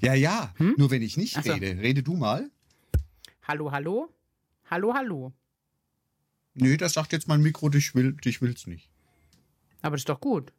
Ja, 0.00 0.14
ja. 0.14 0.54
Hm? 0.56 0.74
Nur 0.78 0.90
wenn 0.90 1.02
ich 1.02 1.16
nicht 1.16 1.34
so. 1.34 1.52
rede, 1.52 1.80
rede 1.80 2.02
du 2.02 2.14
mal. 2.14 2.50
Hallo, 3.42 3.72
hallo? 3.72 4.12
Hallo, 4.70 4.94
hallo. 4.94 5.32
Nö, 6.54 6.76
das 6.76 6.92
sagt 6.92 7.12
jetzt 7.12 7.28
mein 7.28 7.40
Mikro, 7.40 7.68
dich, 7.68 7.94
will, 7.94 8.12
dich 8.12 8.42
will's 8.42 8.66
nicht. 8.66 8.90
Aber 9.80 9.92
das 9.96 10.02
ist 10.02 10.08
doch 10.08 10.20
gut. 10.20 10.52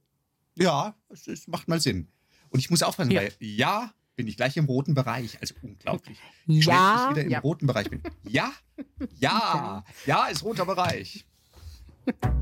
Ja, 0.55 0.95
es, 1.09 1.27
es 1.27 1.47
macht 1.47 1.67
mal 1.67 1.79
Sinn. 1.79 2.07
Und 2.49 2.59
ich 2.59 2.69
muss 2.69 2.81
aufpassen, 2.83 3.11
Ja. 3.11 3.21
weil 3.21 3.33
ja, 3.39 3.93
bin 4.15 4.27
ich 4.27 4.35
gleich 4.37 4.57
im 4.57 4.65
roten 4.65 4.93
Bereich. 4.93 5.39
Also 5.41 5.53
unglaublich. 5.61 6.17
Wie 6.45 6.59
Ja, 6.61 7.05
ich 7.05 7.15
wieder 7.15 7.23
im 7.25 7.29
ja. 7.31 7.39
roten 7.39 7.67
Bereich 7.67 7.89
bin. 7.89 8.01
Ja, 8.23 8.51
ja, 9.19 9.83
ja, 10.05 10.25
ist 10.27 10.43
roter 10.43 10.65
Bereich. 10.65 11.25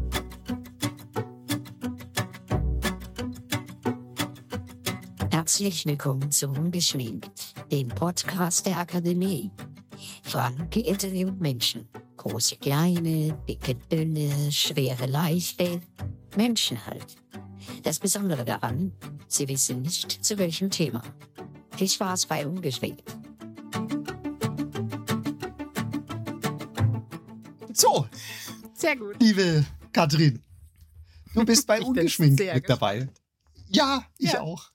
Herzlich 5.47 5.85
willkommen 5.85 6.29
zu 6.29 6.49
Ungeschminkt, 6.49 7.71
dem 7.71 7.87
Podcast 7.87 8.65
der 8.65 8.79
Akademie. 8.79 9.49
Von 10.23 10.69
geälteren 10.69 11.39
Menschen. 11.39 11.87
Große, 12.17 12.57
kleine, 12.57 13.31
dicke, 13.47 13.75
dünne, 13.75 14.51
schwere, 14.51 15.05
leichte. 15.05 15.79
Menschen 16.35 16.85
halt. 16.85 17.15
Das 17.83 17.97
Besondere 17.97 18.43
daran, 18.43 18.91
sie 19.29 19.47
wissen 19.47 19.83
nicht 19.83 20.11
zu 20.25 20.37
welchem 20.37 20.69
Thema. 20.69 21.01
Viel 21.77 21.87
Spaß 21.87 22.25
bei 22.25 22.45
Ungeschminkt. 22.45 23.09
So, 27.71 28.05
Sehr 28.73 28.97
gut. 28.97 29.15
liebe 29.21 29.65
Katrin, 29.93 30.41
du 31.33 31.45
bist 31.45 31.65
bei 31.65 31.79
Ungeschminkt 31.81 32.37
mit 32.37 32.69
dabei. 32.69 33.07
Ja, 33.69 34.03
ich 34.17 34.33
Ja. 34.33 34.41
auch. 34.41 34.71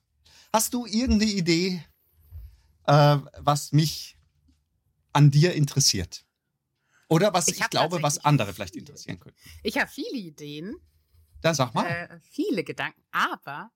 Hast 0.53 0.75
du 0.75 0.85
irgendeine 0.85 1.31
Idee, 1.31 1.83
äh, 2.85 3.17
was 3.39 3.71
mich 3.71 4.17
an 5.11 5.31
dir 5.31 5.53
interessiert? 5.53 6.25
Oder 7.09 7.33
was 7.33 7.47
Ich 7.47 7.59
ich, 7.59 7.69
glaube, 7.69 8.01
was 8.03 8.23
andere 8.23 8.53
vielleicht 8.53 8.75
interessieren 8.75 9.19
könnte? 9.19 9.37
Ich 9.63 9.77
habe 9.79 9.89
viele 9.89 10.17
Ideen, 10.17 10.75
Dann 11.41 11.55
sag 11.55 11.73
mal. 11.73 11.85
äh, 11.85 12.19
viele 12.21 12.63
Gedanken, 12.63 13.01
aber 13.11 13.71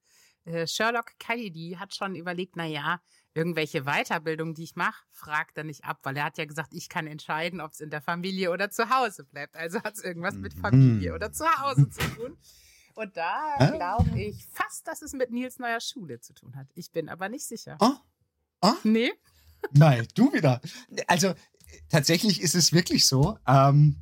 äh, 0.45 0.67
Sherlock 0.67 1.17
Kennedy 1.19 1.77
hat 1.79 1.95
schon 1.95 2.15
überlegt, 2.15 2.55
na 2.55 2.65
ja, 2.65 3.01
irgendwelche 3.33 3.83
Weiterbildungen, 3.83 4.53
die 4.55 4.63
ich 4.63 4.75
mache, 4.75 5.03
fragt 5.11 5.57
er 5.57 5.63
nicht 5.63 5.83
ab, 5.83 5.99
weil 6.03 6.17
er 6.17 6.25
hat 6.25 6.37
ja 6.37 6.45
gesagt, 6.45 6.73
ich 6.73 6.89
kann 6.89 7.07
entscheiden, 7.07 7.59
ob 7.61 7.73
es 7.73 7.79
in 7.79 7.89
der 7.89 8.01
Familie 8.01 8.51
oder 8.51 8.69
zu 8.71 8.89
Hause 8.89 9.23
bleibt. 9.25 9.55
Also 9.55 9.81
hat 9.83 9.95
es 9.95 10.03
irgendwas 10.03 10.39
mit 10.39 10.55
Mhm. 10.55 10.61
Familie 10.61 11.13
oder 11.13 11.31
zu 11.31 11.45
Hause 11.45 11.89
zu 11.89 12.01
tun. 12.15 12.37
Und 12.97 13.15
da 13.15 13.55
glaube 13.75 14.19
ich 14.19 14.43
fast, 14.47 14.87
dass 14.87 15.03
es 15.03 15.13
mit 15.13 15.29
Nils 15.29 15.59
neuer 15.59 15.79
Schule 15.79 16.19
zu 16.19 16.33
tun 16.33 16.55
hat. 16.55 16.67
Ich 16.73 16.91
bin 16.91 17.09
aber 17.09 17.29
nicht 17.29 17.45
sicher. 17.45 17.77
Ah, 17.79 18.01
ah, 18.61 18.73
Nee? 18.83 19.11
nein, 19.71 20.07
du 20.15 20.33
wieder. 20.33 20.61
Also 21.05 21.35
tatsächlich 21.89 22.41
ist 22.41 22.55
es 22.55 22.73
wirklich 22.73 23.05
so. 23.05 23.37
Ähm, 23.45 23.97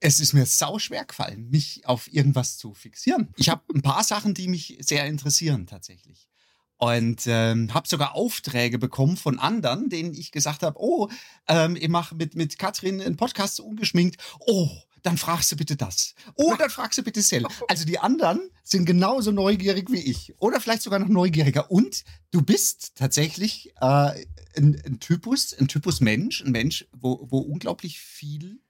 es 0.00 0.20
ist 0.20 0.34
mir 0.34 0.44
sau 0.44 0.78
schwer 0.78 1.06
gefallen, 1.06 1.48
mich 1.48 1.86
auf 1.86 2.12
irgendwas 2.12 2.58
zu 2.58 2.74
fixieren. 2.74 3.32
Ich 3.36 3.48
habe 3.48 3.62
ein 3.74 3.80
paar 3.80 4.04
Sachen, 4.04 4.34
die 4.34 4.48
mich 4.48 4.76
sehr 4.80 5.06
interessieren 5.06 5.66
tatsächlich. 5.66 6.28
Und 6.76 7.22
ähm, 7.26 7.72
habe 7.72 7.88
sogar 7.88 8.14
Aufträge 8.14 8.78
bekommen 8.78 9.16
von 9.16 9.38
anderen, 9.38 9.88
denen 9.88 10.12
ich 10.12 10.30
gesagt 10.30 10.62
habe, 10.62 10.76
oh, 10.78 11.08
ähm, 11.48 11.76
ich 11.76 11.88
mache 11.88 12.16
mit, 12.16 12.34
mit 12.34 12.58
Katrin 12.58 13.00
einen 13.00 13.16
Podcast 13.16 13.56
so 13.56 13.64
ungeschminkt. 13.64 14.20
Oh, 14.40 14.68
dann 15.02 15.18
fragst 15.18 15.50
du 15.52 15.56
bitte 15.56 15.76
das. 15.76 16.14
Oh, 16.36 16.54
dann 16.56 16.70
fragst 16.70 16.98
du 16.98 17.02
bitte 17.02 17.22
Sel. 17.22 17.44
Also 17.68 17.84
die 17.84 17.98
anderen 17.98 18.50
sind 18.62 18.84
genauso 18.86 19.32
neugierig 19.32 19.90
wie 19.90 20.00
ich. 20.00 20.34
Oder 20.38 20.60
vielleicht 20.60 20.82
sogar 20.82 20.98
noch 21.00 21.08
neugieriger. 21.08 21.70
Und 21.70 22.04
du 22.30 22.42
bist 22.42 22.92
tatsächlich 22.94 23.72
äh, 23.80 24.24
ein, 24.56 24.80
ein 24.86 25.00
Typus, 25.00 25.54
ein 25.54 25.66
Typus 25.68 26.00
Mensch, 26.00 26.42
ein 26.44 26.52
Mensch, 26.52 26.86
wo, 26.92 27.26
wo 27.30 27.38
unglaublich 27.38 27.98
viel 28.00 28.60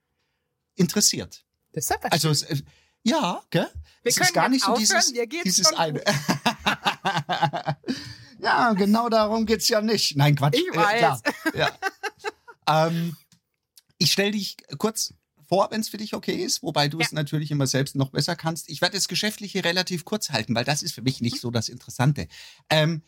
interessiert. 0.75 1.45
Das 1.73 1.85
ist 1.85 1.93
aber 1.93 2.13
Also 2.13 2.31
es, 2.31 2.43
äh, 2.43 2.63
ja, 3.03 3.43
gell? 3.51 3.69
Wir 4.03 4.11
es 4.11 4.17
können 4.17 4.29
ist 4.29 4.35
gar 4.35 4.49
nicht 4.49 4.65
so 4.65 4.73
aufhören, 4.73 5.03
dieses, 5.13 5.43
dieses 5.45 5.73
eine. 5.75 6.03
ja, 8.41 8.73
genau 8.73 9.09
darum 9.09 9.47
geht's 9.47 9.69
ja 9.69 9.81
nicht. 9.81 10.17
Nein, 10.17 10.35
Quatsch. 10.37 10.55
Ich 10.57 10.67
Äh, 10.73 10.77
weiß. 10.77 10.99
klar. 10.99 11.21
Ja. 11.55 12.87
ähm, 12.87 13.17
ich 13.99 14.13
stelle 14.13 14.33
dich 14.33 14.57
kurz 14.79 15.15
vor, 15.53 15.71
wenn 15.71 15.83
es 15.83 15.91
für 15.91 15.99
dich 15.99 16.15
okay 16.15 16.37
ist, 16.43 16.63
wobei 16.63 16.89
du 16.89 16.99
Ja. 16.99 17.05
es 17.05 17.13
natürlich 17.13 17.51
immer 17.51 17.67
selbst 17.67 17.95
noch 17.95 18.09
besser 18.09 18.37
kannst. 18.37 18.71
Ich 18.71 18.81
werde 18.81 18.97
das 18.97 19.07
Geschäftliche 19.07 19.63
relativ 19.63 20.07
kurz 20.07 20.31
halten, 20.31 20.55
weil 20.55 20.65
das 20.65 20.83
ist 20.83 20.93
für 20.95 21.03
mich 21.03 21.21
nicht 21.21 21.43
so 21.43 21.51
das 21.51 21.69
Interessante. 21.69 22.27
Ähm, 22.71 23.03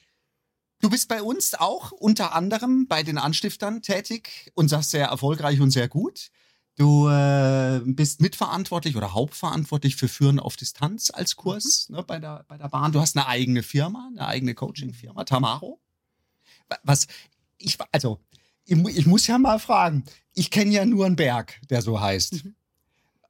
du 0.80 0.90
bist 0.90 1.08
bei 1.08 1.22
uns 1.22 1.54
auch 1.54 1.90
unter 1.92 2.34
anderem 2.34 2.86
bei 2.86 3.02
den 3.02 3.16
Anstiftern 3.16 3.80
tätig 3.80 4.52
und 4.54 4.68
sagst 4.68 4.90
sehr 4.90 5.06
erfolgreich 5.06 5.58
und 5.62 5.70
sehr 5.70 5.88
gut. 5.88 6.28
Du 6.76 7.08
äh, 7.08 7.80
bist 7.86 8.20
mitverantwortlich 8.20 8.94
oder 8.94 9.14
hauptverantwortlich 9.14 9.96
für 9.96 10.08
Führen 10.08 10.38
auf 10.38 10.56
Distanz 10.56 11.10
als 11.10 11.36
Kurs 11.36 11.88
ne, 11.88 12.02
bei, 12.02 12.18
der, 12.18 12.44
bei 12.46 12.58
der 12.58 12.68
Bahn. 12.68 12.92
Du 12.92 13.00
hast 13.00 13.16
eine 13.16 13.26
eigene 13.26 13.62
Firma, 13.62 14.10
eine 14.12 14.26
eigene 14.26 14.54
Coaching-Firma, 14.54 15.24
Tamaro. 15.24 15.80
Wa- 16.68 16.78
Was 16.82 17.06
ich, 17.56 17.78
also, 17.90 18.20
ich, 18.64 18.78
ich 18.98 19.06
muss 19.06 19.26
ja 19.26 19.38
mal 19.38 19.58
fragen. 19.58 20.04
Ich 20.32 20.50
kenne 20.50 20.70
ja 20.72 20.84
nur 20.84 21.06
einen 21.06 21.16
Berg, 21.16 21.60
der 21.70 21.82
so 21.82 22.00
heißt. 22.00 22.44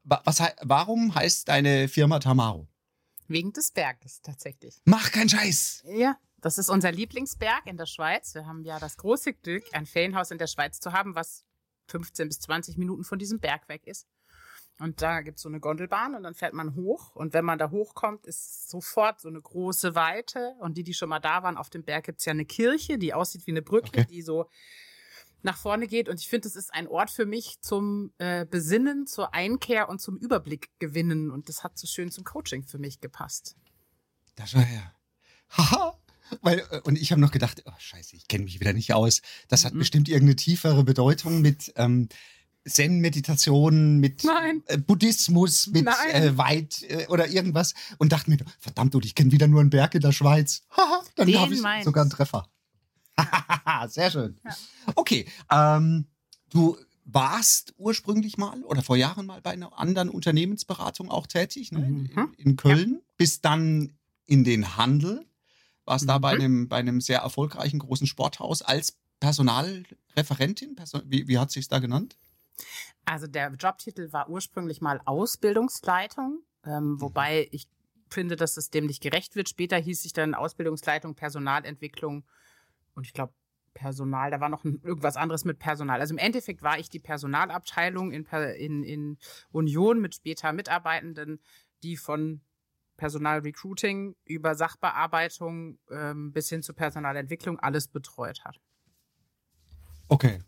Wa- 0.05 0.23
Was, 0.25 0.43
warum 0.63 1.15
heißt 1.15 1.49
deine 1.49 1.89
Firma 1.89 2.19
Tamaro? 2.19 2.67
Wegen 3.29 3.53
des 3.53 3.71
Berges 3.71 4.21
tatsächlich. 4.23 4.81
Mach 4.85 5.11
keinen 5.11 5.29
Scheiß. 5.31 5.85
Ja, 5.87 6.17
das 6.41 6.59
ist 6.59 6.69
unser 6.69 6.93
Lieblingsberg 6.93 7.67
in 7.67 7.77
der 7.79 7.87
Schweiz. 7.87 8.35
Wir 8.35 8.47
haben 8.47 8.65
ja 8.65 8.79
das 8.79 8.97
große 8.99 9.33
Glück, 9.33 9.65
ein 9.73 9.87
Ferienhaus 9.87 10.31
in 10.31 10.39
der 10.39 10.47
Schweiz 10.47 10.79
zu 10.81 10.93
haben, 10.93 11.15
was 11.15 11.45
15 11.89 12.29
bis 12.29 12.41
20 12.41 12.77
Minuten 12.77 13.05
von 13.05 13.19
diesem 13.19 13.41
Berg 13.41 13.69
weg 13.69 13.87
ist. 13.87 14.07
Und 14.81 15.01
da 15.03 15.21
gibt 15.23 15.37
es 15.39 15.43
so 15.43 15.49
eine 15.49 15.61
Gondelbahn 15.61 16.15
und 16.17 16.23
dann 16.25 16.35
fährt 16.35 16.53
man 16.53 16.75
hoch. 16.75 17.15
Und 17.15 17.33
wenn 17.33 17.45
man 17.45 17.59
da 17.59 17.71
hochkommt, 17.71 18.27
ist 18.27 18.69
sofort 18.69 19.21
so 19.21 19.29
eine 19.29 19.41
große 19.41 19.95
Weite. 19.95 20.55
Und 20.61 20.77
die, 20.77 20.83
die 20.83 20.95
schon 20.95 21.09
mal 21.09 21.21
da 21.21 21.43
waren, 21.45 21.57
auf 21.57 21.71
dem 21.71 21.85
Berg 21.85 22.05
gibt 22.07 22.19
es 22.19 22.25
ja 22.25 22.33
eine 22.33 22.45
Kirche, 22.45 22.99
die 22.99 23.15
aussieht 23.15 23.47
wie 23.47 23.53
eine 23.53 23.63
Brücke, 23.63 23.89
Okay. 24.01 24.07
die 24.07 24.21
so 24.23 24.51
nach 25.45 25.57
vorne 25.57 25.87
geht. 25.87 26.09
Und 26.09 26.21
ich 26.21 26.29
finde, 26.29 26.49
es 26.49 26.57
ist 26.57 26.73
ein 26.73 26.89
Ort 26.89 27.11
für 27.11 27.27
mich 27.27 27.61
zum 27.61 28.13
äh, 28.19 28.45
Besinnen, 28.47 29.07
zur 29.07 29.35
Einkehr 29.35 29.89
und 29.89 30.01
zum 30.01 30.17
Überblick 30.17 30.71
gewinnen. 30.79 31.31
Und 31.31 31.49
das 31.49 31.63
hat 31.63 31.79
so 31.79 31.87
schön 31.87 32.11
zum 32.11 32.25
Coaching 32.25 32.65
für 32.65 32.79
mich 32.79 33.01
gepasst. 33.01 33.57
Da 34.37 34.47
schau 34.47 34.59
her. 34.61 34.95
Haha. 35.51 35.99
Weil, 36.41 36.61
äh, 36.71 36.81
und 36.85 36.97
ich 36.99 37.13
habe 37.13 37.21
noch 37.21 37.31
gedacht, 37.31 37.63
oh 37.67 37.73
scheiße, 37.79 38.17
ich 38.17 38.27
kenne 38.29 38.45
mich 38.45 38.59
wieder 38.59 38.73
nicht 38.73 38.95
aus. 38.95 39.21
Das 39.49 39.65
hat 39.65 39.75
Mhm. 39.75 39.79
bestimmt 39.81 40.09
irgendeine 40.09 40.37
tiefere 40.37 40.83
Bedeutung 40.83 41.43
mit 41.43 41.73
ähm, 41.77 42.09
Zen-Meditation, 42.67 43.99
mit 43.99 44.25
äh, 44.67 44.79
Buddhismus, 44.79 45.67
mit 45.67 45.87
äh, 46.13 46.37
Weit 46.39 46.83
äh, 46.89 47.07
oder 47.09 47.29
irgendwas. 47.29 47.75
Und 47.99 48.13
dachte 48.13 48.31
mir, 48.31 48.39
verdammt, 48.59 48.95
und 48.95 49.05
ich 49.05 49.15
kenne 49.15 49.33
wieder 49.33 49.47
nur 49.47 49.61
einen 49.61 49.71
Berg 49.71 49.95
in 49.95 50.01
der 50.01 50.13
Schweiz. 50.13 50.63
Haha, 50.71 51.03
dann 51.17 51.35
habe 51.37 51.55
ich 51.55 51.63
sogar 51.85 52.03
einen 52.03 52.11
Treffer. 52.11 52.49
Sehr 53.89 54.11
schön. 54.11 54.41
Ja. 54.45 54.57
Okay, 54.97 55.27
ähm, 55.51 56.07
du 56.51 56.77
warst 57.05 57.75
ursprünglich 57.77 58.39
mal 58.39 58.63
oder 58.63 58.83
vor 58.83 58.97
Jahren 58.97 59.27
mal 59.27 59.41
bei 59.43 59.51
einer 59.51 59.79
anderen 59.79 60.09
Unternehmensberatung 60.09 61.11
auch 61.11 61.27
tätig, 61.27 61.71
ne? 61.73 61.81
Mhm. 61.81 62.11
in, 62.39 62.51
in 62.51 62.57
Köln, 62.57 63.03
bist 63.17 63.45
dann 63.45 63.93
in 64.27 64.43
den 64.45 64.77
Handel, 64.77 65.27
warst 65.85 66.09
da 66.09 66.19
bei 66.19 66.35
Mhm. 66.35 66.41
einem, 66.41 66.69
bei 66.69 66.77
einem 66.79 67.01
sehr 67.01 67.19
erfolgreichen 67.21 67.79
großen 67.79 68.07
Sporthaus 68.07 68.63
als 68.63 68.97
Personalreferentin. 69.21 70.75
Person, 70.77 71.03
wie, 71.07 71.29
wie 71.29 71.39
hat 71.39 71.51
sich's 71.51 71.69
da 71.69 71.79
genannt? 71.79 72.17
Also 73.05 73.27
der 73.27 73.53
Jobtitel 73.53 74.13
war 74.13 74.31
ursprünglich 74.31 74.81
mal 74.81 75.01
Ausbildungsleitung, 75.05 76.41
ähm, 76.65 77.01
wobei 77.01 77.49
ich 77.51 77.69
finde, 78.09 78.37
dass 78.37 78.57
es 78.57 78.71
dem 78.71 78.87
nicht 78.87 79.03
gerecht 79.03 79.37
wird. 79.37 79.49
Später 79.49 79.77
hieß 79.77 80.03
sich 80.03 80.13
dann 80.13 80.35
Ausbildungsleitung, 80.35 81.15
Personalentwicklung 81.15 82.25
und 82.95 83.07
ich 83.07 83.13
glaube 83.13 83.33
Personal, 83.75 84.31
da 84.31 84.41
war 84.41 84.49
noch 84.49 84.65
ein, 84.65 84.81
irgendwas 84.83 85.17
anderes 85.17 85.45
mit 85.45 85.59
Personal. 85.59 86.01
Also 86.01 86.15
im 86.15 86.19
Endeffekt 86.19 86.63
war 86.63 86.79
ich 86.79 86.89
die 86.89 87.01
Personalabteilung 87.01 88.13
in, 88.13 88.25
in, 88.25 88.85
in 88.85 89.19
Union 89.51 90.01
mit 90.01 90.15
später 90.15 90.53
Mitarbeitenden, 90.53 91.41
die 91.83 91.97
von 91.97 92.41
Personalrecruiting 92.97 94.15
über 94.25 94.55
Sachbearbeitung 94.55 95.79
ähm, 95.91 96.33
bis 96.33 96.49
hin 96.49 96.63
zur 96.63 96.77
Personalentwicklung 96.77 97.59
alles 97.59 97.89
betreut 97.89 98.45
hat. 98.45 98.61
Okay. 100.07 100.39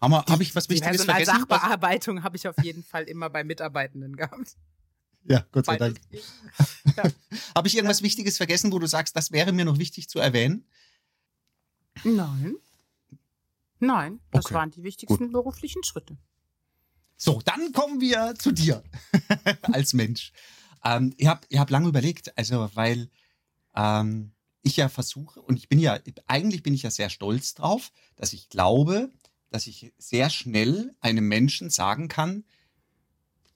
Habe 0.00 0.16
hab 0.16 0.40
ich 0.40 0.54
was 0.54 0.68
Wichtiges 0.68 1.04
vergessen? 1.04 1.08
Was- 1.08 1.16
Personalsachbearbeitung 1.16 2.22
habe 2.22 2.36
ich 2.36 2.48
auf 2.48 2.56
jeden 2.62 2.82
Fall 2.82 3.04
immer 3.04 3.28
bei 3.28 3.44
Mitarbeitenden 3.44 4.16
gehabt. 4.16 4.56
Ja, 5.28 5.44
Gott 5.50 5.66
sei 5.66 5.76
Dank. 5.76 5.98
ging. 6.10 6.20
Habe 7.54 7.66
ich 7.66 7.74
irgendwas 7.74 8.02
Wichtiges 8.02 8.36
vergessen, 8.36 8.70
wo 8.72 8.78
du 8.78 8.86
sagst, 8.86 9.16
das 9.16 9.32
wäre 9.32 9.52
mir 9.52 9.64
noch 9.64 9.78
wichtig 9.78 10.08
zu 10.08 10.20
erwähnen? 10.20 10.68
Nein. 12.04 12.56
Nein, 13.78 14.20
das 14.30 14.46
Okay, 14.46 14.54
waren 14.54 14.70
die 14.70 14.82
wichtigsten 14.82 15.32
beruflichen 15.32 15.84
Schritte. 15.84 16.16
So, 17.16 17.40
dann 17.44 17.72
kommen 17.72 18.00
wir 18.00 18.34
zu 18.38 18.52
dir 18.52 18.82
als 19.62 19.94
Mensch. 19.94 20.32
Ähm, 20.84 21.14
ich 21.16 21.26
habe 21.26 21.46
ich 21.48 21.58
hab 21.58 21.70
lange 21.70 21.88
überlegt, 21.88 22.36
also 22.36 22.70
weil 22.74 23.10
ähm, 23.74 24.32
ich 24.62 24.76
ja 24.76 24.88
versuche, 24.88 25.40
und 25.40 25.56
ich 25.56 25.68
bin 25.68 25.78
ja, 25.78 25.98
eigentlich 26.26 26.62
bin 26.62 26.74
ich 26.74 26.82
ja 26.82 26.90
sehr 26.90 27.10
stolz 27.10 27.54
drauf, 27.54 27.92
dass 28.16 28.32
ich 28.32 28.48
glaube, 28.48 29.12
dass 29.50 29.66
ich 29.66 29.92
sehr 29.98 30.28
schnell 30.28 30.94
einem 31.00 31.28
Menschen 31.28 31.70
sagen 31.70 32.08
kann, 32.08 32.44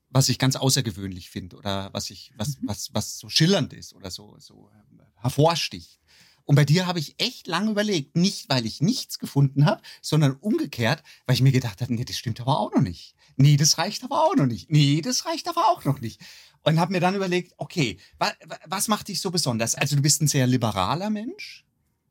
was 0.09 0.29
ich 0.29 0.39
ganz 0.39 0.57
außergewöhnlich 0.57 1.31
finde 1.31 1.57
oder 1.57 1.93
was 1.93 2.11
ich, 2.11 2.33
was, 2.37 2.59
mhm. 2.59 2.69
was, 2.69 2.95
was 2.95 3.19
so 3.19 3.29
schillernd 3.29 3.73
ist 3.73 3.95
oder 3.95 4.11
so, 4.11 4.37
so 4.39 4.71
ähm, 4.73 5.01
hervorsticht. 5.17 6.01
Und 6.45 6.57
bei 6.57 6.65
dir 6.65 6.87
habe 6.87 6.99
ich 6.99 7.15
echt 7.19 7.47
lange 7.47 7.71
überlegt, 7.71 8.17
nicht 8.17 8.49
weil 8.49 8.67
ich 8.67 8.81
nichts 8.81 9.19
gefunden 9.19 9.67
habe, 9.67 9.83
sondern 10.03 10.37
umgekehrt, 10.37 11.03
weil 11.27 11.35
ich 11.35 11.43
mir 11.43 11.53
gedacht 11.53 11.81
habe, 11.81 11.95
nee, 11.95 12.05
das 12.05 12.17
stimmt 12.17 12.41
aber 12.41 12.59
auch 12.59 12.75
noch 12.75 12.83
nicht. 12.83 13.15
Nee, 13.37 13.57
das 13.57 13.79
reicht 13.79 14.05
aber 14.05 14.25
auch 14.25 14.35
noch 14.37 14.47
nicht. 14.47 14.71
Nee, 14.71 15.01
das 15.01 15.25
reicht 15.25 15.49
aber 15.49 15.69
auch 15.69 15.85
noch 15.85 16.01
nicht. 16.01 16.21
Und 16.63 16.79
habe 16.79 16.93
mir 16.93 17.01
dann 17.01 17.15
überlegt, 17.15 17.55
okay, 17.57 17.99
wa, 18.19 18.33
was 18.67 18.89
macht 18.89 19.09
dich 19.09 19.21
so 19.21 19.31
besonders? 19.31 19.75
Also 19.75 19.97
du 19.97 20.03
bist 20.03 20.21
ein 20.21 20.29
sehr 20.29 20.47
liberaler 20.47 21.09
Mensch, 21.09 21.65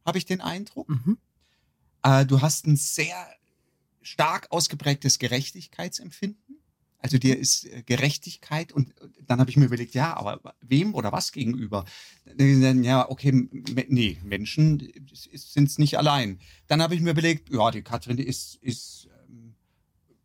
habe 0.05 0.17
ich 0.17 0.25
den 0.25 0.41
Eindruck. 0.41 0.89
Mhm. 0.89 1.17
Äh, 2.03 2.25
du 2.25 2.41
hast 2.41 2.65
ein 2.65 2.77
sehr 2.77 3.27
stark 4.01 4.47
ausgeprägtes 4.51 5.19
Gerechtigkeitsempfinden. 5.19 6.58
Also 7.01 7.17
dir 7.17 7.37
ist 7.37 7.65
äh, 7.65 7.83
Gerechtigkeit 7.83 8.71
und 8.71 8.93
dann 9.25 9.39
habe 9.39 9.49
ich 9.49 9.57
mir 9.57 9.65
überlegt, 9.65 9.93
ja, 9.93 10.15
aber 10.15 10.53
wem 10.61 10.93
oder 10.93 11.11
was 11.11 11.31
gegenüber? 11.31 11.85
Ja, 12.37 13.09
okay, 13.09 13.31
nee, 13.31 14.17
Menschen 14.23 14.91
sind 15.13 15.67
es 15.67 15.77
nicht 15.77 15.97
allein. 15.97 16.39
Dann 16.67 16.81
habe 16.81 16.95
ich 16.95 17.01
mir 17.01 17.11
überlegt, 17.11 17.49
ja, 17.51 17.71
die 17.71 17.83
Katrin 17.83 18.17
ist, 18.17 18.55
ist 18.55 19.07
ähm, 19.29 19.55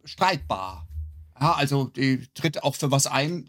streitbar. 0.05 0.89
Ja, 1.41 1.53
also 1.55 1.87
die 1.87 2.27
tritt 2.35 2.63
auch 2.63 2.75
für 2.75 2.91
was 2.91 3.07
ein. 3.07 3.47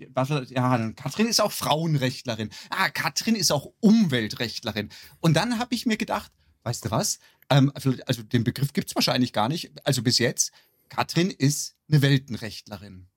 Ja, 0.49 0.91
Katrin 0.91 1.27
ist 1.27 1.41
auch 1.41 1.51
Frauenrechtlerin. 1.51 2.49
Ah, 2.69 2.89
Katrin 2.89 3.35
ist 3.35 3.51
auch 3.51 3.71
Umweltrechtlerin. 3.79 4.89
Und 5.19 5.35
dann 5.35 5.59
habe 5.59 5.75
ich 5.75 5.85
mir 5.85 5.97
gedacht, 5.97 6.31
weißt 6.63 6.85
du 6.85 6.91
was? 6.91 7.19
Ähm, 7.49 7.71
also, 7.73 7.93
also 8.05 8.23
den 8.23 8.43
Begriff 8.43 8.73
gibt 8.73 8.89
es 8.89 8.95
wahrscheinlich 8.95 9.33
gar 9.33 9.49
nicht. 9.49 9.71
Also 9.83 10.01
bis 10.01 10.17
jetzt, 10.19 10.51
Katrin 10.89 11.29
ist 11.29 11.75
eine 11.89 12.01
Weltenrechtlerin. 12.01 13.07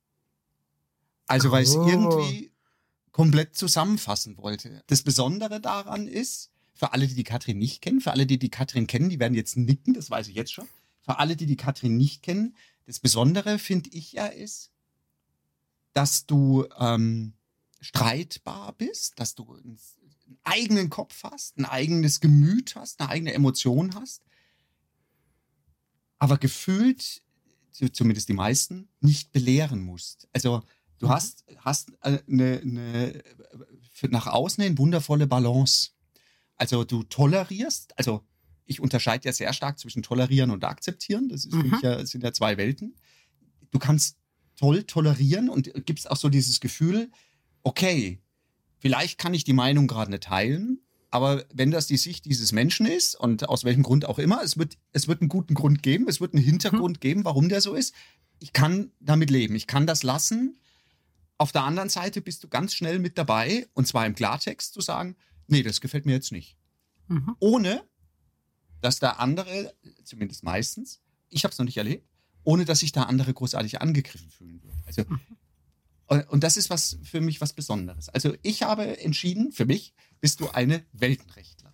Also 1.29 1.51
weil 1.51 1.63
ich 1.63 1.69
es 1.69 1.77
oh. 1.77 1.87
irgendwie 1.87 2.51
komplett 3.13 3.57
zusammenfassen 3.57 4.37
wollte. 4.39 4.83
Das 4.87 5.03
Besondere 5.03 5.61
daran 5.61 6.09
ist, 6.09 6.51
für 6.75 6.93
alle, 6.93 7.09
die 7.09 7.15
die 7.15 7.25
Katrin 7.25 7.59
nicht 7.59 7.83
kennen, 7.83 8.01
für 8.01 8.13
alle, 8.13 8.27
die 8.27 8.39
die 8.39 8.51
Katrin 8.51 8.87
kennen, 8.87 9.09
die 9.09 9.19
werden 9.19 9.35
jetzt 9.35 9.57
nicken, 9.57 9.95
das 9.95 10.11
weiß 10.11 10.29
ich 10.29 10.37
jetzt 10.37 10.53
schon. 10.53 10.69
Für 11.01 11.19
alle, 11.19 11.35
die 11.35 11.47
die 11.47 11.57
Katrin 11.57 11.97
nicht 11.97 12.23
kennen, 12.23 12.55
das 12.87 13.01
Besondere, 13.01 13.59
finde 13.59 13.91
ich 13.91 14.13
ja, 14.13 14.27
ist, 14.27 14.71
dass 15.93 16.27
du 16.27 16.67
ähm, 16.79 17.33
streitbar 17.81 18.73
bist, 18.75 19.19
dass 19.19 19.35
du 19.35 19.53
einen, 19.53 19.79
einen 20.27 20.39
eigenen 20.45 20.91
Kopf 20.91 21.25
hast, 21.25 21.59
ein 21.59 21.65
eigenes 21.65 22.21
Gemüt 22.21 22.77
hast, 22.77 23.01
eine 23.01 23.11
eigene 23.11 23.35
Emotion 23.35 23.95
hast, 23.95 24.23
aber 26.19 26.39
gefühlt, 26.39 27.23
zumindest 27.93 28.29
die 28.29 28.35
meisten, 28.35 28.89
nicht 29.01 29.33
belehren 29.33 29.83
musst. 29.83 30.29
Also 30.33 30.63
du 30.99 31.07
mhm. 31.07 31.11
hast, 31.11 31.45
hast 31.59 31.93
eine, 32.03 32.23
eine, 32.27 33.23
nach 34.09 34.27
außen 34.27 34.63
eine 34.63 34.79
wundervolle 34.79 35.27
Balance. 35.27 35.91
Also 36.57 36.85
du 36.85 37.03
tolerierst, 37.05 37.97
also 37.99 38.23
ich 38.65 38.81
unterscheide 38.81 39.27
ja 39.27 39.33
sehr 39.33 39.53
stark 39.53 39.79
zwischen 39.79 40.03
tolerieren 40.03 40.51
und 40.51 40.65
akzeptieren. 40.65 41.29
Das 41.29 41.45
ist 41.45 41.55
mhm. 41.55 41.79
ja, 41.83 41.97
das 41.97 42.11
sind 42.11 42.23
ja 42.23 42.33
zwei 42.33 42.57
Welten. 42.57 42.97
Du 43.71 43.79
kannst 43.79 44.19
toll 44.57 44.85
tolerieren 44.85 45.49
und 45.49 45.73
gibst 45.87 46.11
auch 46.11 46.17
so 46.17 46.29
dieses 46.29 46.61
Gefühl, 46.61 47.11
okay, 47.63 48.21
vielleicht 48.79 49.19
kann 49.19 49.35
ich 49.35 49.45
die 49.45 49.53
Meinung 49.53 49.87
gerade 49.87 50.11
nicht 50.11 50.25
teilen, 50.25 50.81
aber 51.11 51.45
wenn 51.53 51.71
das 51.71 51.87
die 51.87 51.97
Sicht 51.97 52.27
dieses 52.27 52.53
Menschen 52.53 52.87
ist 52.87 53.15
und 53.15 53.49
aus 53.49 53.65
welchem 53.65 53.83
Grund 53.83 54.05
auch 54.05 54.19
immer, 54.19 54.43
es 54.43 54.59
wird, 54.59 54.77
es 54.93 55.09
wird 55.09 55.23
einen 55.23 55.29
guten 55.29 55.55
Grund 55.55 55.83
geben, 55.83 56.07
es 56.09 56.21
wird 56.21 56.35
einen 56.35 56.45
Hintergrund 56.45 56.99
mhm. 56.99 57.01
geben, 57.01 57.25
warum 57.25 57.49
der 57.49 57.61
so 57.61 57.75
ist. 57.75 57.95
Ich 58.41 58.53
kann 58.53 58.93
damit 59.01 59.31
leben, 59.31 59.55
ich 59.55 59.67
kann 59.67 59.87
das 59.87 60.03
lassen. 60.03 60.59
Auf 61.39 61.53
der 61.53 61.63
anderen 61.63 61.89
Seite 61.89 62.21
bist 62.21 62.43
du 62.43 62.49
ganz 62.49 62.75
schnell 62.75 62.99
mit 62.99 63.17
dabei, 63.17 63.69
und 63.75 63.87
zwar 63.87 64.05
im 64.07 64.15
Klartext 64.15 64.75
zu 64.75 64.81
sagen, 64.81 65.17
nee, 65.47 65.63
das 65.63 65.81
gefällt 65.81 66.05
mir 66.05 66.13
jetzt 66.13 66.33
nicht. 66.33 66.57
Mhm. 67.07 67.37
Ohne 67.39 67.85
dass 68.81 68.99
da 68.99 69.13
andere, 69.13 69.75
zumindest 70.05 70.43
meistens, 70.43 71.01
ich 71.31 71.45
habe 71.45 71.53
es 71.53 71.59
noch 71.59 71.65
nicht 71.65 71.77
erlebt, 71.77 72.09
ohne 72.45 72.65
dass 72.65 72.81
sich 72.81 72.93
da 72.93 73.05
andere 73.05 73.33
großartig 73.35 73.81
angegriffen 73.81 74.31
fühlen 74.31 74.63
würden. 74.63 74.83
Also, 74.87 75.05
und 76.31 76.43
das 76.43 76.57
ist 76.57 76.71
was 76.71 76.99
für 77.03 77.21
mich 77.21 77.41
was 77.41 77.53
Besonderes. 77.53 78.09
Also 78.09 78.35
ich 78.43 78.63
habe 78.63 78.99
entschieden, 78.99 79.53
für 79.53 79.67
mich 79.67 79.95
bist 80.21 80.41
du 80.41 80.49
eine 80.49 80.85
Weltenrechtlerin. 80.93 81.68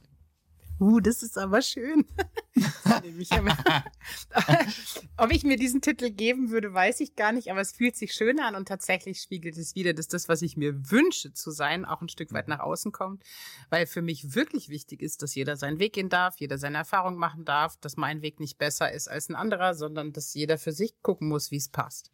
Uh, 0.81 1.00
das 1.00 1.23
ist 1.23 1.38
aber 1.38 1.62
schön. 1.62 2.05
Ob 5.17 5.32
ich 5.32 5.44
mir 5.44 5.56
diesen 5.56 5.81
Titel 5.81 6.11
geben 6.11 6.50
würde, 6.50 6.75
weiß 6.75 7.00
ich 7.00 7.15
gar 7.15 7.32
nicht, 7.32 7.50
aber 7.50 7.61
es 7.61 7.73
fühlt 7.73 7.97
sich 7.97 8.12
schön 8.12 8.41
an 8.41 8.55
und 8.55 8.67
tatsächlich 8.67 9.21
spiegelt 9.21 9.56
es 9.56 9.75
wieder, 9.75 9.93
dass 9.93 10.09
das, 10.09 10.29
was 10.29 10.43
ich 10.43 10.56
mir 10.56 10.91
wünsche 10.91 11.32
zu 11.32 11.50
sein, 11.50 11.85
auch 11.85 12.00
ein 12.00 12.09
Stück 12.09 12.32
weit 12.32 12.49
nach 12.49 12.61
außen 12.61 12.93
kommt, 12.93 13.23
weil 13.71 13.87
für 13.87 14.03
mich 14.03 14.35
wirklich 14.35 14.69
wichtig 14.69 15.03
ist, 15.03 15.23
dass 15.23 15.35
jeder 15.35 15.56
seinen 15.56 15.79
Weg 15.79 15.94
gehen 15.94 16.09
darf, 16.09 16.37
jeder 16.38 16.59
seine 16.59 16.79
Erfahrung 16.79 17.17
machen 17.17 17.44
darf, 17.44 17.76
dass 17.79 17.97
mein 17.97 18.23
Weg 18.23 18.41
nicht 18.41 18.59
besser 18.59 18.93
ist 18.93 19.09
als 19.09 19.29
ein 19.29 19.37
anderer, 19.37 19.75
sondern 19.75 20.12
dass 20.12 20.35
jeder 20.35 20.59
für 20.59 20.73
sich 20.73 20.94
gucken 21.03 21.29
muss, 21.29 21.50
wie 21.50 21.56
es 21.56 21.69
passt. 21.69 22.11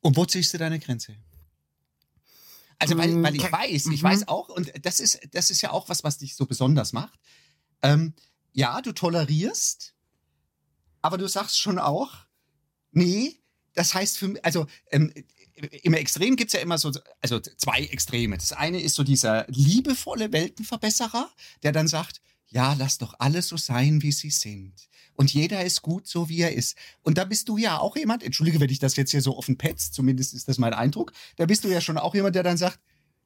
Und 0.00 0.16
wo 0.16 0.26
ziehst 0.26 0.52
du 0.52 0.58
deine 0.58 0.78
Grenze? 0.78 1.16
Also 2.84 2.98
weil, 2.98 3.22
weil 3.22 3.34
ich 3.34 3.50
weiß, 3.50 3.86
ich 3.86 4.02
weiß 4.02 4.20
mhm. 4.20 4.28
auch, 4.28 4.48
und 4.50 4.72
das 4.84 5.00
ist, 5.00 5.20
das 5.32 5.50
ist 5.50 5.62
ja 5.62 5.70
auch 5.70 5.88
was, 5.88 6.04
was 6.04 6.18
dich 6.18 6.36
so 6.36 6.46
besonders 6.46 6.92
macht. 6.92 7.18
Ähm, 7.82 8.14
ja, 8.52 8.80
du 8.82 8.92
tolerierst, 8.92 9.94
aber 11.02 11.18
du 11.18 11.28
sagst 11.28 11.58
schon 11.58 11.78
auch, 11.78 12.12
nee, 12.92 13.40
das 13.74 13.94
heißt 13.94 14.18
für 14.18 14.28
mich, 14.28 14.44
also 14.44 14.66
ähm, 14.90 15.12
im 15.54 15.94
Extrem 15.94 16.36
gibt's 16.36 16.52
ja 16.52 16.60
immer 16.60 16.78
so, 16.78 16.92
also 17.20 17.40
zwei 17.40 17.84
Extreme. 17.84 18.36
Das 18.36 18.52
eine 18.52 18.80
ist 18.80 18.96
so 18.96 19.02
dieser 19.02 19.46
liebevolle 19.48 20.32
Weltenverbesserer, 20.32 21.30
der 21.62 21.72
dann 21.72 21.88
sagt, 21.88 22.20
ja, 22.54 22.72
lass 22.74 22.98
doch 22.98 23.14
alles 23.18 23.48
so 23.48 23.56
sein, 23.56 24.02
wie 24.02 24.12
sie 24.12 24.30
sind. 24.30 24.72
Und 25.16 25.32
jeder 25.34 25.64
ist 25.64 25.82
gut, 25.82 26.06
so 26.06 26.28
wie 26.28 26.40
er 26.40 26.54
ist. 26.54 26.76
Und 27.02 27.18
da 27.18 27.24
bist 27.24 27.48
du 27.48 27.56
ja 27.56 27.78
auch 27.78 27.96
jemand, 27.96 28.22
entschuldige, 28.22 28.60
wenn 28.60 28.70
ich 28.70 28.78
das 28.78 28.96
jetzt 28.96 29.10
hier 29.10 29.22
so 29.22 29.36
offen 29.36 29.58
petzt, 29.58 29.94
zumindest 29.94 30.34
ist 30.34 30.48
das 30.48 30.58
mein 30.58 30.72
Eindruck, 30.72 31.12
da 31.36 31.46
bist 31.46 31.64
du 31.64 31.68
ja 31.68 31.80
schon 31.80 31.98
auch 31.98 32.14
jemand, 32.14 32.36
der 32.36 32.44
dann 32.44 32.56
sagt, 32.56 32.78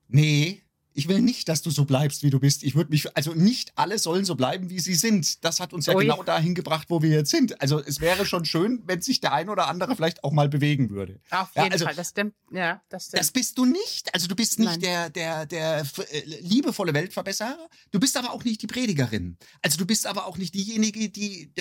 nee, 0.08 0.62
ich 0.94 1.08
will 1.08 1.20
nicht, 1.20 1.48
dass 1.48 1.62
du 1.62 1.70
so 1.70 1.84
bleibst, 1.84 2.22
wie 2.22 2.30
du 2.30 2.40
bist. 2.40 2.64
Ich 2.64 2.74
würde 2.74 2.90
mich, 2.90 3.16
also 3.16 3.32
nicht 3.32 3.72
alle 3.76 3.98
sollen 3.98 4.24
so 4.24 4.34
bleiben, 4.34 4.68
wie 4.68 4.80
sie 4.80 4.94
sind. 4.94 5.44
Das 5.44 5.60
hat 5.60 5.72
uns 5.72 5.86
ja 5.86 5.94
Ui. 5.94 6.02
genau 6.02 6.22
dahin 6.22 6.54
gebracht, 6.54 6.86
wo 6.90 7.02
wir 7.02 7.10
jetzt 7.10 7.30
sind. 7.30 7.60
Also 7.60 7.80
es 7.80 8.00
wäre 8.00 8.26
schon 8.26 8.44
schön, 8.44 8.82
wenn 8.86 9.00
sich 9.00 9.20
der 9.20 9.32
ein 9.32 9.48
oder 9.48 9.68
andere 9.68 9.94
vielleicht 9.94 10.24
auch 10.24 10.32
mal 10.32 10.48
bewegen 10.48 10.90
würde. 10.90 11.20
Auf 11.30 11.48
jeden 11.54 11.66
ja, 11.66 11.72
also, 11.72 11.84
Fall, 11.84 11.94
das 11.94 12.08
stimmt. 12.10 12.34
Ja, 12.50 12.82
das 12.88 13.06
stimmt. 13.06 13.20
Das 13.20 13.30
bist 13.30 13.58
du 13.58 13.64
nicht. 13.64 14.12
Also 14.12 14.26
du 14.26 14.34
bist 14.34 14.58
nicht 14.58 14.82
der, 14.82 15.10
der, 15.10 15.46
der 15.46 15.80
äh, 15.80 16.22
liebevolle 16.40 16.92
Weltverbesserer. 16.94 17.68
Du 17.92 18.00
bist 18.00 18.16
aber 18.16 18.32
auch 18.32 18.42
nicht 18.42 18.62
die 18.62 18.66
Predigerin. 18.66 19.36
Also 19.62 19.78
du 19.78 19.86
bist 19.86 20.06
aber 20.06 20.26
auch 20.26 20.36
nicht 20.36 20.54
diejenige, 20.54 21.10
die, 21.10 21.52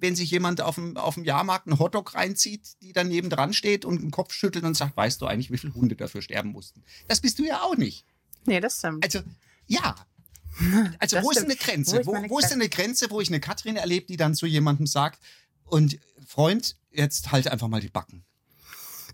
wenn 0.00 0.16
sich 0.16 0.30
jemand 0.30 0.60
auf 0.62 0.74
dem, 0.74 0.96
auf 0.96 1.14
dem 1.14 1.24
Jahrmarkt 1.24 1.68
einen 1.68 1.78
Hotdog 1.78 2.14
reinzieht, 2.14 2.82
die 2.82 2.92
dann 2.92 3.08
neben 3.08 3.30
dran 3.30 3.52
steht 3.52 3.84
und 3.84 4.02
den 4.02 4.10
Kopf 4.10 4.32
schüttelt 4.32 4.64
und 4.64 4.76
sagt, 4.76 4.96
weißt 4.96 5.20
du 5.20 5.26
eigentlich, 5.26 5.50
wie 5.52 5.58
viele 5.58 5.74
Hunde 5.74 5.94
dafür 5.94 6.22
sterben 6.22 6.50
mussten? 6.50 6.82
Das 7.06 7.20
bist 7.20 7.38
du 7.38 7.44
ja 7.44 7.62
auch 7.62 7.76
nicht. 7.76 8.04
Nee, 8.46 8.60
das 8.60 8.78
stimmt. 8.78 9.04
Also, 9.04 9.20
ja. 9.66 9.94
Also, 10.98 11.16
das 11.16 11.24
wo 11.24 11.30
ist 11.30 11.44
eine 11.44 11.56
Grenze? 11.56 12.04
Wo, 12.04 12.12
wo 12.12 12.38
ist 12.38 12.52
eine 12.52 12.68
Grenze, 12.68 13.10
wo 13.10 13.20
ich 13.20 13.28
eine 13.28 13.40
Katrin 13.40 13.76
erlebe, 13.76 14.06
die 14.06 14.18
dann 14.18 14.34
zu 14.34 14.44
jemandem 14.44 14.86
sagt, 14.86 15.18
und 15.64 15.98
Freund, 16.26 16.76
jetzt 16.90 17.32
halt 17.32 17.48
einfach 17.48 17.68
mal 17.68 17.80
die 17.80 17.88
Backen. 17.88 18.24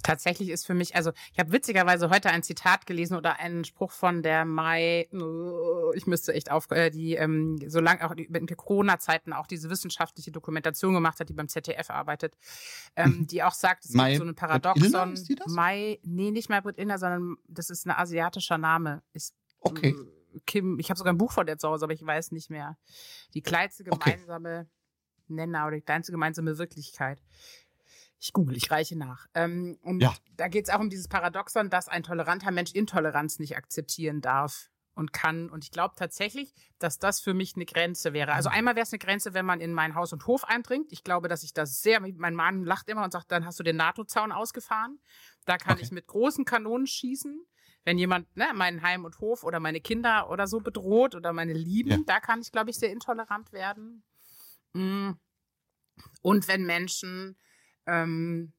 Tatsächlich 0.07 0.51
ist 0.51 0.65
für 0.65 0.75
mich, 0.75 0.95
also 0.95 1.11
ich 1.33 1.41
habe 1.41 1.51
witzigerweise 1.51 2.11
heute 2.11 2.31
ein 2.31 2.45
Zitat 2.45 2.87
gelesen 2.87 3.17
oder 3.17 3.41
einen 3.41 3.65
Spruch 3.65 3.91
von 3.91 4.23
der 4.23 4.45
Mai, 4.45 5.09
ich 5.95 6.07
müsste 6.07 6.33
echt 6.33 6.53
auf, 6.53 6.71
äh, 6.71 6.91
die 6.91 7.15
ähm, 7.15 7.59
so 7.67 7.81
lang 7.81 8.01
auch 8.01 8.13
in 8.13 8.47
Corona-Zeiten 8.47 9.33
auch 9.33 9.49
diese 9.49 9.69
wissenschaftliche 9.69 10.31
Dokumentation 10.31 10.95
gemacht 10.95 11.19
hat, 11.19 11.29
die 11.29 11.33
beim 11.33 11.49
ZDF 11.49 11.91
arbeitet, 11.91 12.39
ähm, 12.95 13.19
mhm. 13.19 13.27
die 13.27 13.43
auch 13.43 13.55
sagt, 13.55 13.85
es 13.85 13.95
Mai 13.95 14.13
gibt 14.13 14.23
so 14.23 14.29
ein 14.29 14.37
Paradoxon. 14.37 15.19
Mai, 15.49 15.99
nee, 16.05 16.31
nicht 16.31 16.51
Mai 16.51 16.61
Brit 16.61 16.77
Inner, 16.79 16.99
sondern 16.99 17.35
das 17.49 17.69
ist 17.69 17.85
ein 17.85 17.91
asiatischer 17.91 18.59
Name. 18.59 19.03
Ist, 19.13 19.35
okay. 19.59 19.97
Kim, 20.47 20.79
ich 20.79 20.89
habe 20.89 20.99
sogar 20.99 21.15
ein 21.15 21.19
Buch 21.19 21.33
von 21.33 21.47
der 21.47 21.59
zu 21.59 21.69
Hause, 21.69 21.85
aber 21.85 21.95
ich 21.95 22.07
weiß 22.07 22.31
nicht 22.31 22.49
mehr. 22.49 22.79
Die 23.35 23.43
kleinste 23.43 23.83
gemeinsame 23.83 24.61
okay. 24.61 25.35
Nenner 25.35 25.67
oder 25.67 25.75
die 25.75 25.83
kleinste 25.83 26.13
gemeinsame 26.13 26.59
Wirklichkeit. 26.59 27.21
Ich 28.27 28.33
google, 28.33 28.57
ich 28.57 28.73
reiche 28.73 28.99
nach. 28.99 29.29
Ähm, 29.35 29.79
und 29.83 30.01
ja. 30.01 30.13
da 30.37 30.49
geht 30.49 30.65
es 30.65 30.75
auch 30.75 30.81
um 30.81 30.91
dieses 30.91 31.07
Paradoxon, 31.07 31.71
dass 31.71 31.87
ein 31.87 32.03
toleranter 32.03 32.51
Mensch 32.51 32.73
Intoleranz 32.73 33.39
nicht 33.39 33.57
akzeptieren 33.57 34.21
darf 34.21 34.69
und 34.95 35.13
kann. 35.13 35.49
Und 35.49 35.63
ich 35.63 35.71
glaube 35.71 35.95
tatsächlich, 35.97 36.53
dass 36.81 36.99
das 36.99 37.21
für 37.21 37.35
mich 37.35 37.55
eine 37.55 37.67
Grenze 37.67 38.13
wäre. 38.15 38.33
Also 38.33 38.49
einmal 38.49 38.75
wäre 38.75 38.83
es 38.83 38.93
eine 38.93 38.99
Grenze, 38.99 39.33
wenn 39.33 39.47
man 39.47 39.61
in 39.61 39.73
mein 39.73 39.95
Haus 39.95 40.13
und 40.13 40.27
Hof 40.27 40.43
eindringt. 40.43 40.91
Ich 40.91 41.05
glaube, 41.05 41.29
dass 41.29 41.45
ich 41.45 41.53
das 41.53 41.83
sehr, 41.83 42.01
mein 42.01 42.35
Mann 42.35 42.65
lacht 42.65 42.89
immer 42.89 43.05
und 43.05 43.13
sagt, 43.13 43.31
dann 43.31 43.47
hast 43.47 43.61
du 43.61 43.63
den 43.63 43.77
NATO-Zaun 43.77 44.33
ausgefahren. 44.33 44.99
Da 45.45 45.57
kann 45.57 45.75
okay. 45.75 45.85
ich 45.85 45.93
mit 45.93 46.09
großen 46.09 46.45
Kanonen 46.45 46.89
schießen. 46.89 47.47
wenn 47.85 47.99
jemand 47.99 48.37
ne, 48.37 48.49
meinen 48.55 48.83
Heim 48.83 49.05
und 49.05 49.21
Hof 49.21 49.45
oder 49.45 49.61
meine 49.61 49.81
Kinder 49.81 50.29
oder 50.31 50.49
so 50.49 50.59
bedroht 50.59 51.15
oder 51.15 51.33
meine 51.33 51.53
Lieben, 51.53 51.91
Ja. 51.91 51.99
da 52.05 52.19
kann 52.19 52.41
ich, 52.41 52.51
glaube 52.51 52.71
ich, 52.71 52.77
sehr 52.77 52.91
intolerant 52.91 53.53
werden. 53.53 54.03
Mm. 54.73 55.13
Und 56.21 56.49
wenn 56.49 56.67
Menschen 56.67 57.37
ähm, 57.87 58.53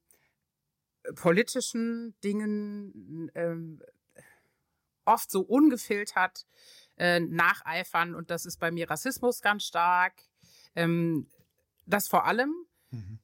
politischen 1.16 2.16
Dingen 2.24 3.32
ähm, 3.36 3.82
oft 5.06 5.32
so 5.32 5.42
ungefiltert 5.42 6.46
äh, 6.98 7.20
nacheifern 7.20 8.14
und 8.16 8.30
das 8.30 8.46
ist 8.46 8.58
bei 8.60 8.72
mir 8.72 8.90
Rassismus 8.90 9.42
ganz 9.42 9.64
stark. 9.64 10.14
Ähm, 10.76 11.28
das 11.86 12.08
vor 12.08 12.26
allem 12.26 12.54
Mhm. 12.90 13.20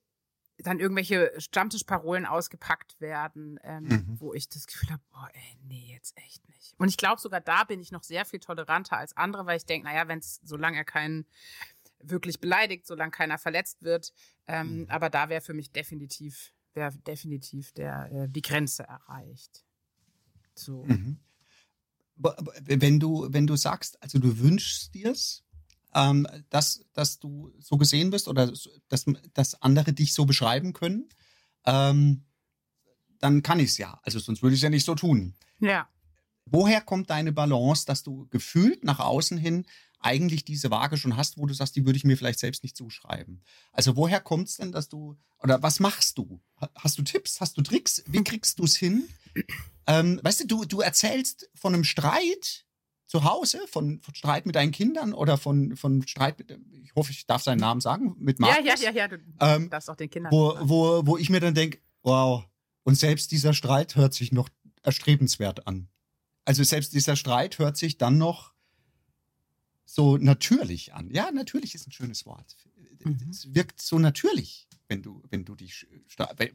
dann 0.60 0.80
irgendwelche 0.80 1.34
Stammtischparolen 1.40 2.26
ausgepackt 2.26 3.02
werden, 3.02 3.60
ähm, 3.64 3.84
Mhm. 3.86 4.20
wo 4.20 4.34
ich 4.34 4.48
das 4.48 4.68
Gefühl 4.68 4.92
habe, 4.92 5.04
oh 5.14 5.28
ey, 5.34 5.58
nee, 5.64 5.94
jetzt 5.94 6.18
echt 6.18 6.48
nicht. 6.48 6.74
Und 6.78 6.88
ich 6.88 6.98
glaube, 6.98 7.20
sogar 7.20 7.42
da 7.42 7.64
bin 7.66 7.82
ich 7.82 7.92
noch 7.92 8.04
sehr 8.04 8.24
viel 8.26 8.40
toleranter 8.40 8.98
als 8.98 9.16
andere, 9.18 9.46
weil 9.46 9.58
ich 9.58 9.66
denke, 9.66 9.88
naja, 9.88 10.08
wenn 10.08 10.20
es, 10.20 10.40
solange 10.44 10.78
er 10.78 10.86
keinen 10.86 11.26
wirklich 12.04 12.40
beleidigt, 12.40 12.86
solange 12.86 13.12
keiner 13.12 13.38
verletzt 13.38 13.84
wird, 13.84 14.14
ähm, 14.48 14.82
Mhm. 14.82 14.90
aber 14.90 15.10
da 15.10 15.30
wäre 15.30 15.42
für 15.42 15.54
mich 15.54 15.72
definitiv, 15.72 16.54
wäre 16.74 16.92
definitiv 17.08 17.72
der, 17.74 18.12
äh, 18.12 18.30
die 18.30 18.42
Grenze 18.42 18.84
erreicht. 18.84 19.64
So. 20.56 20.84
Mhm. 20.86 21.20
Wenn 22.16 23.00
du, 23.00 23.28
wenn 23.32 23.48
du 23.48 23.56
sagst, 23.56 24.02
also 24.02 24.20
du 24.20 24.38
wünschst 24.40 24.94
dir's, 24.94 25.44
ähm, 25.96 26.28
dass, 26.50 26.86
dass 26.94 27.20
du 27.20 27.52
so 27.60 27.78
gesehen 27.78 28.12
wirst 28.12 28.28
oder 28.28 28.52
dass, 28.88 29.06
dass 29.34 29.62
andere 29.62 29.94
dich 29.94 30.14
so 30.14 30.26
beschreiben 30.26 30.74
können, 30.74 31.10
ähm, 31.66 32.26
dann 33.20 33.42
kann 33.42 33.60
ich 33.60 33.70
es 33.70 33.78
ja. 33.78 34.00
Also 34.04 34.20
sonst 34.20 34.42
würde 34.44 34.54
ich 34.54 34.60
es 34.60 34.64
ja 34.64 34.70
nicht 34.70 34.86
so 34.86 34.96
tun. 34.96 35.36
Ja. 35.60 35.88
Woher 36.46 36.82
kommt 36.82 37.10
deine 37.10 37.32
Balance, 37.32 37.86
dass 37.86 38.04
du 38.04 38.28
gefühlt 38.28 38.84
nach 38.84 39.00
außen 39.00 39.38
hin 39.38 39.66
eigentlich 40.04 40.46
diese 40.46 40.70
Waage 40.72 40.98
schon 40.98 41.18
hast, 41.18 41.38
wo 41.38 41.46
du 41.46 41.54
sagst, 41.54 41.76
die 41.76 41.86
würde 41.86 41.98
ich 41.98 42.04
mir 42.04 42.18
vielleicht 42.18 42.40
selbst 42.40 42.64
nicht 42.64 42.76
zuschreiben? 42.78 43.42
Also 43.72 43.96
woher 43.96 44.20
kommt 44.20 44.50
es 44.50 44.58
denn, 44.58 44.72
dass 44.72 44.90
du, 44.90 45.18
oder 45.40 45.62
was 45.64 45.80
machst 45.80 46.18
du? 46.18 46.42
Ha- 46.62 46.70
Hast 46.76 46.98
du 46.98 47.02
Tipps, 47.04 47.42
hast 47.42 47.58
du 47.58 47.62
Tricks? 47.62 48.04
Wie 48.08 48.24
kriegst 48.24 48.60
du 48.60 48.64
es 48.66 48.76
hin? 48.76 49.08
Ähm, 49.88 50.20
weißt 50.24 50.42
du, 50.42 50.48
du, 50.48 50.66
du 50.66 50.82
erzählst 50.82 51.50
von 51.56 51.74
einem 51.74 51.84
Streit 51.84 52.66
zu 53.06 53.24
Hause, 53.26 53.60
von, 53.70 54.00
von 54.02 54.16
Streit 54.16 54.46
mit 54.46 54.56
deinen 54.56 54.72
Kindern 54.72 55.14
oder 55.14 55.38
von, 55.38 55.76
von 55.76 56.08
Streit 56.08 56.40
mit, 56.40 56.58
ich 56.84 56.96
hoffe, 56.96 57.12
ich 57.12 57.26
darf 57.28 57.44
seinen 57.44 57.60
Namen 57.60 57.82
sagen, 57.82 58.16
mit 58.18 58.40
ja, 58.40 58.48
Markus. 58.48 58.82
ja, 58.82 58.92
ja, 58.92 58.92
ja, 58.92 59.08
du 59.08 59.18
Ähm, 59.42 59.70
darfst 59.70 59.90
auch 59.90 59.96
den 59.96 60.10
Kindern 60.10 60.32
wo, 60.32 60.54
sagen. 60.54 60.70
wo, 60.70 61.06
wo 61.06 61.18
ich 61.18 61.30
mir 61.30 61.40
dann 61.40 61.54
denke, 61.54 61.80
wow, 62.02 62.46
und 62.84 62.96
selbst 62.96 63.32
dieser 63.32 63.54
Streit 63.54 63.96
hört 63.96 64.14
sich 64.14 64.32
noch 64.32 64.50
erstrebenswert 64.84 65.68
an. 65.68 65.90
Also 66.46 66.64
selbst 66.64 66.94
dieser 66.94 67.16
Streit 67.16 67.60
hört 67.60 67.78
sich 67.78 67.98
dann 67.98 68.18
noch 68.18 68.53
so 69.86 70.18
natürlich 70.18 70.94
an. 70.94 71.10
Ja, 71.12 71.32
natürlich 71.32 71.76
ist 71.76 71.88
ein 71.88 71.92
schönes 71.92 72.26
Wort. 72.26 72.56
Mhm. 73.04 73.28
Es 73.30 73.54
wirkt 73.54 73.82
so 73.82 74.00
natürlich, 74.00 74.68
wenn 74.88 75.02
du, 75.02 75.24
wenn 75.30 75.46
du 75.46 75.56
dich, 75.56 75.88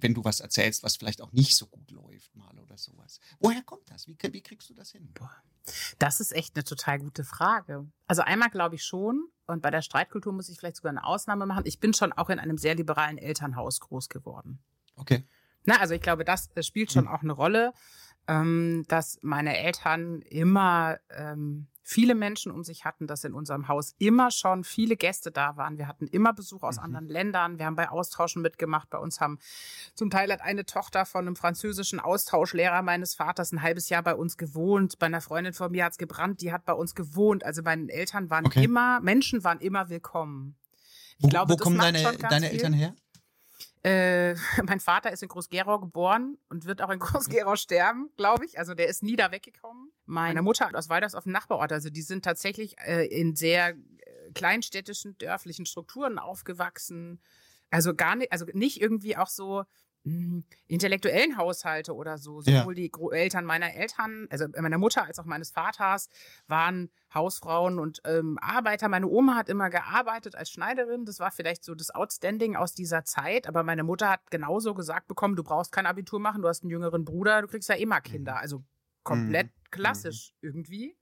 wenn 0.01 0.15
du 0.15 0.25
was 0.25 0.41
erzählst, 0.41 0.83
was 0.83 0.97
vielleicht 0.97 1.21
auch 1.21 1.33
nicht 1.33 1.57
so 1.57 1.67
gut 1.67 1.91
läuft 1.91 2.35
mal 2.35 2.59
oder 2.59 2.79
sowas. 2.79 3.21
Woher 3.39 3.63
kommt 3.63 3.91
das? 3.91 4.07
Wie, 4.07 4.17
wie 4.33 4.41
kriegst 4.41 4.71
du 4.71 4.75
das 4.75 4.93
hin? 4.93 5.13
Das 5.99 6.21
ist 6.21 6.33
echt 6.33 6.57
eine 6.57 6.65
total 6.65 6.99
gute 6.99 7.25
Frage. 7.25 7.87
Also 8.07 8.23
einmal 8.23 8.51
glaube 8.51 8.77
ich 8.77 8.85
schon, 8.85 9.29
und 9.47 9.63
bei 9.63 9.71
der 9.71 9.83
Streitkultur 9.83 10.33
muss 10.33 10.49
ich 10.49 10.59
vielleicht 10.59 10.77
sogar 10.77 10.91
eine 10.91 11.05
Ausnahme 11.05 11.47
machen. 11.47 11.65
Ich 11.67 11.81
bin 11.81 11.95
schon 11.95 12.13
auch 12.13 12.29
in 12.29 12.39
einem 12.39 12.59
sehr 12.59 12.75
liberalen 12.75 13.19
Elternhaus 13.19 13.81
groß 13.81 14.09
geworden. 14.09 14.59
Okay. 14.97 15.25
Na, 15.65 15.81
also 15.81 15.95
ich 15.95 16.03
glaube, 16.03 16.25
das 16.25 16.51
äh, 16.55 16.63
spielt 16.63 16.93
schon 16.93 17.09
auch 17.09 17.23
eine 17.23 17.33
Rolle, 17.33 17.73
ähm, 18.27 18.85
dass 18.89 19.19
meine 19.23 19.57
Eltern 19.57 20.21
immer 20.23 20.99
ähm, 21.11 21.67
viele 21.89 22.15
Menschen 22.15 22.53
um 22.53 22.65
sich 22.65 22.85
hatten, 22.85 23.07
dass 23.07 23.25
in 23.25 23.33
unserem 23.33 23.67
Haus 23.67 23.95
immer 23.99 24.31
schon 24.31 24.63
viele 24.63 24.95
Gäste 24.95 25.33
da 25.33 25.57
waren. 25.57 25.79
Wir 25.79 25.89
hatten 25.89 26.07
immer 26.07 26.35
Besuch 26.35 26.63
aus 26.63 26.77
Mhm. 26.77 26.83
anderen 26.85 27.09
Ländern. 27.09 27.59
Wir 27.59 27.65
haben 27.65 27.77
bei 27.77 27.89
Austauschen 27.89 28.43
mitgemacht. 28.43 28.91
Bei 28.91 28.99
uns 28.99 29.21
haben 29.23 29.39
zum 29.95 30.11
Teil 30.11 30.31
hat 30.31 30.43
eine 30.43 30.67
Tochter 30.67 31.07
von 31.07 31.27
einem 31.27 31.35
französischen 31.35 31.99
Austauschlehrer 31.99 32.83
meines 32.83 33.15
Vaters 33.15 33.53
ein 33.53 33.63
halbes 33.63 33.89
Jahr 33.89 34.03
bei 34.03 34.15
uns 34.15 34.37
gewohnt. 34.37 34.99
Bei 34.99 35.07
einer 35.07 35.23
Freundin 35.23 35.55
von 35.55 35.73
mir 35.73 35.87
hat's 35.87 35.97
gebrannt, 35.97 36.43
die 36.43 36.53
hat 36.53 36.67
bei 36.67 36.75
uns 36.75 36.95
gewohnt. 36.95 37.43
Also 37.43 37.63
meine 37.63 37.91
Eltern 37.91 38.29
waren 38.29 38.45
Okay. 38.45 38.65
immer, 38.65 39.01
Menschen 39.01 39.43
waren 39.43 39.59
immer 39.61 39.89
willkommen. 39.89 40.57
Ich 41.17 41.25
Wo, 41.25 41.29
glaube, 41.29 41.55
wo 41.55 41.57
kommen 41.57 41.79
deine, 41.79 42.03
deine. 42.19 42.51
Eltern 42.51 42.75
her? 42.75 42.95
Äh, 43.89 44.35
mein 44.65 44.81
Vater 44.81 45.11
ist 45.13 45.23
in 45.23 45.29
Groß-Gerau 45.29 45.79
geboren 45.79 46.37
und 46.51 46.67
wird 46.67 46.83
auch 46.83 46.91
in 46.91 46.99
Groß-Gerau 46.99 47.57
sterben, 47.57 48.11
glaube 48.17 48.45
ich. 48.45 48.59
Also 48.59 48.75
der 48.75 48.89
ist 48.89 49.03
nie 49.03 49.17
da 49.17 49.33
weggekommen. 49.33 49.91
Meine 50.05 50.43
Mutter 50.43 50.71
aus 50.75 50.89
Weiders 50.89 51.15
auf 51.15 51.25
dem 51.25 51.33
Nachbarort. 51.33 51.73
Also 51.73 51.89
die 51.89 52.03
sind 52.03 52.25
tatsächlich 52.25 52.79
äh, 52.81 53.07
in 53.07 53.35
sehr 53.35 53.71
äh, 53.71 53.75
kleinstädtischen, 54.35 55.17
dörflichen 55.17 55.65
Strukturen 55.65 56.19
aufgewachsen. 56.19 57.21
Also 57.71 57.95
gar 57.95 58.17
nicht, 58.17 58.33
also 58.33 58.45
nicht 58.53 58.81
irgendwie 58.81 59.17
auch 59.17 59.29
so 59.29 59.65
intellektuellen 60.67 61.37
Haushalte 61.37 61.95
oder 61.95 62.19
so. 62.19 62.41
Ja. 62.43 62.61
Sowohl 62.61 62.75
die 62.75 62.91
Gro 62.91 63.11
Eltern 63.11 63.45
meiner 63.45 63.75
Eltern, 63.75 64.27
also 64.31 64.47
meiner 64.59 64.79
Mutter 64.79 65.05
als 65.05 65.19
auch 65.19 65.25
meines 65.25 65.51
Vaters, 65.51 66.09
waren 66.47 66.91
Hausfrauen 67.15 67.79
und 67.79 68.01
ähm, 68.05 68.39
Arbeiter. 68.41 68.89
Meine 68.89 69.07
Oma 69.09 69.35
hat 69.37 69.49
immer 69.49 69.71
gearbeitet 69.71 70.35
als 70.35 70.51
Schneiderin. 70.51 71.05
Das 71.05 71.21
war 71.21 71.31
vielleicht 71.31 71.65
so 71.65 71.75
das 71.75 71.91
Outstanding 71.91 72.57
aus 72.57 72.75
dieser 72.75 73.05
Zeit. 73.05 73.47
Aber 73.47 73.63
meine 73.63 73.85
Mutter 73.85 74.11
hat 74.11 74.31
genauso 74.31 74.75
gesagt 74.75 75.09
bekommen, 75.09 75.37
du 75.37 75.43
brauchst 75.45 75.73
kein 75.73 75.87
Abitur 75.87 76.21
machen, 76.21 76.43
du 76.43 76.49
hast 76.49 76.63
einen 76.63 76.71
jüngeren 76.71 77.05
Bruder, 77.05 77.43
du 77.43 77.49
kriegst 77.49 77.69
ja 77.69 77.77
immer 77.77 78.01
Kinder. 78.01 78.39
Also 78.39 78.65
komplett 79.05 79.47
Mhm. 79.47 79.71
klassisch 79.71 80.35
irgendwie. 80.43 80.98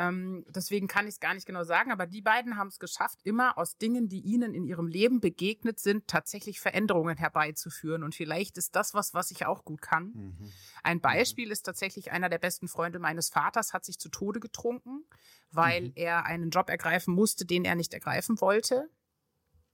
Ähm, 0.00 0.44
deswegen 0.48 0.86
kann 0.86 1.06
ich 1.08 1.14
es 1.14 1.20
gar 1.20 1.34
nicht 1.34 1.44
genau 1.46 1.64
sagen, 1.64 1.90
aber 1.90 2.06
die 2.06 2.22
beiden 2.22 2.56
haben 2.56 2.68
es 2.68 2.78
geschafft, 2.78 3.18
immer 3.24 3.58
aus 3.58 3.78
Dingen, 3.78 4.08
die 4.08 4.20
ihnen 4.20 4.54
in 4.54 4.64
ihrem 4.64 4.86
Leben 4.86 5.20
begegnet 5.20 5.80
sind, 5.80 6.06
tatsächlich 6.06 6.60
Veränderungen 6.60 7.16
herbeizuführen. 7.16 8.04
Und 8.04 8.14
vielleicht 8.14 8.58
ist 8.58 8.76
das 8.76 8.94
was, 8.94 9.12
was 9.14 9.30
ich 9.32 9.44
auch 9.46 9.64
gut 9.64 9.82
kann. 9.82 10.12
Mhm. 10.14 10.52
Ein 10.84 11.00
Beispiel 11.00 11.50
ist 11.50 11.62
tatsächlich 11.64 12.12
einer 12.12 12.28
der 12.28 12.38
besten 12.38 12.68
Freunde 12.68 12.98
meines 13.00 13.28
Vaters 13.28 13.72
hat 13.72 13.84
sich 13.84 13.98
zu 13.98 14.08
Tode 14.08 14.38
getrunken, 14.38 15.04
weil 15.50 15.86
Mhm. 15.86 15.92
er 15.96 16.24
einen 16.26 16.50
Job 16.50 16.70
ergreifen 16.70 17.12
musste, 17.14 17.44
den 17.44 17.64
er 17.64 17.74
nicht 17.74 17.92
ergreifen 17.92 18.40
wollte. 18.40 18.88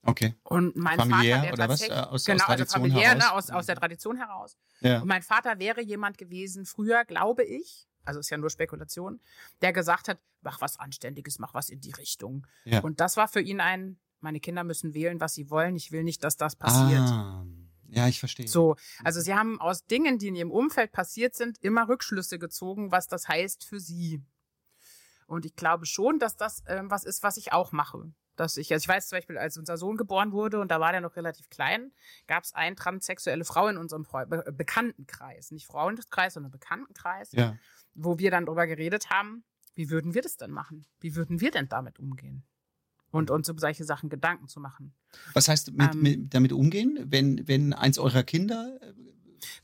Okay. 0.07 0.35
Und 0.43 0.77
mein 0.77 0.99
Familiär 0.99 1.45
Vater, 1.45 1.51
was? 1.69 1.81
tatsächlich, 1.81 1.97
Äh, 1.99 2.01
aus- 2.03 2.09
aus 2.09 2.25
genau, 2.25 2.45
also 2.45 2.47
Tradition 2.47 2.81
familiär, 2.83 3.09
heraus? 3.09 3.23
ne, 3.25 3.33
aus, 3.33 3.51
aus 3.51 3.67
der 3.67 3.77
Tradition 3.77 4.17
heraus. 4.17 4.57
Ja. 4.81 5.01
Und 5.01 5.09
mein 5.09 5.23
Vater 5.23 5.59
wäre 5.59 5.81
jemand 5.83 6.19
gewesen, 6.19 6.67
früher, 6.67 7.05
glaube 7.07 7.43
ich, 7.45 7.89
also 8.05 8.21
ist 8.21 8.31
ja 8.31 8.37
nur 8.37 8.51
Spekulation, 8.51 9.21
der 9.63 9.73
gesagt 9.73 10.09
hat, 10.09 10.19
mach 10.43 10.61
was 10.61 10.79
Anständiges, 10.79 11.39
mach 11.39 11.55
was 11.55 11.69
in 11.71 11.81
die 11.81 11.93
Richtung. 11.93 12.47
Ja. 12.65 12.81
Und 12.81 13.01
das 13.01 13.17
war 13.17 13.29
für 13.29 13.41
ihn 13.41 13.61
ein, 13.61 13.99
meine 14.21 14.41
Kinder 14.41 14.65
müssen 14.65 14.95
wählen, 14.95 15.21
was 15.21 15.35
sie 15.35 15.51
wollen. 15.51 15.77
Ich 15.77 15.93
will 15.93 16.05
nicht, 16.05 16.25
dass 16.25 16.37
das 16.37 16.57
passiert. 16.57 17.01
Ah, 17.01 17.45
ja, 17.89 18.09
ich 18.09 18.19
verstehe. 18.19 18.49
So, 18.49 18.77
also 19.03 19.21
sie 19.21 19.35
haben 19.35 19.61
aus 19.61 19.87
Dingen, 19.87 20.19
die 20.19 20.29
in 20.29 20.37
ihrem 20.37 20.51
Umfeld 20.51 20.93
passiert 20.93 21.35
sind, 21.35 21.59
immer 21.63 21.89
Rückschlüsse 21.89 22.39
gezogen, 22.39 22.91
was 22.91 23.07
das 23.07 23.29
heißt 23.29 23.65
für 23.65 23.79
sie. 23.79 24.23
Und 25.27 25.47
ich 25.47 25.55
glaube 25.57 25.87
schon, 25.87 26.19
dass 26.19 26.37
das 26.37 26.63
ähm, 26.67 26.91
was 26.91 27.05
ist, 27.05 27.23
was 27.23 27.37
ich 27.37 27.53
auch 27.53 27.73
mache. 27.73 28.13
Dass 28.37 28.57
ich, 28.57 28.73
also 28.73 28.83
ich 28.85 28.89
weiß 28.89 29.09
zum 29.09 29.17
Beispiel, 29.19 29.39
als 29.39 29.57
unser 29.59 29.77
Sohn 29.77 29.97
geboren 29.97 30.33
wurde 30.33 30.61
und 30.61 30.71
da 30.71 30.81
war 30.81 30.93
der 30.93 31.01
noch 31.01 31.17
relativ 31.17 31.51
klein, 31.51 31.93
gab 32.27 32.45
es 32.45 32.53
eine 32.55 32.75
transsexuelle 32.75 33.45
Frau 33.45 33.69
in 33.69 33.77
unserem 33.77 34.05
Be 34.29 34.53
Bekanntenkreis. 34.53 35.51
Nicht 35.53 35.67
Freundeskreis, 35.67 36.35
sondern 36.35 36.51
Bekanntenkreis, 36.51 37.33
Ja. 37.33 37.57
wo 37.95 38.19
wir 38.19 38.31
dann 38.31 38.47
drüber 38.47 38.67
geredet 38.67 39.11
haben, 39.11 39.45
wie 39.75 39.91
würden 39.91 40.15
wir 40.15 40.23
das 40.23 40.37
denn 40.37 40.51
machen? 40.51 40.87
Wie 41.01 41.15
würden 41.17 41.41
wir 41.41 41.51
denn 41.51 41.69
damit 41.69 41.99
umgehen? 41.99 42.45
Und 43.11 43.31
uns 43.31 43.49
um 43.49 43.59
solche 43.59 43.85
Sachen 43.85 44.09
Gedanken 44.11 44.49
zu 44.49 44.59
machen. 44.59 44.93
Was 45.35 45.47
heißt 45.49 45.73
mit, 45.73 45.95
Ähm, 45.95 46.03
mit, 46.03 46.35
damit 46.35 46.53
umgehen, 46.53 46.99
wenn, 47.07 47.47
wenn 47.47 47.73
eins 47.73 47.99
eurer 47.99 48.25
Kinder 48.25 48.77
äh, 48.83 48.93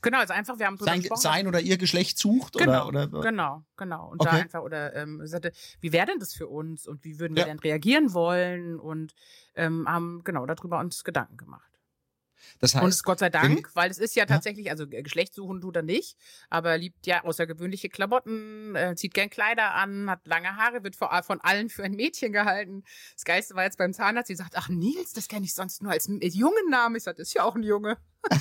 Genau, 0.01 0.19
also 0.19 0.33
einfach, 0.33 0.59
wir 0.59 0.65
haben 0.67 0.77
drüber 0.77 0.91
sein, 0.91 0.99
gesprochen. 1.01 1.21
sein 1.21 1.47
oder 1.47 1.59
ihr 1.61 1.77
Geschlecht 1.77 2.17
sucht? 2.17 2.57
Genau, 2.57 2.87
oder, 2.87 3.07
oder, 3.07 3.21
genau, 3.21 3.63
genau. 3.77 4.09
Und 4.09 4.25
da 4.25 4.31
Okay. 4.31 4.41
einfach, 4.43 4.61
oder 4.61 4.95
ähm, 4.95 5.25
sagte, 5.25 5.51
wie 5.79 5.91
wäre 5.91 6.07
denn 6.07 6.19
das 6.19 6.33
für 6.33 6.47
uns 6.47 6.87
und 6.87 7.03
wie 7.03 7.19
würden 7.19 7.35
wir 7.35 7.41
Ja. 7.41 7.45
denn 7.45 7.59
reagieren 7.59 8.13
wollen? 8.13 8.79
Und 8.79 9.13
ähm, 9.55 9.87
haben 9.87 10.21
genau 10.23 10.45
darüber 10.45 10.79
uns 10.79 11.03
Gedanken 11.03 11.37
gemacht. 11.37 11.70
Das 12.61 12.75
und 12.75 12.81
es 12.81 12.85
heißt, 12.97 13.03
Gott 13.03 13.19
sei 13.19 13.29
Dank, 13.29 13.71
weil 13.73 13.89
es 13.89 13.97
ist 13.97 14.15
ja 14.15 14.25
tatsächlich, 14.27 14.69
also 14.69 14.87
Geschlecht 14.87 15.33
suchen 15.33 15.61
tut 15.61 15.75
er 15.75 15.81
nicht, 15.81 16.15
aber 16.49 16.71
er 16.71 16.77
liebt 16.77 17.07
ja 17.07 17.23
außergewöhnliche 17.23 17.89
Klamotten, 17.89 18.75
äh, 18.75 18.95
zieht 18.95 19.13
gern 19.15 19.29
Kleider 19.31 19.73
an, 19.73 20.09
hat 20.09 20.27
lange 20.27 20.55
Haare, 20.55 20.83
wird 20.83 20.95
vor, 20.95 21.09
von 21.23 21.41
allen 21.41 21.69
für 21.69 21.83
ein 21.83 21.93
Mädchen 21.93 22.31
gehalten. 22.31 22.83
Das 23.15 23.25
Geilste 23.25 23.55
war 23.55 23.63
jetzt 23.63 23.77
beim 23.79 23.93
Zahnarzt, 23.93 24.29
die 24.29 24.35
sagt, 24.35 24.55
ach 24.55 24.69
Nils, 24.69 25.13
das 25.13 25.27
kenne 25.27 25.45
ich 25.45 25.53
sonst 25.55 25.81
nur 25.81 25.91
als 25.91 26.07
jungen 26.07 26.69
Namen. 26.69 26.95
Ich 26.95 27.03
sagte, 27.03 27.23
ist 27.23 27.33
ja 27.33 27.43
auch 27.43 27.55
ein 27.55 27.63
Junge. 27.63 27.97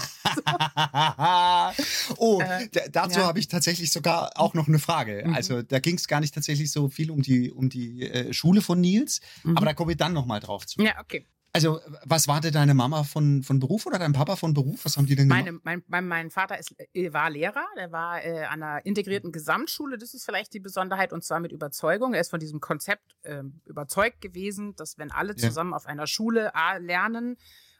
oh, 2.18 2.40
Äh, 2.40 2.68
da, 2.72 2.80
dazu 2.90 3.20
ja. 3.20 3.26
habe 3.26 3.38
ich 3.38 3.48
tatsächlich 3.48 3.90
sogar 3.92 4.32
auch 4.34 4.54
noch 4.54 4.68
eine 4.68 4.78
Frage. 4.78 5.22
Mhm. 5.26 5.34
Also 5.34 5.62
da 5.62 5.78
ging 5.78 5.96
es 5.96 6.06
gar 6.08 6.20
nicht 6.20 6.34
tatsächlich 6.34 6.70
so 6.70 6.88
viel 6.88 7.10
um 7.10 7.22
die, 7.22 7.50
um 7.50 7.68
die 7.68 8.02
äh, 8.08 8.32
Schule 8.32 8.60
von 8.60 8.80
Nils, 8.80 9.20
Mhm. 9.44 9.56
aber 9.56 9.66
da 9.66 9.72
komme 9.74 9.92
ich 9.92 9.98
dann 9.98 10.12
nochmal 10.12 10.40
drauf 10.40 10.66
zu. 10.66 10.82
Ja, 10.82 11.00
okay. 11.00 11.26
Also, 11.52 11.80
was 12.04 12.28
war 12.28 12.40
denn 12.40 12.52
deine 12.52 12.74
Mama 12.74 13.02
von, 13.02 13.42
von 13.42 13.58
Beruf 13.58 13.84
oder 13.86 13.98
dein 13.98 14.12
Papa 14.12 14.36
von 14.36 14.54
Beruf? 14.54 14.84
Was 14.84 14.96
haben 14.96 15.06
die 15.06 15.16
denn 15.16 15.28
gemacht? 15.28 15.44
Meine, 15.46 15.58
mein, 15.64 15.82
mein, 15.88 16.06
mein 16.06 16.30
Vater 16.30 16.58
ist, 16.58 16.74
äh, 16.92 17.12
war 17.12 17.28
Lehrer, 17.28 17.64
der 17.76 17.90
war 17.90 18.24
äh, 18.24 18.44
an 18.44 18.62
einer 18.62 18.86
integrierten 18.86 19.32
Gesamtschule, 19.32 19.98
das 19.98 20.14
ist 20.14 20.24
vielleicht 20.24 20.54
die 20.54 20.60
Besonderheit, 20.60 21.12
und 21.12 21.24
zwar 21.24 21.40
mit 21.40 21.50
Überzeugung. 21.50 22.14
Er 22.14 22.20
ist 22.20 22.30
von 22.30 22.38
diesem 22.38 22.60
Konzept 22.60 23.16
äh, 23.22 23.42
überzeugt 23.66 24.20
gewesen, 24.20 24.76
dass 24.76 24.96
wenn 24.96 25.10
alle 25.10 25.34
Ja. 25.36 25.48
zusammen 25.48 25.74
auf 25.74 25.86
einer 25.86 26.06
Schule 26.06 26.54
A, 26.54 26.76
lernen 26.76 27.36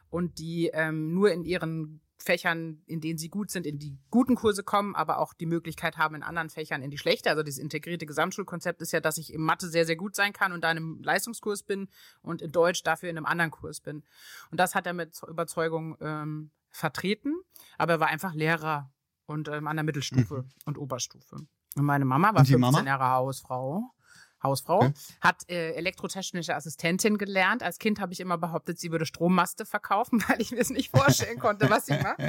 und 0.09 0.39
die 0.39 0.69
ähm, 0.73 1.13
nur 1.13 1.31
in 1.31 1.45
ihren 1.45 2.00
Fächern, 2.21 2.81
in 2.85 3.01
denen 3.01 3.17
sie 3.17 3.29
gut 3.29 3.51
sind, 3.51 3.65
in 3.65 3.79
die 3.79 3.97
guten 4.09 4.35
Kurse 4.35 4.63
kommen, 4.63 4.95
aber 4.95 5.19
auch 5.19 5.33
die 5.33 5.45
Möglichkeit 5.45 5.97
haben, 5.97 6.15
in 6.15 6.23
anderen 6.23 6.49
Fächern 6.49 6.81
in 6.81 6.91
die 6.91 6.97
schlechte. 6.97 7.29
Also 7.29 7.43
dieses 7.43 7.59
integrierte 7.59 8.05
Gesamtschulkonzept 8.05 8.81
ist 8.81 8.91
ja, 8.91 8.99
dass 8.99 9.17
ich 9.17 9.33
in 9.33 9.41
Mathe 9.41 9.67
sehr, 9.67 9.85
sehr 9.85 9.95
gut 9.95 10.15
sein 10.15 10.33
kann 10.33 10.51
und 10.51 10.63
da 10.63 10.71
in 10.71 10.77
einem 10.77 11.03
Leistungskurs 11.03 11.63
bin 11.63 11.89
und 12.21 12.41
in 12.41 12.51
Deutsch 12.51 12.83
dafür 12.83 13.09
in 13.09 13.17
einem 13.17 13.25
anderen 13.25 13.51
Kurs 13.51 13.81
bin. 13.81 14.03
Und 14.51 14.59
das 14.59 14.75
hat 14.75 14.85
er 14.85 14.93
mit 14.93 15.19
Überzeugung 15.27 15.97
ähm, 15.99 16.51
vertreten, 16.69 17.35
aber 17.77 17.93
er 17.93 17.99
war 17.99 18.07
einfach 18.07 18.33
Lehrer 18.33 18.91
und 19.25 19.47
ähm, 19.47 19.67
an 19.67 19.75
der 19.77 19.83
Mittelstufe 19.83 20.45
und 20.65 20.77
Oberstufe. 20.77 21.35
Und 21.75 21.85
meine 21.85 22.05
Mama 22.05 22.27
war 22.27 22.33
Mhm. 22.33 22.39
Und 22.39 22.47
die 22.47 22.53
15 22.53 22.71
Mama? 22.71 22.85
Jahre 22.85 23.09
Hausfrau. 23.11 23.91
Hausfrau, 24.43 24.79
Okay. 24.79 24.93
hat 25.21 25.49
äh, 25.49 25.71
elektrotechnische 25.73 26.55
Assistentin 26.55 27.17
gelernt. 27.17 27.63
Als 27.63 27.77
Kind 27.79 27.99
habe 27.99 28.13
ich 28.13 28.19
immer 28.19 28.37
behauptet, 28.37 28.79
sie 28.79 28.91
würde 28.91 29.05
Strommaste 29.05 29.65
verkaufen, 29.65 30.23
weil 30.27 30.41
ich 30.41 30.51
mir 30.51 30.59
es 30.59 30.69
nicht 30.69 30.89
vorstellen 30.89 31.39
konnte, 31.39 31.69
was 31.69 31.85
sie 31.85 31.97
macht. 31.97 32.19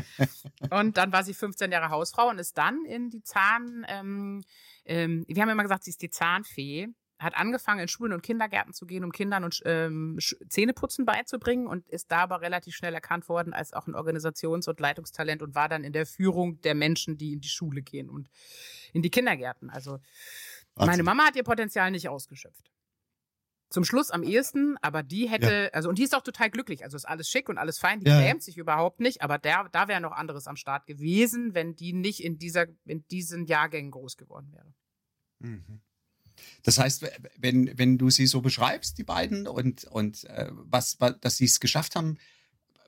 Und 0.71 0.97
dann 0.97 1.13
war 1.13 1.25
sie 1.25 1.35
15 1.35 1.73
Jahre 1.73 1.91
Hausfrau 1.91 2.29
und 2.29 2.39
ist 2.39 2.59
dann 2.59 2.85
in 2.85 3.11
die 3.11 3.23
Zahn, 3.23 3.87
ähm, 3.89 4.43
ähm, 4.85 5.25
wir 5.29 5.43
haben 5.43 5.51
immer 5.51 5.63
gesagt, 5.63 5.85
sie 5.85 5.91
ist 5.91 6.03
die 6.03 6.11
Zahnfee, 6.11 6.89
hat 7.19 7.37
angefangen 7.37 7.79
in 7.79 7.87
Schulen 7.89 8.13
und 8.13 8.23
Kindergärten 8.25 8.73
zu 8.75 8.85
gehen, 8.85 9.05
um 9.05 9.13
Kindern 9.13 9.45
und 9.45 9.63
ähm, 9.65 10.19
Zähneputzen 10.49 11.05
beizubringen 11.05 11.69
und 11.69 11.89
ist 11.89 12.11
da 12.11 12.19
aber 12.19 12.41
relativ 12.41 12.75
schnell 12.75 12.95
erkannt 12.95 13.29
worden 13.29 13.53
als 13.53 13.73
auch 13.73 13.87
ein 13.87 13.95
Organisations- 13.95 14.69
und 14.69 14.81
Leitungstalent 14.81 15.41
und 15.41 15.55
war 15.55 15.69
dann 15.69 15.85
in 15.85 15.93
der 15.93 16.05
Führung 16.05 16.61
der 16.63 16.75
Menschen, 16.75 17.17
die 17.19 17.35
in 17.35 17.41
die 17.41 17.49
Schule 17.49 17.81
gehen 17.83 18.11
und 18.11 18.29
in 18.93 19.03
die 19.03 19.11
Kindergärten. 19.11 19.71
Also 19.71 20.01
meine 20.77 20.91
Wahnsinn. 20.91 21.05
Mama 21.05 21.27
hat 21.27 21.37
ihr 21.37 21.43
Potenzial 21.43 21.91
nicht 21.91 22.09
ausgeschöpft. 22.09 22.71
Zum 23.71 23.85
Schluss 23.85 24.11
am 24.11 24.23
ehesten, 24.23 24.77
aber 24.83 25.03
die 25.03 25.31
hätte, 25.31 25.73
also 25.73 25.89
und 25.89 25.99
die 25.99 26.03
ist 26.03 26.15
auch 26.15 26.23
total 26.23 26.51
glücklich. 26.51 26.85
Also 26.85 26.97
ist 26.97 27.07
alles 27.07 27.29
schick 27.29 27.49
und 27.49 27.57
alles 27.57 27.79
fein, 27.79 28.01
die 28.01 28.07
Ja, 28.07 28.21
ja. 28.21 28.27
grämt 28.27 28.43
sich 28.43 28.59
überhaupt 28.59 29.01
nicht, 29.01 29.23
aber 29.23 29.39
der, 29.39 29.69
da 29.73 29.89
wäre 29.89 30.01
noch 30.01 30.13
anderes 30.13 30.47
am 30.47 30.57
Start 30.57 30.87
gewesen, 30.87 31.55
wenn 31.55 31.75
die 31.75 31.95
nicht 31.95 32.23
in 32.23 32.39
dieser, 32.39 32.67
in 32.85 33.07
diesen 33.09 33.47
Jahrgängen 33.47 33.91
groß 33.91 34.19
geworden 34.19 34.53
wäre. 34.53 34.75
Mhm. 35.39 35.81
Das 36.63 36.79
heißt, 36.79 37.07
wenn, 37.39 37.77
wenn 37.79 37.97
du 37.97 38.11
sie 38.11 38.27
so 38.27 38.43
beschreibst, 38.43 38.99
die 38.99 39.05
beiden, 39.05 39.47
und, 39.47 39.85
und 39.85 40.25
äh, 40.25 40.49
was, 40.51 41.01
was, 41.01 41.19
dass 41.21 41.37
sie 41.39 41.47
es 41.47 41.61
geschafft 41.61 41.97
haben, 41.97 42.19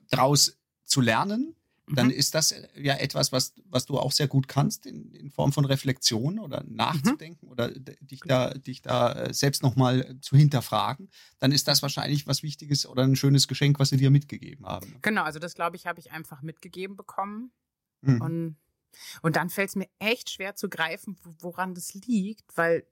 daraus 0.09 0.59
zu 0.83 1.01
lernen, 1.01 1.55
dann 1.87 2.07
Mhm. 2.07 2.13
ist 2.13 2.33
das 2.33 2.53
ja 2.75 2.95
etwas, 2.95 3.31
was, 3.31 3.53
was 3.65 3.85
du 3.85 3.99
auch 3.99 4.11
sehr 4.11 4.27
gut 4.27 4.47
kannst 4.47 4.85
in, 4.87 5.11
in 5.13 5.29
Form 5.29 5.53
von 5.53 5.65
Reflexion 5.65 6.39
oder 6.39 6.63
nachzudenken 6.67 7.47
oder 7.47 7.69
d- 7.69 7.95
dich 8.01 8.21
da, 8.21 8.53
dich 8.53 8.81
da 8.81 9.11
äh, 9.13 9.33
selbst 9.33 9.61
nochmal 9.61 10.17
zu 10.21 10.35
hinterfragen. 10.35 11.09
Dann 11.39 11.51
ist 11.51 11.67
das 11.67 11.81
wahrscheinlich 11.83 12.25
was 12.25 12.41
Wichtiges 12.41 12.87
oder 12.87 13.03
ein 13.03 13.15
schönes 13.15 13.47
Geschenk, 13.47 13.77
was 13.79 13.89
sie 13.89 13.97
dir 13.97 14.09
mitgegeben 14.09 14.65
haben. 14.65 14.97
Genau, 15.03 15.23
also 15.23 15.37
das 15.37 15.53
glaube 15.53 15.75
ich, 15.75 15.85
habe 15.85 15.99
ich 15.99 16.11
einfach 16.11 16.41
mitgegeben 16.41 16.95
bekommen. 16.95 17.51
Mhm. 18.01 18.21
Und, 18.21 18.57
und 19.21 19.35
dann 19.35 19.49
fällt 19.49 19.69
es 19.69 19.75
mir 19.75 19.87
echt 19.99 20.31
schwer 20.31 20.55
zu 20.55 20.69
greifen, 20.69 21.17
wo- 21.23 21.35
woran 21.39 21.75
das 21.75 21.93
liegt, 21.93 22.57
weil 22.57 22.87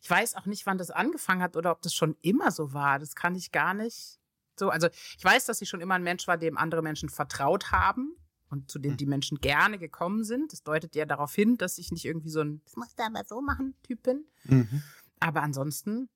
ich 0.00 0.08
weiß 0.08 0.34
auch 0.36 0.46
nicht, 0.46 0.64
wann 0.66 0.78
das 0.78 0.90
angefangen 0.90 1.42
hat 1.42 1.56
oder 1.56 1.72
ob 1.72 1.82
das 1.82 1.92
schon 1.92 2.16
immer 2.22 2.50
so 2.50 2.72
war. 2.72 2.98
Das 2.98 3.14
kann 3.14 3.34
ich 3.34 3.52
gar 3.52 3.74
nicht 3.74 4.18
so. 4.58 4.70
Also 4.70 4.88
ich 5.16 5.24
weiß, 5.24 5.46
dass 5.46 5.60
ich 5.62 5.68
schon 5.68 5.80
immer 5.80 5.94
ein 5.94 6.02
Mensch 6.02 6.26
war, 6.26 6.36
dem 6.36 6.56
andere 6.58 6.82
Menschen 6.82 7.08
vertraut 7.08 7.70
haben 7.72 8.14
und 8.48 8.70
zu 8.70 8.78
dem 8.78 8.92
Mhm. 8.92 8.96
die 8.98 9.06
Menschen 9.06 9.38
gerne 9.38 9.78
gekommen 9.78 10.24
sind. 10.24 10.52
Das 10.52 10.62
deutet 10.62 10.94
ja 10.94 11.04
darauf 11.04 11.34
hin, 11.34 11.56
dass 11.56 11.78
ich 11.78 11.90
nicht 11.90 12.04
irgendwie 12.04 12.30
so 12.30 12.40
ein, 12.40 12.62
das 12.64 12.76
musst 12.76 12.98
du 12.98 13.02
aber 13.04 13.24
so 13.24 13.40
machen, 13.40 13.74
Typ 13.82 14.02
bin. 14.02 14.24
Mhm. 14.44 14.82
Aber 15.20 15.42
ansonsten 15.42 16.08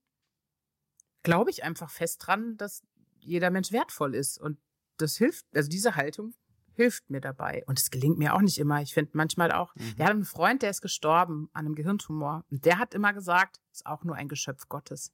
glaube 1.23 1.51
ich 1.51 1.65
einfach 1.65 1.91
fest 1.91 2.27
dran, 2.27 2.57
dass 2.57 2.83
jeder 3.21 3.51
Mensch 3.51 3.73
wertvoll 3.73 4.15
ist. 4.15 4.39
Und 4.39 4.59
das 4.97 5.17
hilft, 5.17 5.45
also 5.55 5.69
diese 5.69 5.97
Haltung 5.97 6.35
hilft 6.73 7.11
mir 7.11 7.21
dabei. 7.21 7.63
Und 7.67 7.79
es 7.79 7.91
gelingt 7.91 8.19
mir 8.19 8.35
auch 8.35 8.41
nicht 8.41 8.59
immer. 8.59 8.81
Ich 8.81 8.95
finde 8.95 9.11
manchmal 9.15 9.53
auch, 9.53 9.75
Mhm. 9.75 9.99
wir 9.99 10.05
haben 10.07 10.17
einen 10.17 10.25
Freund, 10.25 10.63
der 10.63 10.71
ist 10.71 10.81
gestorben 10.81 11.51
an 11.53 11.67
einem 11.67 11.75
Gehirntumor. 11.75 12.45
Und 12.51 12.65
der 12.65 12.79
hat 12.79 12.95
immer 12.95 13.13
gesagt, 13.13 13.61
ist 13.73 13.85
auch 13.87 14.05
nur 14.05 14.15
ein 14.17 14.29
Geschöpf 14.29 14.69
Gottes. 14.69 15.13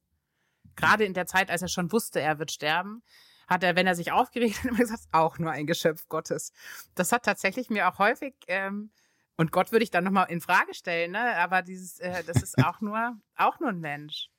Gerade 0.76 1.04
in 1.04 1.14
der 1.14 1.26
Zeit, 1.26 1.50
als 1.50 1.62
er 1.62 1.68
schon 1.68 1.90
wusste, 1.92 2.20
er 2.20 2.38
wird 2.38 2.50
sterben, 2.52 3.02
hat 3.48 3.62
er, 3.62 3.76
wenn 3.76 3.86
er 3.86 3.94
sich 3.94 4.12
aufgeregt 4.12 4.58
hat, 4.58 4.64
immer 4.70 4.78
gesagt, 4.78 5.04
auch 5.12 5.38
nur 5.38 5.50
ein 5.50 5.66
Geschöpf 5.66 6.06
Gottes. 6.08 6.52
Das 6.94 7.12
hat 7.12 7.24
tatsächlich 7.24 7.70
mir 7.70 7.88
auch 7.88 7.98
häufig, 7.98 8.34
ähm, 8.48 8.90
und 9.38 9.52
Gott 9.52 9.70
würde 9.72 9.82
ich 9.84 9.90
dann 9.90 10.04
nochmal 10.04 10.30
in 10.30 10.40
Frage 10.40 10.72
stellen, 10.72 11.12
ne? 11.12 11.36
Aber 11.36 11.60
dieses, 11.62 11.98
äh, 12.00 12.24
das 12.24 12.42
ist 12.42 12.56
auch 12.64 12.80
nur, 12.80 13.18
auch 13.36 13.60
nur 13.60 13.68
ein 13.68 13.80
Mensch. 13.80 14.30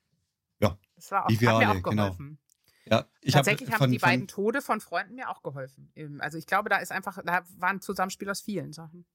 Ja, 0.60 0.76
Das 0.95 1.12
war 1.12 1.26
auch, 1.26 1.30
hat 1.30 1.39
mir 1.41 1.54
alle, 1.54 1.69
auch 1.69 1.84
genau. 1.84 2.04
geholfen. 2.06 2.39
Ja, 2.86 3.06
ich 3.21 3.36
hab 3.36 3.39
Tatsächlich 3.39 3.69
haben 3.71 3.78
von- 3.78 3.91
die 3.91 4.00
von- 4.00 4.10
beiden 4.10 4.28
Tode 4.28 4.62
von 4.62 4.80
Freunden 4.82 5.15
mir 5.15 5.30
auch 5.30 5.43
geholfen. 5.43 5.91
Also 6.19 6.38
ich 6.38 6.47
glaube, 6.47 6.69
da 6.69 6.78
ist 6.78 6.91
einfach, 6.91 7.19
da 7.23 7.43
war 7.58 7.69
ein 7.69 7.82
Zusammenspiel 7.82 8.30
aus 8.30 8.41
vielen 8.41 8.71
Sachen. 8.73 9.06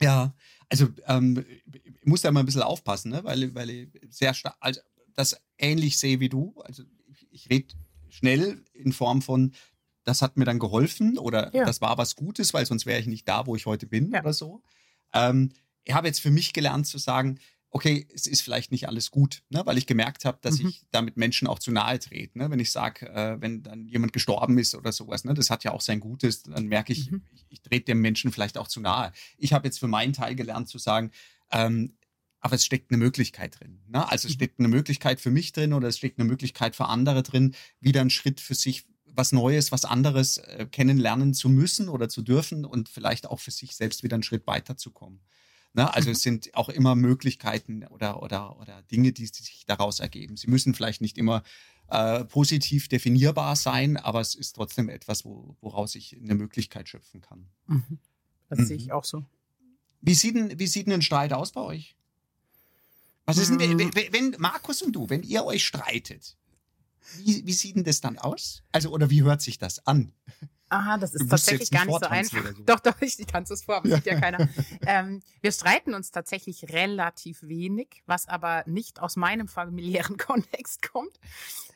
Ja, 0.00 0.34
also 0.68 0.88
ähm, 1.06 1.44
ich 1.72 2.04
muss 2.06 2.22
da 2.22 2.32
mal 2.32 2.40
ein 2.40 2.46
bisschen 2.46 2.62
aufpassen, 2.62 3.12
ne? 3.12 3.22
weil, 3.22 3.54
weil 3.54 3.70
ich 3.70 3.88
sehr 4.10 4.34
stark, 4.34 4.56
also 4.60 4.80
das 5.14 5.40
ähnlich 5.58 5.98
sehe 5.98 6.20
wie 6.20 6.28
du. 6.28 6.54
Also 6.64 6.82
ich, 7.08 7.26
ich 7.30 7.50
rede 7.50 7.74
schnell 8.08 8.62
in 8.72 8.92
Form 8.92 9.22
von, 9.22 9.52
das 10.04 10.20
hat 10.22 10.36
mir 10.36 10.44
dann 10.44 10.58
geholfen 10.58 11.18
oder 11.18 11.54
Ja. 11.54 11.64
das 11.64 11.80
war 11.80 11.96
was 11.98 12.16
Gutes, 12.16 12.52
weil 12.54 12.66
sonst 12.66 12.86
wäre 12.86 13.00
ich 13.00 13.06
nicht 13.06 13.28
da, 13.28 13.46
wo 13.46 13.56
ich 13.56 13.66
heute 13.66 13.86
bin 13.86 14.10
Ja. 14.12 14.20
oder 14.20 14.32
so. 14.32 14.62
Ähm, 15.14 15.52
ich 15.84 15.94
habe 15.94 16.06
jetzt 16.08 16.20
für 16.20 16.30
mich 16.30 16.52
gelernt 16.52 16.86
zu 16.86 16.98
sagen, 16.98 17.38
okay, 17.74 18.06
es 18.14 18.26
ist 18.26 18.42
vielleicht 18.42 18.70
nicht 18.70 18.86
alles 18.86 19.10
gut, 19.10 19.42
ne? 19.48 19.62
weil 19.64 19.78
ich 19.78 19.86
gemerkt 19.86 20.26
habe, 20.26 20.38
dass 20.42 20.58
Mhm. 20.58 20.68
ich 20.68 20.82
damit 20.90 21.16
Menschen 21.16 21.48
auch 21.48 21.58
zu 21.58 21.72
nahe 21.72 21.98
trete. 21.98 22.36
Ne? 22.38 22.50
Wenn 22.50 22.60
ich 22.60 22.70
sage, 22.70 23.08
äh, 23.08 23.40
wenn 23.40 23.62
dann 23.62 23.86
jemand 23.88 24.12
gestorben 24.12 24.58
ist 24.58 24.74
oder 24.74 24.92
sowas, 24.92 25.24
ne? 25.24 25.32
das 25.32 25.48
hat 25.48 25.64
ja 25.64 25.70
auch 25.72 25.80
sein 25.80 25.98
Gutes, 25.98 26.42
dann 26.42 26.66
merke 26.66 26.92
ich, 26.92 27.10
Mhm. 27.10 27.22
ich, 27.32 27.46
ich 27.48 27.62
trete 27.62 27.86
dem 27.86 28.02
Menschen 28.02 28.30
vielleicht 28.30 28.58
auch 28.58 28.68
zu 28.68 28.80
nahe. 28.80 29.12
Ich 29.38 29.54
habe 29.54 29.66
jetzt 29.66 29.78
für 29.80 29.88
meinen 29.88 30.12
Teil 30.12 30.34
gelernt 30.34 30.68
zu 30.68 30.76
sagen, 30.76 31.12
ähm, 31.50 31.96
aber 32.42 32.56
es 32.56 32.64
steckt 32.66 32.90
eine 32.90 32.98
Möglichkeit 32.98 33.58
drin. 33.58 33.80
Ne? 33.88 34.06
Also 34.10 34.26
es 34.28 34.34
Mhm. 34.34 34.36
steckt 34.36 34.58
eine 34.58 34.68
Möglichkeit 34.68 35.20
für 35.20 35.30
mich 35.30 35.52
drin 35.52 35.72
oder 35.72 35.88
es 35.88 35.96
steckt 35.98 36.18
eine 36.18 36.28
Möglichkeit 36.28 36.76
für 36.76 36.86
andere 36.86 37.22
drin, 37.22 37.54
wieder 37.80 38.00
einen 38.02 38.10
Schritt 38.10 38.40
für 38.40 38.54
sich 38.54 38.84
was 39.14 39.32
Neues, 39.32 39.72
was 39.72 39.84
anderes 39.84 40.38
äh, 40.38 40.66
kennenlernen 40.70 41.34
zu 41.34 41.48
müssen 41.48 41.88
oder 41.88 42.08
zu 42.08 42.22
dürfen 42.22 42.64
und 42.64 42.88
vielleicht 42.88 43.26
auch 43.26 43.40
für 43.40 43.50
sich 43.50 43.76
selbst 43.76 44.02
wieder 44.02 44.14
einen 44.14 44.22
Schritt 44.22 44.46
weiterzukommen. 44.46 45.20
Ne? 45.74 45.92
Also 45.94 46.08
Mhm. 46.08 46.12
es 46.12 46.22
sind 46.22 46.54
auch 46.54 46.68
immer 46.68 46.94
Möglichkeiten 46.96 47.86
oder, 47.86 48.22
oder, 48.22 48.58
oder 48.58 48.82
Dinge, 48.82 49.12
die 49.12 49.26
sich 49.26 49.64
daraus 49.66 50.00
ergeben. 50.00 50.36
Sie 50.36 50.48
müssen 50.48 50.74
vielleicht 50.74 51.00
nicht 51.00 51.18
immer 51.18 51.42
äh, 51.88 52.24
positiv 52.24 52.88
definierbar 52.88 53.54
sein, 53.54 53.96
aber 53.98 54.20
es 54.20 54.34
ist 54.34 54.54
trotzdem 54.54 54.88
etwas, 54.88 55.24
wo, 55.24 55.56
woraus 55.60 55.94
ich 55.94 56.16
eine 56.16 56.34
Möglichkeit 56.34 56.88
schöpfen 56.88 57.20
kann. 57.20 57.46
Das 58.48 58.58
Mhm. 58.60 58.64
sehe 58.66 58.76
ich 58.78 58.92
auch 58.92 59.04
so. 59.04 59.24
Wie 60.00 60.14
sieht 60.14 60.34
denn, 60.34 60.58
wie 60.58 60.66
sieht 60.66 60.86
denn 60.86 60.94
ein 60.94 61.02
Streit 61.02 61.32
aus 61.32 61.52
bei 61.52 61.60
euch? 61.60 61.96
Was 63.24 63.38
ist 63.38 63.50
denn, 63.50 63.58
wenn, 63.60 63.78
wenn- 63.78 64.12
wenn 64.12 64.36
Markus 64.38 64.82
und 64.82 64.92
du, 64.92 65.08
wenn 65.08 65.22
ihr 65.22 65.44
euch 65.44 65.64
streitet, 65.64 66.36
wie, 67.18 67.46
wie 67.46 67.52
sieht 67.52 67.76
denn 67.76 67.84
das 67.84 68.00
dann 68.00 68.18
aus? 68.18 68.62
Also, 68.72 68.90
oder 68.90 69.10
wie 69.10 69.22
hört 69.22 69.42
sich 69.42 69.58
das 69.58 69.86
an? 69.86 70.12
Aha, 70.70 70.96
das 70.96 71.12
ist 71.14 71.28
tatsächlich 71.28 71.70
gar 71.70 71.84
nicht 71.84 72.00
so 72.02 72.06
einfach. 72.08 72.56
so. 72.56 72.62
Doch, 72.62 72.80
doch, 72.80 73.00
ich, 73.02 73.18
ich 73.20 73.26
tanze 73.26 73.52
es 73.52 73.62
vor, 73.64 73.76
aber 73.76 73.90
sieht 73.94 74.06
ja 74.06 74.18
keiner. 74.20 74.48
ähm, 74.86 75.20
wir 75.42 75.52
streiten 75.52 75.92
uns 75.92 76.10
tatsächlich 76.12 76.70
relativ 76.72 77.42
wenig, 77.42 78.02
was 78.06 78.26
aber 78.26 78.64
nicht 78.66 78.98
aus 79.00 79.16
meinem 79.16 79.48
familiären 79.48 80.16
Kontext 80.16 80.80
kommt, 80.90 81.20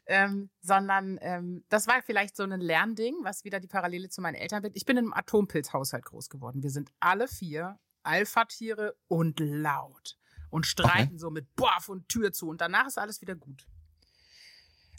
ähm, 0.07 0.49
sondern 0.63 1.19
ähm, 1.21 1.63
das 1.69 1.87
war 1.87 2.01
vielleicht 2.03 2.37
so 2.37 2.45
ein 2.45 2.59
Lernding, 2.59 3.17
was 3.23 3.45
wieder 3.45 3.61
die 3.61 3.69
Parallele 3.69 4.09
zu 4.09 4.23
meinen 4.23 4.37
Eltern 4.37 4.63
wird. 4.63 4.75
Ich 4.77 4.87
bin 4.87 4.97
in 4.97 5.05
einem 5.05 5.13
Atompilzhaushalt 5.13 6.07
groß 6.07 6.31
geworden. 6.31 6.63
Wir 6.63 6.71
sind 6.71 6.91
alle 6.99 7.29
vier 7.29 7.79
Alpha-Tiere 8.03 8.97
und 9.09 9.41
laut 9.41 10.17
und 10.51 10.67
streiten 10.67 11.19
so 11.19 11.31
mit 11.31 11.55
Boff 11.57 11.89
und 11.89 12.09
Tür 12.09 12.33
zu 12.33 12.49
und 12.49 12.61
danach 12.61 12.87
ist 12.87 12.99
alles 12.99 13.21
wieder 13.21 13.35
gut. 13.35 13.67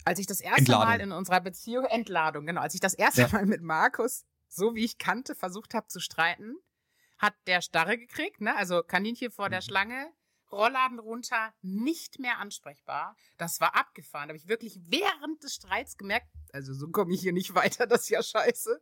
Als 0.04 0.18
ich 0.18 0.26
das 0.26 0.40
erste 0.40 0.60
Entladung. 0.60 0.86
Mal 0.88 1.00
in 1.00 1.12
unserer 1.12 1.40
Beziehung, 1.40 1.84
Entladung, 1.84 2.46
genau, 2.46 2.60
als 2.60 2.74
ich 2.74 2.80
das 2.80 2.94
erste 2.94 3.22
Ja. 3.22 3.28
Mal 3.32 3.46
mit 3.46 3.62
Markus, 3.62 4.24
so 4.48 4.74
wie 4.74 4.84
ich 4.84 4.98
kannte, 4.98 5.34
versucht 5.34 5.74
habe 5.74 5.88
zu 5.88 6.00
streiten, 6.00 6.56
hat 7.18 7.34
der 7.46 7.60
Starre 7.60 7.98
gekriegt, 7.98 8.40
ne? 8.40 8.56
Also 8.56 8.82
Kaninchen 8.82 9.30
vor 9.30 9.50
der 9.50 9.58
Mhm. 9.60 9.64
Schlange, 9.64 10.12
Rollladen 10.50 10.98
runter, 10.98 11.52
nicht 11.60 12.18
mehr 12.20 12.38
ansprechbar. 12.38 13.16
Das 13.36 13.60
war 13.60 13.74
abgefahren. 13.76 14.28
Da 14.28 14.32
habe 14.32 14.38
ich 14.38 14.48
wirklich 14.48 14.78
während 14.86 15.42
des 15.42 15.54
Streits 15.56 15.98
gemerkt, 15.98 16.28
also 16.52 16.72
so 16.72 16.88
komme 16.88 17.12
ich 17.12 17.20
hier 17.20 17.32
nicht 17.34 17.54
weiter, 17.54 17.86
das 17.86 18.02
ist 18.02 18.08
ja 18.10 18.22
scheiße. 18.22 18.80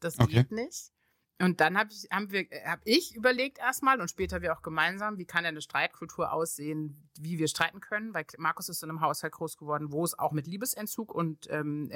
Das 0.00 0.18
Okay. 0.18 0.32
geht 0.34 0.52
nicht. 0.52 0.92
Und 1.40 1.60
dann 1.60 1.76
hab 1.76 1.90
ich, 1.90 2.06
haben 2.12 2.30
wir, 2.30 2.46
hab 2.64 2.80
ich 2.84 3.14
überlegt 3.16 3.58
erstmal 3.58 4.00
und 4.00 4.08
später 4.08 4.40
wir 4.40 4.56
auch 4.56 4.62
gemeinsam, 4.62 5.18
wie 5.18 5.24
kann 5.24 5.42
denn 5.42 5.54
eine 5.54 5.62
Streitkultur 5.62 6.32
aussehen, 6.32 7.10
wie 7.18 7.38
wir 7.38 7.48
streiten 7.48 7.80
können, 7.80 8.14
weil 8.14 8.24
Markus 8.38 8.68
ist 8.68 8.84
in 8.84 8.90
einem 8.90 9.00
Haushalt 9.00 9.32
groß 9.32 9.56
geworden, 9.56 9.90
wo 9.90 10.04
es 10.04 10.16
auch 10.16 10.30
mit 10.30 10.46
Liebesentzug 10.46 11.12
und 11.12 11.48
ähm, 11.50 11.90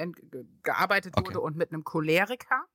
gearbeitet 0.61 1.13
okay. 1.15 1.27
wurde 1.27 1.39
und 1.39 1.55
mit 1.55 1.71
einem 1.71 1.85
Choleriker. 1.85 2.65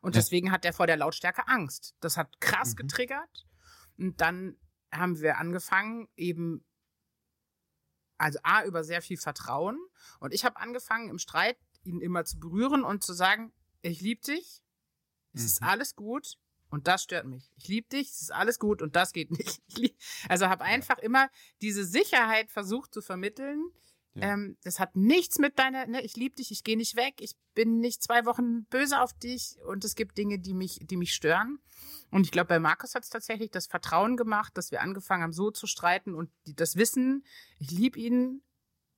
Und 0.00 0.14
ja. 0.14 0.22
deswegen 0.22 0.50
hat 0.50 0.64
er 0.64 0.72
vor 0.72 0.86
der 0.86 0.96
Lautstärke 0.96 1.46
Angst. 1.46 1.94
Das 2.00 2.16
hat 2.16 2.40
krass 2.40 2.72
mhm. 2.72 2.76
getriggert. 2.76 3.46
Und 3.98 4.20
dann 4.20 4.56
haben 4.90 5.20
wir 5.20 5.36
angefangen, 5.36 6.08
eben, 6.16 6.64
also 8.16 8.38
A, 8.44 8.64
über 8.64 8.82
sehr 8.82 9.02
viel 9.02 9.18
Vertrauen. 9.18 9.78
Und 10.20 10.32
ich 10.32 10.46
habe 10.46 10.56
angefangen, 10.56 11.10
im 11.10 11.18
Streit 11.18 11.58
ihn 11.82 12.00
immer 12.00 12.24
zu 12.24 12.38
berühren 12.38 12.82
und 12.84 13.04
zu 13.04 13.12
sagen, 13.12 13.52
ich 13.82 14.00
liebe 14.00 14.22
dich, 14.22 14.62
es 15.34 15.42
mhm. 15.42 15.46
ist 15.46 15.62
alles 15.62 15.94
gut 15.94 16.38
und 16.70 16.86
das 16.86 17.02
stört 17.02 17.26
mich. 17.26 17.50
Ich 17.56 17.68
liebe 17.68 17.88
dich, 17.88 18.08
es 18.08 18.22
ist 18.22 18.32
alles 18.32 18.58
gut 18.58 18.82
und 18.82 18.96
das 18.96 19.12
geht 19.12 19.30
nicht. 19.30 19.60
also 20.28 20.48
habe 20.48 20.64
einfach 20.64 20.98
immer 20.98 21.30
diese 21.62 21.84
Sicherheit 21.84 22.50
versucht 22.50 22.92
zu 22.92 23.02
vermitteln. 23.02 23.70
Ja. 24.14 24.32
Ähm, 24.32 24.56
das 24.64 24.80
hat 24.80 24.96
nichts 24.96 25.38
mit 25.38 25.58
deiner, 25.58 25.86
ne, 25.86 26.02
ich 26.02 26.16
liebe 26.16 26.34
dich, 26.34 26.50
ich 26.50 26.64
gehe 26.64 26.76
nicht 26.76 26.96
weg, 26.96 27.14
ich 27.20 27.36
bin 27.54 27.80
nicht 27.80 28.02
zwei 28.02 28.24
Wochen 28.26 28.64
böse 28.64 29.00
auf 29.00 29.12
dich 29.12 29.56
und 29.66 29.84
es 29.84 29.94
gibt 29.94 30.18
Dinge, 30.18 30.38
die 30.38 30.54
mich, 30.54 30.80
die 30.82 30.96
mich 30.96 31.14
stören. 31.14 31.60
Und 32.10 32.24
ich 32.24 32.32
glaube, 32.32 32.48
bei 32.48 32.58
Markus 32.58 32.94
hat 32.94 33.04
es 33.04 33.10
tatsächlich 33.10 33.50
das 33.50 33.66
Vertrauen 33.66 34.16
gemacht, 34.16 34.56
dass 34.56 34.70
wir 34.70 34.80
angefangen 34.80 35.22
haben, 35.22 35.32
so 35.32 35.50
zu 35.50 35.66
streiten 35.66 36.14
und 36.14 36.30
die, 36.46 36.54
das 36.54 36.76
Wissen, 36.76 37.24
ich 37.58 37.70
liebe 37.70 37.98
ihn 37.98 38.42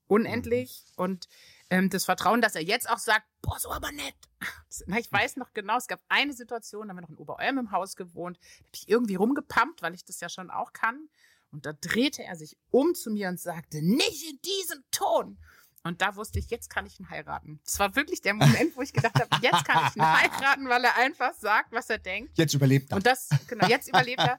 unendlich 0.07 0.85
mhm. 0.97 1.05
und 1.05 1.29
ähm, 1.71 1.89
das 1.89 2.05
Vertrauen, 2.05 2.41
dass 2.41 2.55
er 2.55 2.63
jetzt 2.63 2.91
auch 2.91 2.99
sagt, 2.99 3.27
boah, 3.43 3.59
so 3.59 3.71
aber 3.71 3.93
nett. 3.93 4.15
Na, 4.87 4.99
ich 4.99 5.11
weiß 5.11 5.37
noch 5.37 5.53
genau, 5.55 5.79
es 5.79 5.87
gab 5.87 6.01
eine 6.09 6.33
Situation, 6.33 6.89
da 6.89 6.91
haben 6.91 6.99
wir 6.99 7.03
noch 7.03 7.11
in 7.11 7.17
Oberolm 7.17 7.59
im 7.59 7.71
Haus 7.73 7.97
gewohnt, 7.97 8.37
da 8.39 8.67
habe 8.67 8.75
ich 8.75 8.89
irgendwie 8.89 9.15
rumgepumpt, 9.15 9.83
weil 9.83 9.95
ich 9.95 10.05
das 10.05 10.21
ja 10.21 10.29
schon 10.29 10.51
auch 10.51 10.73
kann. 10.73 11.09
Und 11.53 11.67
da 11.67 11.73
drehte 11.73 12.23
er 12.23 12.37
sich 12.37 12.57
um 12.71 12.95
zu 12.95 13.11
mir 13.11 13.29
und 13.29 13.41
sagte, 13.41 13.83
nicht 13.83 14.31
in 14.31 14.41
diesem 14.43 14.85
Ton. 14.93 15.39
Und 15.83 16.03
da 16.03 16.15
wusste 16.15 16.39
ich, 16.39 16.51
jetzt 16.51 16.69
kann 16.69 16.85
ich 16.85 17.01
ihn 17.01 17.09
heiraten. 17.09 17.59
Das 17.65 17.79
war 17.79 17.97
wirklich 17.97 18.21
der 18.21 18.35
Moment, 18.35 18.77
wo 18.77 18.83
ich 18.83 18.93
gedacht 18.93 19.15
habe, 19.15 19.29
jetzt 19.41 19.65
kann 19.65 19.89
ich 19.89 19.97
ihn 19.97 20.03
heiraten, 20.07 20.69
weil 20.69 20.85
er 20.85 20.97
einfach 20.97 21.33
sagt, 21.35 21.73
was 21.73 21.89
er 21.89 21.99
denkt. 21.99 22.37
Jetzt 22.37 22.53
überlebt 22.53 22.91
er. 22.93 22.97
Und 22.97 23.07
das, 23.07 23.31
genau, 23.49 23.67
jetzt 23.67 23.89
überlebt 23.89 24.21
er. 24.21 24.39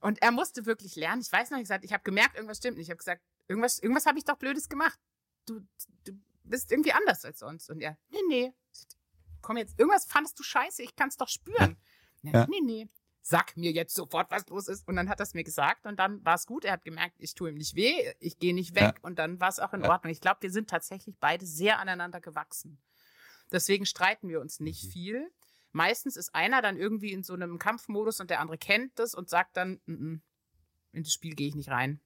Und 0.00 0.20
er 0.20 0.30
musste 0.32 0.66
wirklich 0.66 0.94
lernen. 0.94 1.22
Ich 1.22 1.32
weiß 1.32 1.50
noch, 1.50 1.58
ich 1.58 1.64
gesagt, 1.64 1.84
ich 1.84 1.92
habe 1.92 2.04
gemerkt, 2.04 2.36
irgendwas 2.36 2.58
stimmt 2.58 2.76
nicht. 2.76 2.86
Ich 2.86 2.90
habe 2.90 2.98
gesagt, 2.98 3.22
irgendwas, 3.48 3.78
irgendwas 3.78 4.04
habe 4.04 4.18
ich 4.18 4.24
doch 4.24 4.36
Blödes 4.36 4.68
gemacht. 4.68 4.98
Du, 5.46 5.60
du 6.04 6.12
bist 6.52 6.70
irgendwie 6.70 6.92
anders 6.92 7.24
als 7.24 7.40
sonst. 7.40 7.70
Und 7.70 7.80
er, 7.80 7.98
nee, 8.10 8.18
nee. 8.28 8.52
Komm 9.40 9.56
jetzt, 9.56 9.76
irgendwas 9.78 10.04
fandest 10.04 10.38
du 10.38 10.44
scheiße, 10.44 10.82
ich 10.82 10.94
kann 10.94 11.08
es 11.08 11.16
doch 11.16 11.28
spüren. 11.28 11.76
Ja. 12.22 12.32
Ja. 12.32 12.46
Nee, 12.48 12.60
nee. 12.62 12.88
Sag 13.22 13.56
mir 13.56 13.72
jetzt 13.72 13.94
sofort, 13.94 14.30
was 14.30 14.46
los 14.48 14.68
ist. 14.68 14.86
Und 14.86 14.96
dann 14.96 15.08
hat 15.08 15.18
er 15.18 15.24
es 15.24 15.34
mir 15.34 15.44
gesagt 15.44 15.86
und 15.86 15.98
dann 15.98 16.24
war 16.24 16.34
es 16.34 16.46
gut. 16.46 16.64
Er 16.64 16.72
hat 16.72 16.84
gemerkt, 16.84 17.16
ich 17.18 17.34
tue 17.34 17.50
ihm 17.50 17.56
nicht 17.56 17.74
weh, 17.74 18.12
ich 18.20 18.38
gehe 18.38 18.54
nicht 18.54 18.74
weg 18.74 18.94
ja. 18.96 19.02
und 19.02 19.18
dann 19.18 19.40
war 19.40 19.48
es 19.48 19.58
auch 19.58 19.72
in 19.72 19.84
Ordnung. 19.84 20.12
Ich 20.12 20.20
glaube, 20.20 20.42
wir 20.42 20.50
sind 20.50 20.68
tatsächlich 20.68 21.16
beide 21.18 21.46
sehr 21.46 21.78
aneinander 21.78 22.20
gewachsen. 22.20 22.80
Deswegen 23.50 23.86
streiten 23.86 24.28
wir 24.28 24.40
uns 24.40 24.60
nicht 24.60 24.84
mhm. 24.84 24.90
viel. 24.90 25.32
Meistens 25.72 26.16
ist 26.16 26.34
einer 26.34 26.62
dann 26.62 26.76
irgendwie 26.76 27.12
in 27.12 27.22
so 27.22 27.32
einem 27.32 27.58
Kampfmodus 27.58 28.20
und 28.20 28.30
der 28.30 28.40
andere 28.40 28.58
kennt 28.58 28.98
das 28.98 29.14
und 29.14 29.28
sagt 29.28 29.56
dann, 29.56 29.80
N 29.86 29.98
-n, 29.98 30.20
in 30.92 31.02
das 31.02 31.12
Spiel 31.12 31.34
gehe 31.34 31.48
ich 31.48 31.54
nicht 31.54 31.70
rein. 31.70 32.00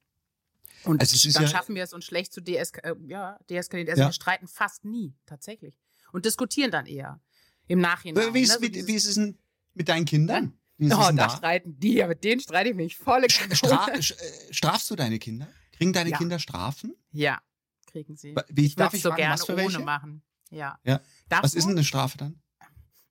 Und 0.85 1.01
also 1.01 1.31
dann 1.33 1.43
ja 1.43 1.49
schaffen 1.49 1.75
wir 1.75 1.83
es 1.83 1.93
uns 1.93 2.05
schlecht 2.05 2.33
zu 2.33 2.41
deesk 2.41 2.79
äh, 2.85 2.95
ja, 3.07 3.39
deeskalieren. 3.51 3.91
Also 3.91 4.03
ja. 4.03 4.09
wir 4.09 4.13
streiten 4.13 4.47
fast 4.49 4.85
nie, 4.85 5.15
tatsächlich. 5.27 5.79
Und 6.13 6.25
diskutieren 6.25 6.71
dann 6.71 6.87
eher 6.87 7.21
im 7.67 7.81
Nachhinein. 7.81 8.33
Wie 8.35 8.43
ist, 8.43 8.61
ne? 8.61 8.69
so 8.69 8.87
wie, 8.87 8.95
ist 8.95 9.07
es 9.07 9.15
denn 9.15 9.39
mit 9.75 9.89
deinen 9.89 10.05
Kindern? 10.05 10.59
Wie 10.79 10.87
oh, 10.87 10.97
da, 10.97 11.13
da 11.13 11.31
streiten 11.31 11.79
die, 11.79 11.95
ja, 11.95 12.07
mit 12.07 12.23
denen 12.23 12.41
streite 12.41 12.71
ich 12.71 12.77
mich 12.77 12.97
volle 12.97 13.31
Stra 13.31 13.89
äh, 13.89 14.03
Strafst 14.51 14.91
du 14.91 14.97
deine 14.97 15.19
Kinder? 15.19 15.49
Kriegen 15.73 15.93
deine 15.93 16.11
ja. 16.11 16.19
Kinder 16.19 16.39
Strafen? 16.39 16.95
Ja, 17.13 17.41
kriegen 17.87 18.17
sie. 18.17 18.35
Wie, 18.49 18.67
ich 18.67 18.77
darf 18.77 18.93
ich 18.95 19.03
so 19.03 19.09
fragen, 19.09 19.23
gerne 19.23 19.43
ohne 19.43 19.57
welche? 19.57 19.79
machen. 19.81 20.23
Ja. 20.51 20.79
ja. 20.85 21.01
Was 21.29 21.55
ist 21.55 21.65
denn 21.65 21.73
eine 21.73 21.85
Strafe 21.85 22.19
dann? 22.19 22.41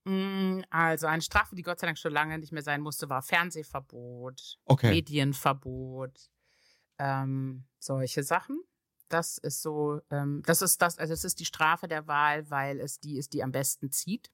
Mm, 0.06 0.64
also 0.70 1.08
eine 1.08 1.22
Strafe, 1.22 1.56
die 1.56 1.64
Gott 1.64 1.80
sei 1.80 1.88
Dank 1.88 1.98
schon 1.98 2.14
lange 2.14 2.38
nicht 2.38 2.52
mehr 2.52 2.62
sein 2.62 2.82
musste, 2.82 3.10
war 3.10 3.24
Fernsehverbot, 3.24 4.60
okay. 4.66 4.90
Medienverbot, 4.92 6.30
ähm, 7.00 7.66
solche 7.80 8.24
Sachen. 8.24 8.62
Das 9.08 9.38
ist 9.38 9.62
so, 9.62 10.02
ähm, 10.10 10.42
das 10.46 10.62
ist 10.62 10.82
das, 10.82 10.98
also 10.98 11.14
es 11.14 11.24
ist 11.24 11.40
die 11.40 11.46
Strafe 11.46 11.88
der 11.88 12.08
Wahl, 12.08 12.50
weil 12.50 12.80
es 12.80 13.00
die 13.00 13.18
ist, 13.18 13.34
die 13.34 13.44
am 13.44 13.52
besten 13.52 13.92
zieht. 13.92 14.32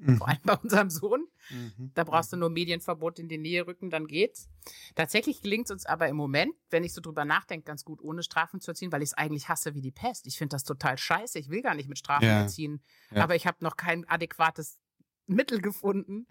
Mhm. 0.00 0.18
Vor 0.18 0.28
allem 0.28 0.40
bei 0.44 0.54
unserem 0.56 0.90
Sohn. 0.90 1.26
Mhm. 1.50 1.92
Da 1.94 2.04
brauchst 2.04 2.32
du 2.32 2.36
mhm. 2.36 2.40
nur 2.40 2.50
Medienverbot 2.50 3.18
in 3.18 3.28
die 3.28 3.38
Nähe 3.38 3.66
rücken, 3.66 3.90
dann 3.90 4.06
geht's. 4.06 4.48
Tatsächlich 4.94 5.42
gelingt 5.42 5.66
es 5.66 5.70
uns 5.70 5.86
aber 5.86 6.08
im 6.08 6.16
Moment, 6.16 6.54
wenn 6.70 6.84
ich 6.84 6.92
so 6.92 7.00
drüber 7.00 7.24
nachdenke, 7.24 7.64
ganz 7.64 7.84
gut, 7.84 8.02
ohne 8.02 8.22
Strafen 8.22 8.60
zu 8.60 8.70
erziehen, 8.70 8.92
weil 8.92 9.02
ich 9.02 9.10
es 9.10 9.14
eigentlich 9.14 9.48
hasse 9.48 9.74
wie 9.74 9.82
die 9.82 9.90
Pest. 9.90 10.26
Ich 10.26 10.38
finde 10.38 10.54
das 10.54 10.64
total 10.64 10.98
scheiße. 10.98 11.38
Ich 11.38 11.50
will 11.50 11.62
gar 11.62 11.74
nicht 11.74 11.88
mit 11.88 11.98
Strafen 11.98 12.24
ja. 12.24 12.42
erziehen. 12.42 12.82
Ja. 13.10 13.22
Aber 13.24 13.36
ich 13.36 13.46
habe 13.46 13.58
noch 13.60 13.76
kein 13.76 14.08
adäquates 14.08 14.78
Mittel 15.26 15.60
gefunden. 15.60 16.26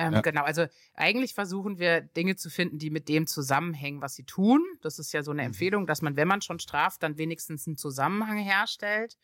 Ähm, 0.00 0.14
ja. 0.14 0.20
Genau, 0.22 0.44
also 0.44 0.66
eigentlich 0.94 1.34
versuchen 1.34 1.78
wir 1.78 2.00
Dinge 2.00 2.34
zu 2.34 2.48
finden, 2.48 2.78
die 2.78 2.88
mit 2.88 3.10
dem 3.10 3.26
zusammenhängen, 3.26 4.00
was 4.00 4.14
sie 4.14 4.24
tun. 4.24 4.64
Das 4.80 4.98
ist 4.98 5.12
ja 5.12 5.22
so 5.22 5.30
eine 5.30 5.42
mhm. 5.42 5.48
Empfehlung, 5.48 5.86
dass 5.86 6.00
man, 6.00 6.16
wenn 6.16 6.26
man 6.26 6.40
schon 6.40 6.58
straft, 6.58 7.02
dann 7.02 7.18
wenigstens 7.18 7.66
einen 7.66 7.76
Zusammenhang 7.76 8.38
herstellt. 8.38 9.18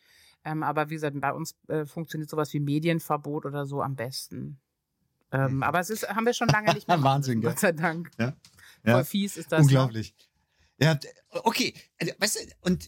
Ähm, 0.44 0.62
aber 0.62 0.90
wie 0.90 0.94
gesagt, 0.94 1.18
bei 1.18 1.32
uns 1.32 1.54
äh, 1.68 1.86
funktioniert 1.86 2.28
sowas 2.28 2.52
wie 2.52 2.60
Medienverbot 2.60 3.46
oder 3.46 3.64
so 3.64 3.80
am 3.80 3.96
besten. 3.96 4.60
Ähm, 5.32 5.56
mhm. 5.56 5.62
Aber 5.62 5.80
es 5.80 5.88
ist, 5.88 6.06
haben 6.10 6.26
wir 6.26 6.34
schon 6.34 6.48
lange 6.48 6.74
nicht 6.74 6.86
mehr. 6.88 7.02
Wahnsinn, 7.02 7.40
Gott 7.40 7.58
sei 7.58 7.72
Dank. 7.72 8.10
Ja. 8.18 8.36
ja. 8.84 8.92
Voll 8.92 9.04
fies 9.04 9.38
ist 9.38 9.52
das. 9.52 9.62
Unglaublich. 9.62 10.14
Ja, 10.78 10.98
okay. 11.30 11.72
Also, 11.98 12.12
weißt 12.18 12.36
du, 12.36 12.54
und 12.60 12.86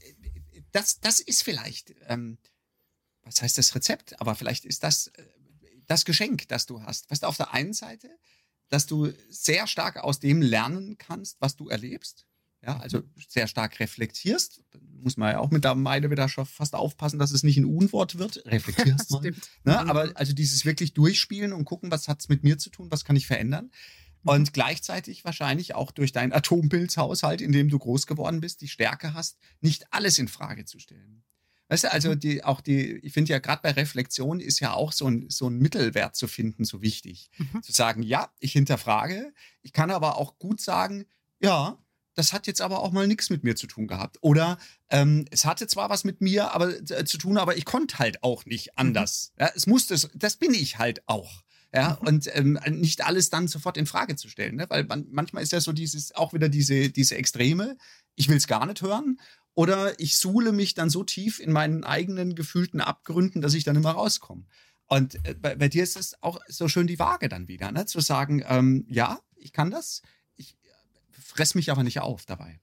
das, 0.73 1.01
das 1.01 1.21
ist 1.21 1.43
vielleicht, 1.43 1.95
ähm, 2.07 2.37
was 3.23 3.41
heißt 3.41 3.57
das 3.57 3.75
Rezept? 3.75 4.21
Aber 4.21 4.35
vielleicht 4.35 4.67
ist 4.67 4.85
das 4.85 5.07
äh, 5.07 5.25
das 5.89 6.05
Geschenk, 6.05 6.47
das 6.49 6.67
du 6.67 6.83
hast. 6.83 7.11
Weißt 7.11 7.25
du, 7.25 7.27
auf 7.27 7.37
der 7.37 7.53
einen 7.53 7.73
Seite, 7.73 8.09
dass 8.69 8.87
du 8.87 9.13
sehr 9.29 9.67
stark 9.67 9.97
aus 9.99 10.21
dem 10.21 10.43
lernen 10.43 10.97
kannst, 10.99 11.41
was 11.41 11.57
du 11.57 11.69
erlebst. 11.69 12.27
Ja, 12.63 12.77
also 12.79 13.03
sehr 13.29 13.47
stark 13.47 13.79
reflektierst. 13.79 14.63
Muss 15.01 15.17
man 15.17 15.33
ja 15.33 15.39
auch 15.39 15.51
mit 15.51 15.65
der 15.65 15.77
Meide 15.77 16.11
wieder 16.11 16.29
schon 16.29 16.45
fast 16.45 16.75
aufpassen, 16.75 17.19
dass 17.19 17.31
es 17.31 17.45
nicht 17.45 17.57
ein 17.57 17.65
Unwort 17.65 18.19
wird. 18.19 18.45
Reflektierst 18.47 19.11
mal. 19.13 19.33
Ne? 19.65 19.79
Aber 19.79 20.11
also 20.15 20.33
dieses 20.33 20.65
wirklich 20.65 20.93
durchspielen 20.93 21.53
und 21.53 21.65
gucken, 21.65 21.91
was 21.91 22.09
hat 22.09 22.21
es 22.21 22.29
mit 22.29 22.43
mir 22.43 22.59
zu 22.59 22.71
tun, 22.71 22.91
was 22.91 23.05
kann 23.05 23.17
ich 23.17 23.27
verändern. 23.27 23.71
Mhm. 24.23 24.31
Und 24.31 24.53
gleichzeitig 24.53 25.25
wahrscheinlich 25.25 25.75
auch 25.75 25.93
durch 25.93 26.11
deinen 26.11 26.33
Atompilzhaushalt, 26.33 27.41
in 27.41 27.53
dem 27.53 27.69
du 27.69 27.79
groß 27.79 28.09
geworden 28.09 28.41
bist, 28.41 28.61
die 28.61 28.69
Stärke 28.69 29.15
hast, 29.15 29.39
nicht 29.61 29.87
alles 29.93 30.19
in 30.19 30.27
Frage 30.27 30.65
zu 30.65 30.81
stellen. 30.81 31.23
Weißt 31.69 31.85
du, 31.85 31.93
also 31.93 32.11
mhm. 32.11 32.21
die, 32.21 32.45
auch 32.45 32.61
die, 32.61 32.97
ich 32.99 33.13
finde 33.13 33.33
ja 33.33 33.39
gerade 33.39 33.63
bei 33.63 33.73
Reflexion 33.73 34.41
ist 34.41 34.61
ja 34.61 34.73
auch 34.73 34.93
so 34.93 35.07
ein, 35.07 35.27
so 35.29 35.49
ein 35.49 35.59
Mittelwert 35.59 36.17
zu 36.17 36.27
finden 36.27 36.65
so 36.65 36.81
wichtig. 36.81 37.31
Mhm. 37.37 37.63
Zu 37.63 37.73
sagen, 37.73 38.03
ja, 38.03 38.33
ich 38.41 38.53
hinterfrage, 38.53 39.33
ich 39.63 39.73
kann 39.73 39.91
aber 39.91 40.17
auch 40.17 40.39
gut 40.39 40.61
sagen, 40.61 41.05
ja, 41.41 41.79
das 42.15 42.33
hat 42.33 42.47
jetzt 42.47 42.61
aber 42.61 42.81
auch 42.81 42.91
mal 42.91 43.07
nichts 43.07 43.31
mit 43.31 43.45
mir 43.45 43.55
zu 43.55 43.67
tun 43.67 43.87
gehabt. 43.87 44.17
Oder 44.23 44.59
ähm, 44.91 45.27
es 45.31 45.45
hatte 45.45 45.69
zwar 45.69 45.89
was 45.89 46.05
mit 46.05 46.21
mir 46.21 46.53
aber, 46.53 46.75
äh, 46.91 47.05
zu 47.05 47.19
tun, 47.19 47.39
aber 47.39 47.57
ich 47.57 47.65
konnte 47.65 47.99
halt 47.99 48.23
auch 48.23 48.45
nicht 48.45 48.69
mhm. 48.69 48.73
anders. 48.77 49.33
Mhm. 49.37 49.43
Ja, 49.43 49.53
es 49.55 49.67
musste, 49.67 49.97
das 50.15 50.37
bin 50.37 50.55
ich 50.55 50.79
halt 50.79 51.07
auch. 51.07 51.43
Ja, 51.73 51.99
mhm. 52.01 52.09
und 52.09 52.31
ähm, 52.35 52.59
nicht 52.71 53.05
alles 53.05 53.29
dann 53.29 53.47
sofort 53.47 53.77
in 53.77 53.85
Frage 53.85 54.17
zu 54.17 54.31
stellen, 54.31 54.57
ne? 54.57 54.65
weil 54.71 54.85
man, 54.85 55.07
manchmal 55.11 55.43
ist 55.43 55.53
ja 55.53 55.61
so 55.61 55.73
dieses, 55.73 56.15
auch 56.15 56.33
wieder 56.33 56.49
diese, 56.49 56.89
diese 56.89 57.17
Extreme, 57.17 57.77
ich 58.17 58.29
will 58.29 58.39
es 58.39 58.47
gar 58.47 58.65
nicht 58.65 58.81
hören 58.81 59.21
oder 59.59 59.99
ich 59.99 60.17
suhle 60.17 60.53
mich 60.53 60.75
dann 60.75 60.89
so 60.89 61.03
tief 61.03 61.41
in 61.41 61.51
meinen 61.51 61.83
eigenen 61.83 62.37
gefühlten 62.37 62.81
Abgründen, 62.81 63.43
dass 63.43 63.55
ich 63.55 63.65
dann 63.65 63.75
immer 63.75 63.91
rauskomme. 63.91 64.45
Und 64.87 65.17
äh, 65.27 65.35
bei, 65.35 65.57
bei, 65.57 65.67
dir 65.67 65.83
ist 65.83 65.97
es 65.97 66.23
auch 66.23 66.39
so 66.47 66.69
schön 66.69 66.87
die 66.87 67.01
Waage 67.01 67.29
dann 67.29 67.49
wieder, 67.49 67.73
ne? 67.73 67.85
zu 67.85 67.99
sagen, 67.99 68.45
ähm, 68.47 68.87
ja, 68.89 69.19
ich 69.35 69.53
kann 69.53 69.73
das, 69.73 70.03
ich 70.37 70.53
äh, 70.63 71.21
fress 71.21 71.57
mich 71.57 71.73
aber 71.73 71.83
nicht 71.83 71.99
auf 71.99 72.25
dabei. 72.25 72.61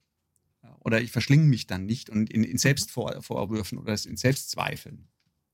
Oder 0.80 1.02
ich 1.02 1.12
verschlinge 1.12 1.44
mich 1.44 1.66
dann 1.66 1.84
nicht 1.84 2.08
und 2.08 2.30
in, 2.30 2.42
in 2.42 2.56
Selbstvorwürfen 2.56 3.76
oder 3.76 3.92
in 3.92 4.16
Selbstzweifeln. 4.16 5.06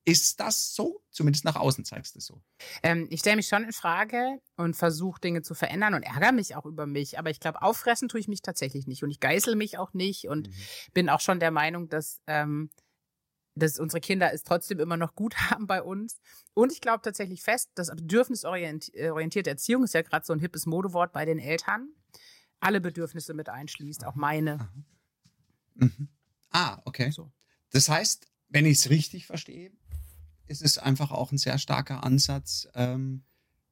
Ist 0.05 0.41
das 0.41 0.75
so? 0.75 1.05
Zumindest 1.11 1.45
nach 1.45 1.55
außen 1.55 1.85
zeigst 1.85 2.15
du 2.15 2.19
es 2.19 2.27
so. 2.27 2.43
Ähm, 2.83 3.07
ich 3.11 3.21
stelle 3.21 3.37
mich 3.37 3.47
schon 3.47 3.63
in 3.63 3.73
Frage 3.73 4.41
und 4.57 4.75
versuche 4.75 5.21
Dinge 5.21 5.43
zu 5.43 5.55
verändern 5.55 5.95
und 5.95 6.03
ärgere 6.03 6.33
mich 6.33 6.57
auch 6.57 6.67
über 6.67 6.87
mich. 6.87 7.19
Aber 7.19 7.31
ich 7.31 7.39
glaube, 7.39 7.63
auffressen 7.63 8.09
tue 8.09 8.19
ich 8.19 8.27
mich 8.27 8.43
tatsächlich 8.43 8.89
nicht. 8.89 9.05
Und 9.05 9.11
ich 9.11 9.21
geißel 9.21 9.55
mich 9.55 9.79
auch 9.79 9.93
nicht 9.93 10.27
und 10.27 10.49
mhm. 10.49 10.55
bin 10.93 11.09
auch 11.09 11.21
schon 11.21 11.39
der 11.39 11.53
Meinung, 11.53 11.89
dass, 11.89 12.21
ähm, 12.27 12.71
dass 13.55 13.79
unsere 13.79 14.01
Kinder 14.01 14.33
es 14.33 14.43
trotzdem 14.43 14.81
immer 14.81 14.97
noch 14.97 15.15
gut 15.15 15.37
haben 15.51 15.69
bei 15.69 15.83
uns. 15.83 16.21
Und 16.53 16.73
ich 16.73 16.81
glaube 16.81 17.03
tatsächlich 17.03 17.43
fest, 17.43 17.71
dass 17.77 17.89
bedürfnisorientierte 17.89 19.51
Erziehung 19.51 19.85
ist 19.85 19.95
ja 19.95 20.03
gerade 20.03 20.27
so 20.27 20.33
ein 20.33 20.41
hippes 20.41 20.67
Modewort 20.67 21.13
bei 21.13 21.25
den 21.25 21.39
Eltern. 21.39 21.91
Alle 22.59 22.81
Bedürfnisse 22.81 23.35
mit 23.35 23.49
einschließt, 23.49 24.05
auch 24.05 24.17
meine. 24.17 24.69
Mhm. 25.75 26.09
Ah, 26.51 26.81
okay. 26.85 27.11
So. 27.13 27.31
Das 27.71 27.89
heißt, 27.89 28.27
wenn 28.49 28.67
ich 28.67 28.79
es 28.79 28.91
richtig 28.91 29.27
verstehe, 29.27 29.73
ist 30.53 30.63
es 30.63 30.79
einfach 30.79 31.11
auch 31.11 31.33
ein 31.33 31.39
sehr 31.39 31.59
starker 31.59 32.05
Ansatz, 32.05 32.69
ähm, 32.75 33.23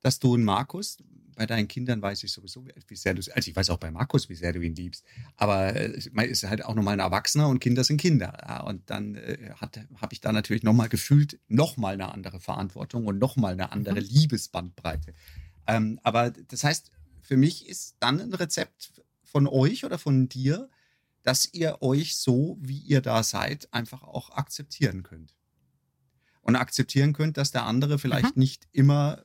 dass 0.01 0.19
du 0.19 0.35
einen 0.35 0.45
Markus, 0.45 0.97
bei 1.37 1.47
deinen 1.47 1.69
Kindern 1.69 2.03
weiß 2.03 2.23
ich 2.25 2.33
sowieso, 2.33 2.67
wie 2.89 2.97
sehr 2.97 3.15
du, 3.15 3.23
also 3.33 3.51
ich 3.51 3.57
weiß 3.57 3.71
auch 3.71 3.79
bei 3.79 3.91
Markus, 3.91 4.29
wie 4.29 4.35
sehr 4.35 4.53
du 4.53 4.61
ihn 4.61 4.75
liebst. 4.75 5.05
Aber 5.37 5.73
man 6.13 6.27
ist 6.27 6.45
halt 6.45 6.65
auch 6.65 6.75
nochmal 6.75 6.95
ein 6.95 7.01
Erwachsener 7.01 7.49
und 7.49 7.61
Kinder 7.61 7.83
sind 7.83 7.99
Kinder. 7.99 8.65
Und 8.67 8.91
dann 8.91 9.15
äh, 9.15 9.51
habe 9.59 10.13
ich 10.13 10.21
da 10.21 10.33
natürlich 10.33 10.63
nochmal 10.63 10.91
gefühlt 10.91 11.41
nochmal 11.49 11.95
eine 11.95 12.13
andere 12.13 12.41
Verantwortung 12.41 13.07
und 13.07 13.19
nochmal 13.19 13.55
eine 13.55 13.73
andere 13.73 14.03
mhm. 14.03 14.07
Liebesbandbreite. 14.07 15.15
Ähm, 15.67 15.99
aber 16.03 16.31
das 16.31 16.63
heißt, 16.63 16.91
für 17.23 17.39
mich 17.39 17.69
ist 17.69 17.97
dann 18.01 18.21
ein 18.21 18.35
Rezept 18.35 18.93
von 19.23 19.47
euch 19.47 19.85
oder 19.85 19.99
von 19.99 20.29
dir, 20.29 20.69
dass 21.23 21.53
ihr 21.55 21.81
euch 21.81 22.17
so, 22.17 22.59
wie 22.61 22.81
ihr 22.81 23.01
da 23.01 23.23
seid, 23.23 23.73
einfach 23.73 24.03
auch 24.03 24.31
akzeptieren 24.31 25.03
könnt. 25.03 25.37
Und 26.51 26.61
akzeptieren 26.61 27.13
könnt, 27.13 27.37
dass 27.37 27.51
der 27.51 27.65
andere 27.65 27.99
vielleicht 27.99 28.37
mhm. 28.37 28.41
nicht 28.41 28.69
immer 28.73 29.25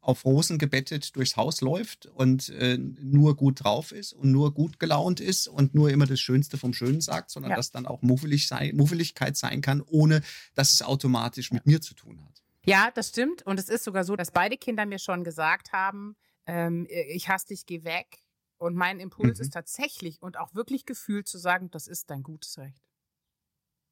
auf 0.00 0.24
Rosen 0.24 0.58
gebettet 0.58 1.14
durchs 1.14 1.36
Haus 1.36 1.60
läuft 1.60 2.06
und 2.06 2.48
äh, 2.48 2.78
nur 2.78 3.36
gut 3.36 3.62
drauf 3.64 3.92
ist 3.92 4.12
und 4.12 4.32
nur 4.32 4.54
gut 4.54 4.78
gelaunt 4.78 5.20
ist 5.20 5.46
und 5.46 5.74
nur 5.74 5.90
immer 5.90 6.06
das 6.06 6.20
Schönste 6.20 6.56
vom 6.56 6.72
Schönen 6.72 7.00
sagt, 7.00 7.30
sondern 7.30 7.50
ja. 7.50 7.56
dass 7.56 7.70
dann 7.70 7.86
auch 7.86 8.00
Muffelig 8.02 8.48
sei, 8.48 8.72
Muffeligkeit 8.74 9.36
sein 9.36 9.60
kann, 9.60 9.82
ohne 9.82 10.22
dass 10.54 10.72
es 10.72 10.82
automatisch 10.82 11.52
mit 11.52 11.66
mir 11.66 11.80
zu 11.80 11.94
tun 11.94 12.20
hat. 12.24 12.42
Ja, 12.64 12.90
das 12.94 13.10
stimmt. 13.10 13.42
Und 13.46 13.58
es 13.58 13.68
ist 13.68 13.84
sogar 13.84 14.04
so, 14.04 14.16
dass 14.16 14.30
beide 14.30 14.56
Kinder 14.56 14.86
mir 14.86 14.98
schon 14.98 15.22
gesagt 15.22 15.72
haben, 15.72 16.16
ähm, 16.46 16.86
ich 16.88 17.28
hasse 17.28 17.48
dich, 17.48 17.66
geh 17.66 17.84
weg. 17.84 18.22
Und 18.56 18.74
mein 18.76 19.00
Impuls 19.00 19.38
mhm. 19.38 19.44
ist 19.44 19.52
tatsächlich 19.52 20.20
und 20.20 20.38
auch 20.38 20.54
wirklich 20.54 20.86
gefühlt 20.86 21.28
zu 21.28 21.38
sagen, 21.38 21.70
das 21.70 21.86
ist 21.86 22.10
dein 22.10 22.22
gutes 22.22 22.58
Recht. 22.58 22.89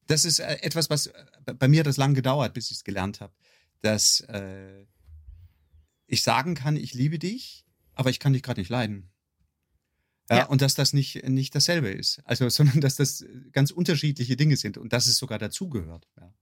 Das 0.09 0.25
ist 0.25 0.41
äh, 0.41 0.59
etwas, 0.63 0.91
was 0.91 1.07
äh, 1.07 1.55
bei 1.55 1.69
mir 1.69 1.85
das 1.85 1.97
lang 1.97 2.15
gedauert, 2.15 2.55
bis 2.55 2.71
ich 2.71 2.79
es 2.79 2.85
gelernt 2.85 3.21
habe, 3.21 3.33
dass 3.83 4.21
äh, 4.23 4.85
ich 6.07 6.23
sagen 6.23 6.55
kann, 6.55 6.77
ich 6.77 6.95
liebe 6.95 7.19
dich, 7.19 7.65
aber 7.95 8.11
ich 8.11 8.19
kann 8.19 8.33
dich 8.33 8.43
gerade 8.43 8.61
nicht 8.61 8.71
leiden. 8.71 9.11
Ja, 10.31 10.39
ja, 10.39 10.47
Und 10.47 10.61
dass 10.61 10.75
das 10.75 10.93
nicht, 10.93 11.27
nicht 11.29 11.55
dasselbe 11.55 11.89
ist. 11.89 12.21
Also, 12.25 12.49
sondern 12.49 12.81
dass 12.81 12.97
das 12.97 13.25
ganz 13.53 13.71
unterschiedliche 13.71 14.37
Dinge 14.37 14.57
sind 14.57 14.79
und 14.79 14.93
dass 14.93 15.07
es 15.07 15.19
sogar 15.19 15.39
dazugehört. 15.39 16.09
Ja. 16.19 16.35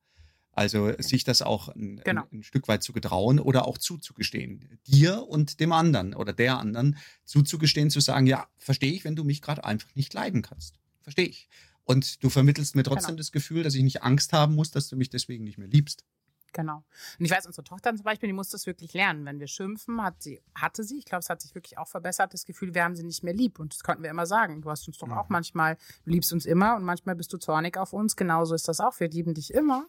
Also 0.52 0.90
sich 0.98 1.22
das 1.24 1.42
auch 1.42 1.68
ein, 1.68 2.00
genau. 2.02 2.22
ein, 2.22 2.38
ein, 2.38 2.42
Stück 2.42 2.66
weit 2.66 2.82
zu 2.82 2.94
getrauen 2.94 3.38
oder 3.38 3.66
auch 3.66 3.76
zuzugestehen. 3.76 4.78
Dir 4.86 5.28
und 5.28 5.60
dem 5.60 5.70
anderen 5.72 6.14
oder 6.14 6.32
der 6.32 6.58
anderen 6.58 6.96
zuzugestehen, 7.26 7.90
zu 7.90 8.00
sagen, 8.00 8.26
ja, 8.26 8.48
verstehe 8.56 8.92
ich, 8.92 9.04
wenn 9.04 9.16
du 9.16 9.24
mich 9.24 9.42
gerade 9.42 9.64
einfach 9.64 9.94
nicht 9.94 10.14
leiden 10.14 10.40
kannst. 10.40 10.78
Verstehe 11.02 11.26
ich. 11.26 11.48
Und 11.86 12.22
du 12.22 12.30
vermittelst 12.30 12.74
mir 12.74 12.82
trotzdem 12.82 13.10
genau. 13.10 13.18
das 13.18 13.32
Gefühl, 13.32 13.62
dass 13.62 13.74
ich 13.74 13.82
nicht 13.82 14.02
Angst 14.02 14.32
haben 14.32 14.56
muss, 14.56 14.72
dass 14.72 14.88
du 14.88 14.96
mich 14.96 15.08
deswegen 15.08 15.44
nicht 15.44 15.56
mehr 15.56 15.68
liebst. 15.68 16.04
Genau. 16.52 16.82
Und 17.18 17.24
ich 17.24 17.30
weiß, 17.30 17.46
unsere 17.46 17.64
Tochter 17.64 17.94
zum 17.94 18.04
Beispiel, 18.04 18.28
die 18.28 18.32
muss 18.32 18.48
das 18.48 18.66
wirklich 18.66 18.92
lernen. 18.92 19.24
Wenn 19.24 19.38
wir 19.38 19.46
schimpfen, 19.46 20.02
hat 20.02 20.22
sie, 20.22 20.40
hatte 20.54 20.82
sie, 20.82 20.98
ich 20.98 21.04
glaube, 21.04 21.20
es 21.20 21.28
hat 21.28 21.40
sich 21.40 21.54
wirklich 21.54 21.78
auch 21.78 21.86
verbessert, 21.86 22.34
das 22.34 22.44
Gefühl, 22.44 22.74
wir 22.74 22.82
haben 22.82 22.96
sie 22.96 23.04
nicht 23.04 23.22
mehr 23.22 23.34
lieb. 23.34 23.60
Und 23.60 23.74
das 23.74 23.84
konnten 23.84 24.02
wir 24.02 24.10
immer 24.10 24.26
sagen. 24.26 24.62
Du 24.62 24.70
hast 24.70 24.88
uns 24.88 24.98
doch 24.98 25.06
mhm. 25.06 25.12
auch 25.12 25.28
manchmal, 25.28 25.76
du 26.04 26.10
liebst 26.10 26.32
uns 26.32 26.44
immer 26.44 26.76
und 26.76 26.82
manchmal 26.82 27.14
bist 27.14 27.32
du 27.32 27.38
zornig 27.38 27.76
auf 27.76 27.92
uns. 27.92 28.16
Genauso 28.16 28.54
ist 28.54 28.66
das 28.68 28.80
auch. 28.80 28.98
Wir 28.98 29.08
lieben 29.08 29.34
dich 29.34 29.52
immer. 29.52 29.86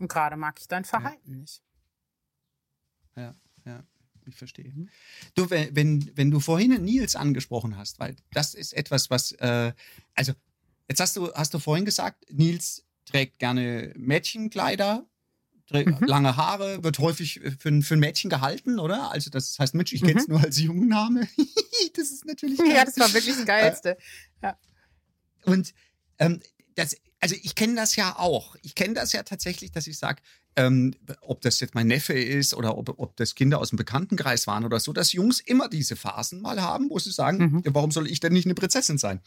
Und 0.00 0.08
gerade 0.08 0.36
mag 0.36 0.58
ich 0.58 0.66
dein 0.66 0.84
Verhalten 0.84 1.30
ja. 1.30 1.36
nicht. 1.36 1.62
Ja, 3.14 3.34
ja, 3.64 3.84
ich 4.26 4.36
verstehe. 4.36 4.72
Mhm. 4.72 4.88
Du, 5.34 5.50
wenn, 5.50 6.10
wenn 6.16 6.30
du 6.30 6.40
vorhin 6.40 6.82
Nils 6.82 7.16
angesprochen 7.16 7.76
hast, 7.76 8.00
weil 8.00 8.16
das 8.32 8.54
ist 8.54 8.72
etwas, 8.72 9.10
was, 9.10 9.32
äh, 9.32 9.72
also 10.14 10.32
jetzt 10.88 11.00
hast 11.00 11.16
du, 11.16 11.32
hast 11.32 11.54
du 11.54 11.58
vorhin 11.58 11.84
gesagt, 11.84 12.24
Nils 12.30 12.84
trägt 13.04 13.38
gerne 13.38 13.92
Mädchenkleider, 13.96 15.06
trägt 15.66 16.00
mhm. 16.00 16.06
lange 16.06 16.36
Haare, 16.36 16.82
wird 16.82 16.98
häufig 16.98 17.40
für, 17.58 17.82
für 17.82 17.94
ein 17.94 18.00
Mädchen 18.00 18.30
gehalten, 18.30 18.78
oder? 18.78 19.10
Also 19.10 19.30
das 19.30 19.58
heißt, 19.58 19.74
Mensch, 19.74 19.92
ich 19.92 20.02
kenne 20.02 20.20
es 20.20 20.28
mhm. 20.28 20.34
nur 20.34 20.44
als 20.44 20.58
Jungenname. 20.58 21.28
das 21.94 22.10
ist 22.10 22.24
natürlich 22.24 22.58
geil. 22.58 22.72
Ja, 22.74 22.84
das 22.84 22.98
war 22.98 23.12
wirklich 23.12 23.36
das 23.36 23.46
Geilste. 23.46 23.90
Äh, 23.90 23.96
ja. 24.42 24.58
Und 25.44 25.74
ähm, 26.18 26.40
das, 26.74 26.96
also 27.20 27.34
ich 27.40 27.54
kenne 27.54 27.74
das 27.74 27.96
ja 27.96 28.16
auch. 28.18 28.56
Ich 28.62 28.74
kenne 28.74 28.94
das 28.94 29.12
ja 29.12 29.22
tatsächlich, 29.22 29.72
dass 29.72 29.86
ich 29.86 29.98
sage, 29.98 30.22
ähm, 30.56 30.94
ob 31.20 31.40
das 31.42 31.60
jetzt 31.60 31.74
mein 31.74 31.86
Neffe 31.86 32.14
ist 32.14 32.54
oder 32.54 32.76
ob, 32.76 32.98
ob 32.98 33.16
das 33.16 33.34
Kinder 33.34 33.60
aus 33.60 33.70
dem 33.70 33.76
Bekanntenkreis 33.76 34.46
waren 34.46 34.64
oder 34.64 34.80
so, 34.80 34.92
dass 34.92 35.12
Jungs 35.12 35.40
immer 35.40 35.68
diese 35.68 35.96
Phasen 35.96 36.40
mal 36.40 36.60
haben, 36.60 36.90
wo 36.90 36.98
sie 36.98 37.12
sagen, 37.12 37.38
mhm. 37.38 37.62
ja, 37.64 37.74
warum 37.74 37.90
soll 37.90 38.10
ich 38.10 38.20
denn 38.20 38.32
nicht 38.32 38.46
eine 38.46 38.54
Prinzessin 38.54 38.98
sein? 38.98 39.20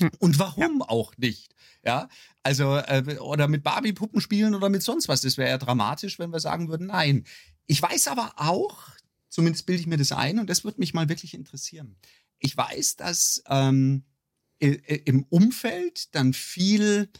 Hm. 0.00 0.10
Und 0.18 0.38
warum 0.38 0.80
ja. 0.80 0.88
auch 0.88 1.16
nicht? 1.16 1.54
Ja, 1.84 2.08
also 2.42 2.76
äh, 2.76 3.18
oder 3.20 3.46
mit 3.48 3.62
Barbie-Puppen 3.62 4.20
spielen 4.20 4.54
oder 4.54 4.68
mit 4.68 4.82
sonst 4.82 5.08
was. 5.08 5.20
Das 5.20 5.36
wäre 5.36 5.50
ja 5.50 5.58
dramatisch, 5.58 6.18
wenn 6.18 6.30
wir 6.30 6.40
sagen 6.40 6.68
würden, 6.68 6.86
nein. 6.86 7.24
Ich 7.66 7.80
weiß 7.80 8.08
aber 8.08 8.34
auch, 8.36 8.78
zumindest 9.28 9.66
bilde 9.66 9.80
ich 9.80 9.86
mir 9.86 9.96
das 9.96 10.12
ein, 10.12 10.38
und 10.38 10.48
das 10.48 10.64
würde 10.64 10.80
mich 10.80 10.94
mal 10.94 11.08
wirklich 11.08 11.34
interessieren. 11.34 11.96
Ich 12.38 12.56
weiß, 12.56 12.96
dass 12.96 13.42
ähm, 13.48 14.04
im 14.58 15.24
Umfeld 15.28 16.14
dann 16.14 16.32
viel 16.32 17.10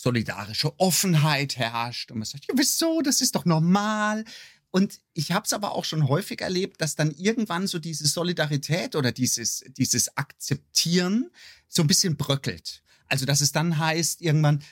solidarische 0.00 0.78
Offenheit 0.80 1.56
herrscht 1.56 2.10
und 2.10 2.18
man 2.18 2.26
sagt, 2.26 2.46
ja, 2.46 2.54
wieso, 2.56 3.02
das 3.02 3.20
ist 3.20 3.34
doch 3.34 3.44
normal. 3.44 4.24
Und 4.70 5.00
ich 5.14 5.32
habe 5.32 5.44
es 5.44 5.52
aber 5.52 5.72
auch 5.72 5.84
schon 5.84 6.08
häufig 6.08 6.40
erlebt, 6.40 6.80
dass 6.80 6.94
dann 6.94 7.10
irgendwann 7.10 7.66
so 7.66 7.78
diese 7.78 8.06
Solidarität 8.06 8.94
oder 8.94 9.10
dieses, 9.10 9.64
dieses 9.76 10.16
Akzeptieren 10.16 11.30
so 11.68 11.82
ein 11.82 11.88
bisschen 11.88 12.16
bröckelt. 12.16 12.82
Also, 13.08 13.26
dass 13.26 13.40
es 13.40 13.50
dann 13.50 13.78
heißt, 13.78 14.20
irgendwann, 14.22 14.62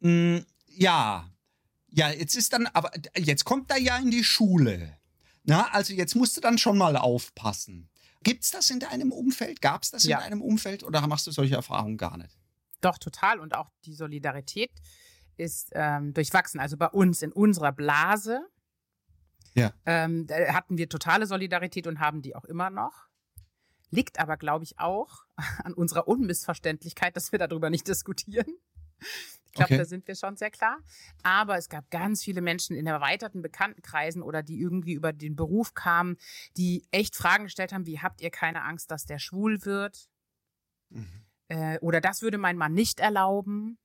mh, 0.00 0.10
hm, 0.10 0.46
ja, 0.66 1.30
ja, 1.90 2.10
jetzt 2.10 2.36
ist 2.36 2.52
dann, 2.52 2.66
aber 2.66 2.92
jetzt 3.16 3.44
kommt 3.44 3.70
er 3.70 3.78
ja 3.78 3.96
in 3.96 4.10
die 4.10 4.24
Schule. 4.24 4.98
Na, 5.44 5.68
also 5.72 5.94
jetzt 5.94 6.14
musst 6.14 6.36
du 6.36 6.42
dann 6.42 6.58
schon 6.58 6.76
mal 6.76 6.96
aufpassen. 6.96 7.88
Gibt's 8.22 8.50
das 8.50 8.68
in 8.68 8.80
deinem 8.80 9.12
Umfeld? 9.12 9.62
Gab 9.62 9.82
es 9.82 9.90
das 9.90 10.04
ja. 10.04 10.18
in 10.18 10.24
deinem 10.24 10.42
Umfeld 10.42 10.82
oder 10.82 11.06
machst 11.06 11.26
du 11.26 11.30
solche 11.30 11.54
Erfahrungen 11.54 11.96
gar 11.96 12.18
nicht? 12.18 12.36
Doch, 12.82 12.98
total. 12.98 13.40
Und 13.40 13.54
auch 13.54 13.70
die 13.84 13.94
Solidarität 13.94 14.70
ist 15.36 15.70
ähm, 15.72 16.12
durchwachsen. 16.12 16.60
Also 16.60 16.76
bei 16.76 16.88
uns 16.88 17.22
in 17.22 17.32
unserer 17.32 17.72
Blase 17.72 18.46
ja. 19.58 19.72
ähm, 19.86 20.26
hatten 20.30 20.78
wir 20.78 20.88
totale 20.88 21.26
Solidarität 21.26 21.86
und 21.86 22.00
haben 22.00 22.22
die 22.22 22.34
auch 22.34 22.44
immer 22.44 22.70
noch. 22.70 23.08
Liegt 23.90 24.18
aber, 24.18 24.36
glaube 24.36 24.64
ich, 24.64 24.78
auch 24.78 25.24
an 25.64 25.74
unserer 25.74 26.08
Unmissverständlichkeit, 26.08 27.16
dass 27.16 27.32
wir 27.32 27.38
darüber 27.38 27.70
nicht 27.70 27.88
diskutieren. 27.88 28.46
Ich 29.46 29.52
glaube, 29.52 29.72
okay. 29.72 29.78
da 29.78 29.84
sind 29.84 30.06
wir 30.06 30.14
schon 30.14 30.36
sehr 30.36 30.50
klar. 30.50 30.78
Aber 31.22 31.56
es 31.56 31.68
gab 31.68 31.90
ganz 31.90 32.22
viele 32.22 32.40
Menschen 32.40 32.76
in 32.76 32.86
erweiterten 32.86 33.42
Bekanntenkreisen 33.42 34.22
oder 34.22 34.42
die 34.42 34.60
irgendwie 34.60 34.92
über 34.92 35.12
den 35.12 35.36
Beruf 35.36 35.74
kamen, 35.74 36.16
die 36.56 36.86
echt 36.90 37.16
Fragen 37.16 37.44
gestellt 37.44 37.72
haben, 37.72 37.86
wie 37.86 38.00
habt 38.00 38.20
ihr 38.20 38.30
keine 38.30 38.62
Angst, 38.62 38.90
dass 38.90 39.06
der 39.06 39.18
schwul 39.18 39.64
wird? 39.64 40.08
Mhm. 40.90 41.24
Äh, 41.48 41.78
oder 41.78 42.00
das 42.00 42.22
würde 42.22 42.38
mein 42.38 42.58
Mann 42.58 42.74
nicht 42.74 43.00
erlauben. 43.00 43.78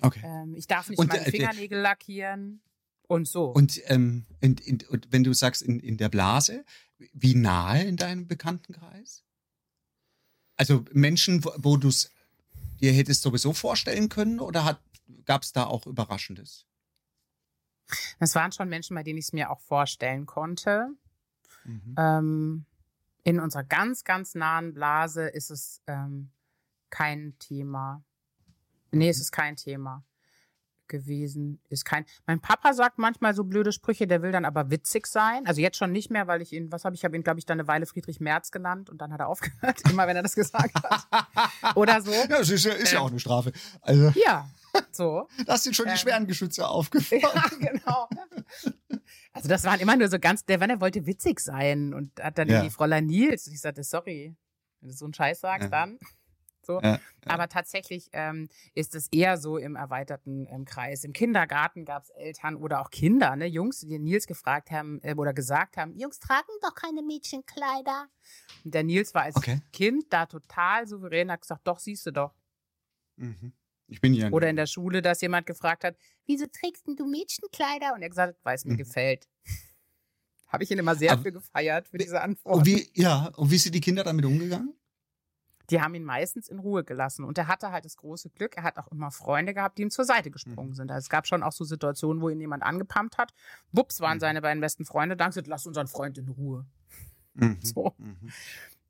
Okay. 0.00 0.22
Ähm, 0.24 0.54
ich 0.54 0.66
darf 0.66 0.88
nicht 0.88 0.98
und, 0.98 1.08
meine 1.08 1.26
äh, 1.26 1.30
Fingernägel 1.30 1.80
lackieren 1.80 2.62
und 3.08 3.26
so. 3.26 3.46
Und, 3.46 3.80
ähm, 3.86 4.26
in, 4.40 4.56
in, 4.58 4.78
und 4.88 5.08
wenn 5.10 5.24
du 5.24 5.32
sagst 5.32 5.62
in, 5.62 5.80
in 5.80 5.96
der 5.96 6.08
Blase, 6.08 6.64
wie 7.12 7.34
nahe 7.34 7.82
in 7.82 7.96
deinem 7.96 8.28
Bekanntenkreis? 8.28 9.24
Also 10.56 10.84
Menschen, 10.92 11.44
wo, 11.44 11.52
wo 11.56 11.76
du 11.76 11.88
es 11.88 12.12
dir 12.80 12.92
hättest 12.92 13.22
sowieso 13.22 13.52
vorstellen 13.52 14.08
können 14.08 14.40
oder 14.40 14.80
gab 15.24 15.42
es 15.42 15.52
da 15.52 15.64
auch 15.64 15.86
Überraschendes? 15.86 16.66
Das 18.20 18.34
waren 18.34 18.52
schon 18.52 18.68
Menschen, 18.68 18.94
bei 18.94 19.02
denen 19.02 19.18
ich 19.18 19.26
es 19.26 19.32
mir 19.32 19.50
auch 19.50 19.60
vorstellen 19.60 20.26
konnte. 20.26 20.90
Mhm. 21.64 21.94
Ähm, 21.96 22.66
in 23.24 23.40
unserer 23.40 23.64
ganz, 23.64 24.04
ganz 24.04 24.34
nahen 24.34 24.74
Blase 24.74 25.26
ist 25.28 25.50
es 25.50 25.82
ähm, 25.86 26.30
kein 26.90 27.36
Thema. 27.38 28.04
Nee, 28.90 29.08
es 29.08 29.20
ist 29.20 29.32
kein 29.32 29.56
Thema 29.56 30.04
gewesen. 30.88 31.60
Ist 31.68 31.84
kein. 31.84 32.04
Mein 32.26 32.40
Papa 32.40 32.72
sagt 32.72 32.98
manchmal 32.98 33.34
so 33.34 33.44
blöde 33.44 33.72
Sprüche, 33.72 34.06
der 34.06 34.22
will 34.22 34.32
dann 34.32 34.44
aber 34.44 34.70
witzig 34.70 35.06
sein. 35.06 35.46
Also 35.46 35.60
jetzt 35.60 35.76
schon 35.76 35.92
nicht 35.92 36.10
mehr, 36.10 36.26
weil 36.26 36.42
ich 36.42 36.52
ihn, 36.52 36.72
was 36.72 36.84
habe 36.84 36.94
ich, 36.94 37.04
habe 37.04 37.16
ihn, 37.16 37.22
glaube 37.22 37.38
ich, 37.38 37.46
dann 37.46 37.58
eine 37.58 37.68
Weile 37.68 37.86
Friedrich 37.86 38.20
Merz 38.20 38.50
genannt 38.50 38.90
und 38.90 39.00
dann 39.00 39.12
hat 39.12 39.20
er 39.20 39.28
aufgehört, 39.28 39.80
immer 39.90 40.06
wenn 40.06 40.16
er 40.16 40.22
das 40.22 40.34
gesagt 40.34 40.74
hat. 40.74 41.76
Oder 41.76 42.00
so. 42.00 42.12
Ja, 42.12 42.26
das 42.26 42.50
ist, 42.50 42.64
ja, 42.64 42.72
ist 42.72 42.92
ja 42.92 43.00
auch 43.00 43.10
eine 43.10 43.20
Strafe. 43.20 43.52
Also. 43.80 44.12
Ja, 44.24 44.48
so. 44.90 45.28
Da 45.46 45.56
sind 45.56 45.76
schon 45.76 45.86
die 45.86 45.92
ähm, 45.92 45.98
schweren 45.98 46.26
Geschütze 46.26 46.66
aufgefahren. 46.66 47.22
Ja, 47.34 47.70
genau. 47.70 48.08
Also 49.32 49.48
das 49.48 49.64
waren 49.64 49.80
immer 49.80 49.96
nur 49.96 50.08
so 50.08 50.18
ganz, 50.18 50.44
der, 50.44 50.60
wenn 50.60 50.70
er 50.70 50.80
wollte 50.80 51.06
witzig 51.06 51.40
sein 51.40 51.94
und 51.94 52.20
hat 52.20 52.38
dann 52.38 52.48
ja. 52.48 52.62
die 52.62 52.70
Fräulein 52.70 53.06
Nils. 53.06 53.46
Ich 53.46 53.60
sagte, 53.60 53.82
sorry, 53.82 54.34
wenn 54.80 54.90
du 54.90 54.94
so 54.94 55.04
einen 55.04 55.14
Scheiß 55.14 55.40
sagst, 55.40 55.64
ja. 55.64 55.68
dann. 55.70 55.98
So. 56.68 56.80
Ja, 56.82 56.92
ja. 56.92 57.00
Aber 57.24 57.48
tatsächlich 57.48 58.10
ähm, 58.12 58.48
ist 58.74 58.94
es 58.94 59.08
eher 59.10 59.38
so 59.38 59.56
im 59.56 59.74
erweiterten 59.74 60.46
ähm, 60.50 60.66
Kreis. 60.66 61.02
Im 61.02 61.14
Kindergarten 61.14 61.86
gab 61.86 62.04
es 62.04 62.10
Eltern 62.10 62.56
oder 62.56 62.82
auch 62.82 62.90
Kinder, 62.90 63.34
ne, 63.36 63.46
Jungs, 63.46 63.80
die 63.80 63.98
Nils 63.98 64.26
gefragt 64.26 64.70
haben 64.70 65.00
äh, 65.02 65.14
oder 65.14 65.32
gesagt 65.32 65.78
haben, 65.78 65.96
Jungs 65.96 66.20
tragen 66.20 66.52
doch 66.60 66.74
keine 66.74 67.02
Mädchenkleider. 67.02 68.08
Und 68.64 68.74
der 68.74 68.84
Nils 68.84 69.14
war 69.14 69.22
als 69.22 69.36
okay. 69.36 69.62
Kind 69.72 70.12
da 70.12 70.26
total 70.26 70.86
souverän, 70.86 71.30
hat 71.32 71.40
gesagt, 71.40 71.66
doch, 71.66 71.78
siehst 71.78 72.04
du 72.04 72.12
doch. 72.12 72.34
Mhm. 73.16 73.54
Ich 73.86 74.02
bin 74.02 74.12
ja. 74.12 74.30
Oder 74.30 74.50
in 74.50 74.56
der 74.56 74.66
Schule, 74.66 75.00
dass 75.00 75.22
jemand 75.22 75.46
gefragt 75.46 75.84
hat, 75.84 75.96
wieso 76.26 76.44
trägst 76.46 76.86
du 76.86 77.06
Mädchenkleider? 77.06 77.94
Und 77.94 78.02
er 78.02 78.10
gesagt, 78.10 78.36
weil 78.42 78.56
es 78.56 78.66
mir 78.66 78.74
mhm. 78.74 78.78
gefällt. 78.78 79.26
Habe 80.48 80.64
ich 80.64 80.70
ihn 80.70 80.78
immer 80.78 80.94
sehr 80.94 81.12
Aber, 81.12 81.22
für 81.22 81.32
gefeiert, 81.32 81.88
für 81.88 81.96
diese 81.96 82.20
Antwort. 82.20 82.56
Und 82.56 82.66
wie, 82.66 82.90
ja, 82.94 83.32
und 83.36 83.50
wie 83.50 83.58
sind 83.58 83.74
die 83.74 83.80
Kinder 83.80 84.04
damit 84.04 84.26
umgegangen? 84.26 84.77
Die 85.70 85.80
haben 85.80 85.94
ihn 85.94 86.04
meistens 86.04 86.48
in 86.48 86.58
Ruhe 86.58 86.84
gelassen. 86.84 87.24
Und 87.24 87.36
er 87.38 87.46
hatte 87.46 87.70
halt 87.70 87.84
das 87.84 87.96
große 87.96 88.30
Glück, 88.30 88.56
er 88.56 88.62
hat 88.62 88.78
auch 88.78 88.88
immer 88.88 89.10
Freunde 89.10 89.54
gehabt, 89.54 89.78
die 89.78 89.82
ihm 89.82 89.90
zur 89.90 90.04
Seite 90.04 90.30
gesprungen 90.30 90.70
mhm. 90.70 90.74
sind. 90.74 90.90
Also 90.90 91.04
es 91.04 91.10
gab 91.10 91.26
schon 91.26 91.42
auch 91.42 91.52
so 91.52 91.64
Situationen, 91.64 92.22
wo 92.22 92.28
ihn 92.28 92.40
jemand 92.40 92.62
angepumpt 92.62 93.18
hat. 93.18 93.34
Wups 93.72 94.00
waren 94.00 94.16
mhm. 94.16 94.20
seine 94.20 94.42
beiden 94.42 94.60
besten 94.60 94.84
Freunde 94.84 95.16
da 95.16 95.26
und 95.26 95.30
gesagt, 95.30 95.46
lass 95.46 95.66
unseren 95.66 95.86
Freund 95.86 96.18
in 96.18 96.28
Ruhe. 96.28 96.66
Mhm. 97.34 97.58
So. 97.62 97.94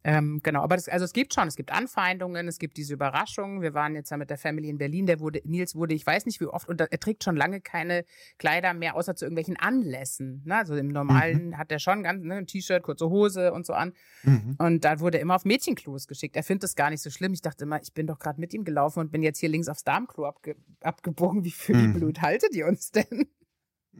Ähm, 0.08 0.40
genau, 0.42 0.62
aber 0.62 0.76
das, 0.76 0.88
also 0.88 1.04
es 1.04 1.12
gibt 1.12 1.34
schon, 1.34 1.48
es 1.48 1.54
gibt 1.54 1.70
Anfeindungen, 1.70 2.48
es 2.48 2.58
gibt 2.58 2.78
diese 2.78 2.94
Überraschungen. 2.94 3.60
Wir 3.60 3.74
waren 3.74 3.94
jetzt 3.94 4.08
ja 4.08 4.16
mit 4.16 4.30
der 4.30 4.38
Family 4.38 4.70
in 4.70 4.78
Berlin, 4.78 5.04
der 5.04 5.20
wurde, 5.20 5.42
Nils 5.44 5.74
wurde, 5.74 5.92
ich 5.92 6.06
weiß 6.06 6.24
nicht 6.24 6.40
wie 6.40 6.46
oft, 6.46 6.66
und 6.66 6.80
er 6.80 6.98
trägt 6.98 7.24
schon 7.24 7.36
lange 7.36 7.60
keine 7.60 8.06
Kleider 8.38 8.72
mehr, 8.72 8.96
außer 8.96 9.16
zu 9.16 9.26
irgendwelchen 9.26 9.58
Anlässen. 9.58 10.40
Ne? 10.46 10.56
Also 10.56 10.76
im 10.76 10.88
Normalen 10.88 11.48
mhm. 11.48 11.58
hat 11.58 11.70
er 11.70 11.78
schon 11.78 12.02
ganz, 12.02 12.24
ne, 12.24 12.36
ein 12.36 12.46
T-Shirt, 12.46 12.82
kurze 12.82 13.10
Hose 13.10 13.52
und 13.52 13.66
so 13.66 13.74
an. 13.74 13.92
Mhm. 14.22 14.56
Und 14.56 14.82
da 14.86 14.98
wurde 15.00 15.18
er 15.18 15.22
immer 15.22 15.34
auf 15.34 15.44
Mädchenklos 15.44 16.08
geschickt. 16.08 16.36
Er 16.36 16.42
findet 16.42 16.62
das 16.62 16.74
gar 16.74 16.88
nicht 16.88 17.02
so 17.02 17.10
schlimm. 17.10 17.34
Ich 17.34 17.42
dachte 17.42 17.64
immer, 17.64 17.78
ich 17.82 17.92
bin 17.92 18.06
doch 18.06 18.18
gerade 18.18 18.40
mit 18.40 18.54
ihm 18.54 18.64
gelaufen 18.64 19.00
und 19.00 19.12
bin 19.12 19.22
jetzt 19.22 19.40
hier 19.40 19.50
links 19.50 19.68
aufs 19.68 19.84
Darmklo 19.84 20.24
abge 20.24 20.56
abgebogen. 20.80 21.44
Wie 21.44 21.50
viel 21.50 21.76
mhm. 21.76 21.92
Blut 21.92 22.22
haltet 22.22 22.54
ihr 22.54 22.66
uns 22.66 22.92
denn? 22.92 23.26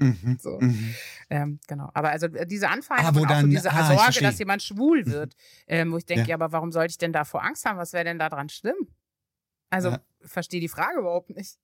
Mhm, 0.01 0.39
so. 0.41 0.59
Mhm. 0.61 0.95
Ähm, 1.31 1.61
genau. 1.67 1.91
Aber 1.95 2.11
also 2.11 2.27
äh, 2.27 2.47
diese 2.47 2.69
Anfeindung, 2.69 3.27
ah, 3.27 3.41
so 3.41 3.47
diese 3.47 3.71
ah, 3.71 3.97
Sorge, 3.97 4.21
dass 4.21 4.39
jemand 4.39 4.63
schwul 4.63 5.05
mhm. 5.05 5.11
wird, 5.11 5.37
ähm, 5.67 5.93
wo 5.93 5.99
ich 5.99 6.07
denke, 6.07 6.23
ja. 6.23 6.29
ja. 6.29 6.35
aber 6.37 6.53
warum 6.53 6.73
sollte 6.73 6.93
ich 6.93 6.99
denn 6.99 7.13
davor 7.13 7.45
Angst 7.45 7.65
haben? 7.65 7.79
Was 7.79 7.93
wäre 7.93 8.05
denn 8.05 8.19
da 8.19 8.29
dran 8.29 8.49
schlimm? 8.49 8.77
Also, 9.71 9.91
ja. 9.91 10.01
verstehe 10.23 10.61
die 10.61 10.69
Frage 10.69 11.01
überhaupt 11.01 11.31
nicht. 11.31 11.59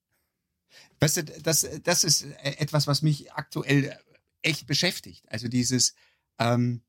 Weißt 0.99 1.17
du, 1.17 1.23
das, 1.23 1.67
das 1.83 2.03
ist 2.03 2.23
äh, 2.23 2.57
etwas, 2.57 2.87
was 2.87 3.01
mich 3.01 3.31
aktuell 3.33 3.97
echt 4.41 4.67
beschäftigt. 4.67 5.25
Also 5.29 5.47
dieses, 5.47 5.95
ähm, 6.39 6.83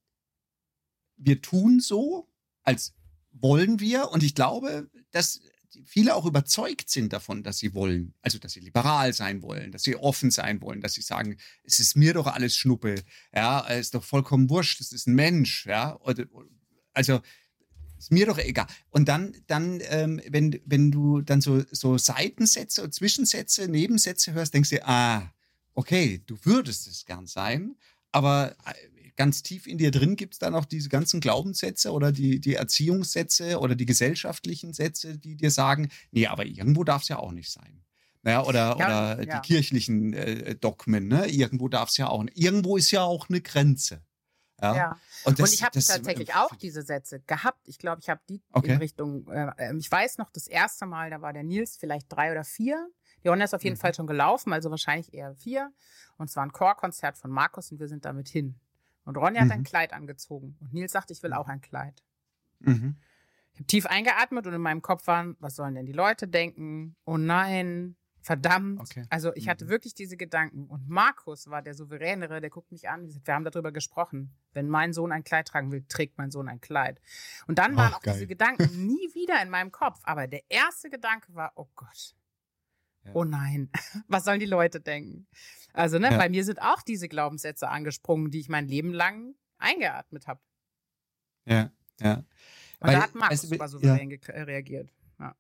wir 1.17 1.41
tun 1.41 1.81
so, 1.81 2.29
als 2.63 2.95
wollen 3.33 3.81
wir, 3.81 4.11
und 4.11 4.23
ich 4.23 4.35
glaube, 4.35 4.91
dass 5.11 5.41
viele 5.85 6.15
auch 6.15 6.27
überzeugt 6.27 6.91
sind 6.91 7.13
davon, 7.13 7.43
dass 7.43 7.59
sie 7.59 7.75
wollen, 7.75 8.15
also 8.23 8.39
dass 8.39 8.53
sie 8.53 8.61
liberal 8.61 9.13
sein 9.13 9.43
wollen, 9.43 9.73
dass 9.73 9.83
sie 9.83 9.97
offen 9.97 10.31
sein 10.31 10.61
wollen, 10.61 10.81
dass 10.81 10.95
sie 10.95 11.03
sagen, 11.03 11.37
es 11.65 11.81
ist 11.81 11.97
mir 11.97 12.15
doch 12.15 12.27
alles 12.27 12.57
Schnuppe, 12.57 12.97
ja, 13.35 13.67
es 13.69 13.87
ist 13.87 13.95
doch 13.95 14.05
vollkommen 14.05 14.51
wurscht, 14.51 14.81
es 14.81 14.93
ist 14.93 15.07
ein 15.07 15.15
Mensch, 15.15 15.67
ja, 15.67 15.99
also 16.93 17.21
ist 17.99 18.13
mir 18.13 18.27
doch 18.27 18.39
egal. 18.39 18.67
Und 18.91 19.09
dann, 19.09 19.37
dann, 19.47 19.81
ähm, 19.89 20.21
wenn, 20.29 20.61
wenn 20.65 20.91
du 20.91 21.23
dann 21.23 21.41
so, 21.41 21.65
so 21.71 21.99
Seitensätze 21.99 22.83
und 22.83 22.95
Zwischensätze, 22.95 23.69
Nebensätze 23.69 24.33
hörst, 24.33 24.55
denkst 24.55 24.71
du, 24.71 24.87
ah, 24.87 25.33
okay, 25.75 26.23
du 26.27 26.37
würdest 26.43 26.87
es 26.87 27.05
gern 27.05 27.27
sein, 27.27 27.77
aber 28.13 28.57
äh, 28.67 28.75
ganz 29.17 29.43
tief 29.43 29.67
in 29.67 29.79
dir 29.79 29.91
drin 29.91 30.17
gibt 30.17 30.35
es 30.35 30.39
dann 30.39 30.55
auch 30.55 30.65
diese 30.65 30.89
ganzen 30.89 31.21
Glaubenssätze 31.21 31.93
oder 31.93 32.13
die, 32.13 32.41
die 32.41 32.55
Erziehungssätze 32.55 33.59
oder 33.59 33.75
die 33.75 33.87
gesellschaftlichen 33.87 34.73
Sätze, 34.73 35.19
die 35.19 35.37
dir 35.37 35.51
sagen, 35.51 35.91
nee, 36.11 36.27
aber 36.27 36.45
irgendwo 36.47 36.85
darf 36.85 37.03
es 37.03 37.09
ja 37.09 37.19
auch 37.19 37.33
nicht 37.33 37.51
sein. 37.51 37.83
Naja, 38.23 38.45
oder, 38.45 38.59
ja, 38.59 38.75
oder 38.75 39.23
ja. 39.23 39.39
die 39.39 39.47
kirchlichen 39.47 40.13
äh, 40.13 40.57
Dogmen, 40.57 41.07
ne? 41.07 41.29
Irgendwo 41.29 41.69
darf 41.69 41.91
es 41.91 41.97
ja 41.97 42.09
auch 42.09 42.25
nicht. 42.25 42.37
Irgendwo 42.37 42.77
ist 42.77 42.91
ja 42.91 43.05
auch 43.05 43.29
eine 43.29 43.41
Grenze. 43.41 44.03
Ja. 44.61 44.77
ja. 44.77 45.01
Und, 45.25 45.39
das, 45.39 45.51
und, 45.51 45.55
ich 45.55 45.63
habe 45.63 45.73
tatsächlich 45.73 46.35
auch 46.35 46.55
diese 46.57 46.83
Sätze 46.83 47.21
gehabt. 47.21 47.69
Ich 47.69 47.79
glaube, 47.79 48.01
ich 48.01 48.09
habe 48.09 48.21
die 48.29 48.43
okay. 48.53 48.73
in 48.73 48.79
Richtung, 48.79 49.29
äh, 49.29 49.53
ähm, 49.59 49.79
ich 49.79 49.91
weiß 49.91 50.19
noch, 50.19 50.31
das 50.31 50.49
erste 50.49 50.87
Mal, 50.87 51.11
da 51.11 51.21
war 51.23 51.33
der 51.33 51.45
Nils 51.45 51.77
vielleicht 51.77 52.13
drei 52.13 52.33
oder 52.33 52.43
vier. 52.43 52.89
Die 53.23 53.29
Honda 53.29 53.45
ist 53.45 53.55
auf 53.55 53.65
jeden 53.65 53.77
mhm. 53.77 53.81
Fall 53.81 53.95
schon 53.95 54.07
gelaufen, 54.07 54.53
also 54.53 54.71
wahrscheinlich 54.71 55.15
eher 55.15 55.35
vier. 55.37 55.73
Und 56.17 56.29
es 56.29 56.37
war 56.37 56.45
ein 56.45 56.53
Chorkonzert 56.53 57.19
von 57.19 57.31
Markus 57.31 57.71
und 57.71 57.79
wir 57.79 57.89
sind 57.89 58.05
damit 58.05 58.29
hin. 58.29 58.59
Und 59.07 59.17
Ronja 59.17 59.43
mhm. 59.43 59.47
hat 59.47 59.53
ein 59.55 59.61
mhm. 59.61 59.65
Kleid 59.65 59.93
angezogen. 59.93 60.57
Und 60.61 60.75
Nils 60.75 60.93
sagte, 60.93 61.13
ich 61.13 61.23
will 61.23 61.33
auch 61.33 61.49
ein 61.49 61.63
Kleid. 61.63 62.03
Mhm. 62.59 62.97
Ich 63.55 63.61
habe 63.61 63.67
tief 63.69 63.87
eingeatmet 63.87 64.47
und 64.47 64.53
in 64.53 64.61
meinem 64.61 64.83
Kopf 64.83 65.07
waren, 65.07 65.37
was 65.41 65.57
sollen 65.57 65.75
denn 65.75 65.87
die 65.87 65.93
Leute 65.93 66.29
denken? 66.29 66.97
Oh 67.05 67.17
nein, 67.17 67.97
verdammt. 68.21 68.81
Okay. 68.81 69.05
Also 69.09 69.33
ich 69.35 69.47
mhm. 69.47 69.51
hatte 69.51 69.69
wirklich 69.69 69.95
diese 69.95 70.17
Gedanken. 70.17 70.67
Und 70.67 70.89
Markus 70.89 71.49
war 71.49 71.63
der 71.63 71.75
Souveränere, 71.75 72.41
der 72.41 72.51
guckt 72.51 72.73
mich 72.73 72.89
an. 72.89 73.09
Wir 73.09 73.35
haben 73.35 73.45
darüber 73.45 73.73
gesprochen. 73.73 74.35
Wenn 74.53 74.69
mein 74.69 74.93
Sohn 74.93 75.13
ein 75.13 75.25
Kleid 75.25 75.49
tragen 75.49 75.71
will, 75.71 75.85
trägt 75.89 76.19
mein 76.19 76.31
Sohn 76.31 76.49
ein 76.49 76.61
Kleid. 76.61 77.01
Und 77.47 77.59
dann 77.59 77.77
waren 77.77 77.95
auch 77.95 78.03
geil. 78.03 78.15
diese 78.15 78.27
Gedanken 78.27 78.65
nie 78.87 79.15
wieder 79.15 79.41
in 79.41 79.49
meinem 79.49 79.71
Kopf. 79.71 80.01
Aber 80.03 80.27
der 80.27 80.43
erste 80.49 80.91
Gedanke 80.91 81.33
war, 81.35 81.53
oh 81.55 81.69
Gott. 81.77 82.17
Ja. 83.05 83.13
Oh 83.15 83.25
nein, 83.25 83.71
was 84.09 84.25
sollen 84.25 84.41
die 84.41 84.47
Leute 84.47 84.81
denken? 84.81 85.29
Also, 85.77 85.99
ne, 85.99 86.11
ja. 86.11 86.17
bei 86.17 86.29
mir 86.29 86.45
sind 86.45 86.61
auch 86.63 86.83
diese 86.83 87.09
Glaubenssätze 87.09 87.69
angesprungen, 87.69 88.31
die 88.31 88.41
ich 88.41 88.49
mein 88.49 88.67
Leben 88.67 88.93
lang 88.93 89.35
eingeatmet 89.59 90.27
habe. 90.27 90.41
Ja, 91.45 91.71
ja. 92.01 92.15
Und 92.15 92.27
Weil, 92.81 92.95
da 92.95 93.03
hat 93.03 93.15
Max 93.15 93.31
also, 93.31 93.49
super 93.49 93.69
souverän 93.69 94.11
ja. 94.11 94.17
Äh, 94.29 94.43
reagiert. 94.43 94.91
Ja. 95.19 95.37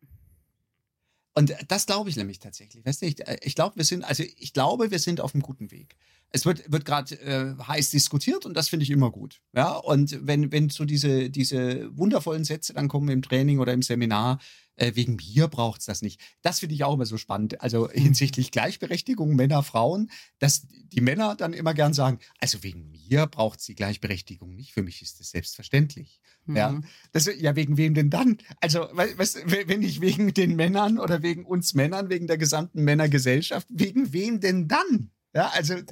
Und 1.34 1.54
das 1.68 1.86
glaube 1.86 2.08
ich 2.08 2.16
nämlich 2.16 2.38
tatsächlich. 2.38 2.84
Weißt 2.84 3.02
du, 3.02 3.06
ich, 3.06 3.26
äh, 3.26 3.38
ich 3.42 3.54
glaube, 3.54 3.76
wir 3.76 3.84
sind, 3.84 4.04
also 4.04 4.22
ich 4.22 4.52
glaube, 4.52 4.90
wir 4.90 4.98
sind 4.98 5.20
auf 5.20 5.34
einem 5.34 5.42
guten 5.42 5.70
Weg. 5.70 5.96
Es 6.30 6.44
wird, 6.44 6.70
wird 6.70 6.84
gerade 6.84 7.14
äh, 7.20 7.54
heiß 7.62 7.90
diskutiert 7.90 8.46
und 8.46 8.54
das 8.54 8.68
finde 8.68 8.84
ich 8.84 8.90
immer 8.90 9.10
gut. 9.10 9.40
Ja, 9.54 9.72
und 9.72 10.26
wenn, 10.26 10.52
wenn 10.52 10.68
so 10.68 10.84
diese, 10.84 11.30
diese 11.30 11.96
wundervollen 11.96 12.44
Sätze 12.44 12.74
dann 12.74 12.88
kommen 12.88 13.08
im 13.08 13.22
Training 13.22 13.58
oder 13.58 13.72
im 13.72 13.82
Seminar, 13.82 14.38
äh, 14.76 14.94
wegen 14.94 15.16
mir 15.16 15.48
braucht 15.48 15.80
es 15.80 15.86
das 15.86 16.02
nicht. 16.02 16.20
Das 16.42 16.60
finde 16.60 16.74
ich 16.74 16.84
auch 16.84 16.94
immer 16.94 17.06
so 17.06 17.16
spannend. 17.16 17.60
Also 17.60 17.86
mhm. 17.86 18.00
hinsichtlich 18.00 18.50
Gleichberechtigung 18.50 19.34
Männer, 19.34 19.62
Frauen, 19.62 20.10
dass 20.38 20.66
die 20.68 21.00
Männer 21.00 21.34
dann 21.34 21.52
immer 21.52 21.74
gern 21.74 21.94
sagen, 21.94 22.18
also 22.40 22.62
wegen 22.62 22.90
mir 22.90 23.26
braucht 23.26 23.60
es 23.60 23.66
die 23.66 23.74
Gleichberechtigung 23.74 24.54
nicht. 24.54 24.72
Für 24.72 24.82
mich 24.82 25.02
ist 25.02 25.20
das 25.20 25.30
selbstverständlich. 25.30 26.20
Mhm. 26.44 26.56
Ja, 26.56 26.80
das, 27.12 27.28
ja, 27.38 27.56
wegen 27.56 27.76
wem 27.76 27.94
denn 27.94 28.10
dann? 28.10 28.38
Also, 28.60 28.80
weißt, 28.92 29.44
wenn 29.46 29.80
nicht 29.80 30.00
wegen 30.00 30.32
den 30.34 30.56
Männern 30.56 30.98
oder 30.98 31.22
wegen 31.22 31.44
uns 31.44 31.74
Männern, 31.74 32.08
wegen 32.08 32.26
der 32.26 32.38
gesamten 32.38 32.84
Männergesellschaft, 32.84 33.66
wegen 33.70 34.12
wem 34.12 34.40
denn 34.40 34.68
dann? 34.68 35.10
Ja, 35.36 35.48
also 35.48 35.74
äh, 35.74 35.82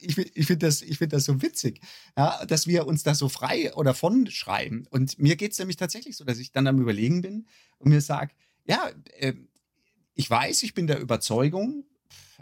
ich, 0.00 0.18
ich 0.18 0.46
finde 0.46 0.66
das, 0.66 0.80
find 0.80 1.10
das 1.14 1.24
so 1.24 1.40
witzig, 1.40 1.80
ja, 2.14 2.44
dass 2.44 2.66
wir 2.66 2.86
uns 2.86 3.02
da 3.04 3.14
so 3.14 3.30
frei 3.30 3.74
oder 3.74 3.94
von 3.94 4.30
schreiben. 4.30 4.86
Und 4.90 5.18
mir 5.18 5.36
geht 5.36 5.52
es 5.52 5.58
nämlich 5.58 5.78
tatsächlich 5.78 6.14
so, 6.14 6.24
dass 6.24 6.36
ich 6.36 6.52
dann 6.52 6.66
am 6.66 6.78
Überlegen 6.78 7.22
bin 7.22 7.46
und 7.78 7.88
mir 7.88 8.02
sage, 8.02 8.34
ja, 8.66 8.90
äh, 9.18 9.32
ich 10.14 10.28
weiß, 10.28 10.62
ich 10.62 10.74
bin 10.74 10.86
der 10.86 11.00
Überzeugung, 11.00 11.86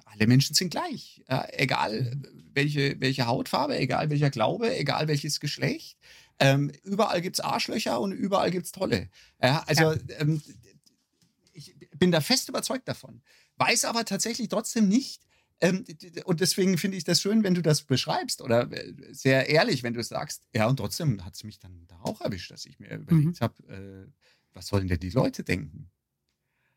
alle 0.06 0.26
Menschen 0.26 0.56
sind 0.56 0.70
gleich. 0.70 1.22
Ja, 1.30 1.46
egal 1.52 2.20
welche, 2.52 3.00
welche 3.00 3.26
Hautfarbe, 3.28 3.78
egal 3.78 4.10
welcher 4.10 4.30
Glaube, 4.30 4.76
egal 4.76 5.06
welches 5.06 5.38
Geschlecht. 5.38 5.96
Ähm, 6.40 6.72
überall 6.82 7.20
gibt 7.20 7.36
es 7.36 7.44
Arschlöcher 7.44 8.00
und 8.00 8.10
überall 8.10 8.50
gibt 8.50 8.66
es 8.66 8.72
Tolle. 8.72 9.08
Ja, 9.40 9.62
also 9.68 9.92
ja. 9.92 9.98
Ähm, 10.18 10.42
ich 11.52 11.76
bin 11.96 12.10
da 12.10 12.20
fest 12.20 12.48
überzeugt 12.48 12.88
davon. 12.88 13.22
Weiß 13.56 13.84
aber 13.84 14.04
tatsächlich 14.04 14.48
trotzdem 14.48 14.88
nicht, 14.88 15.22
ähm, 15.60 15.84
und 16.24 16.40
deswegen 16.40 16.78
finde 16.78 16.96
ich 16.96 17.04
das 17.04 17.20
schön, 17.20 17.44
wenn 17.44 17.54
du 17.54 17.62
das 17.62 17.82
beschreibst 17.82 18.42
oder 18.42 18.70
äh, 18.72 18.94
sehr 19.12 19.48
ehrlich, 19.48 19.82
wenn 19.82 19.94
du 19.94 20.02
sagst, 20.02 20.42
ja, 20.54 20.66
und 20.66 20.76
trotzdem 20.76 21.24
hat 21.24 21.34
es 21.34 21.44
mich 21.44 21.58
dann 21.58 21.86
da 21.86 21.98
auch 22.00 22.20
erwischt, 22.20 22.50
dass 22.50 22.66
ich 22.66 22.78
mir 22.78 22.94
überlegt 22.94 23.40
mhm. 23.40 23.44
habe, 23.44 23.68
äh, 23.68 24.12
was 24.52 24.66
sollen 24.66 24.88
denn 24.88 25.00
die 25.00 25.10
Leute 25.10 25.44
denken? 25.44 25.90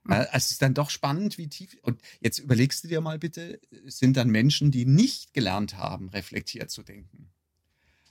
Mhm. 0.04 0.12
Äh, 0.12 0.28
es 0.34 0.52
ist 0.52 0.62
dann 0.62 0.74
doch 0.74 0.90
spannend, 0.90 1.38
wie 1.38 1.50
tief. 1.50 1.78
Und 1.82 2.02
jetzt 2.22 2.40
überlegst 2.40 2.84
du 2.84 2.88
dir 2.88 3.02
mal 3.02 3.20
bitte, 3.20 3.60
es 3.86 3.98
sind 3.98 4.16
dann 4.18 4.30
Menschen, 4.30 4.72
die 4.72 4.86
nicht 4.86 5.34
gelernt 5.34 5.78
haben, 5.78 6.10
reflektiert 6.10 6.70
zu 6.70 6.84
denken 6.84 7.32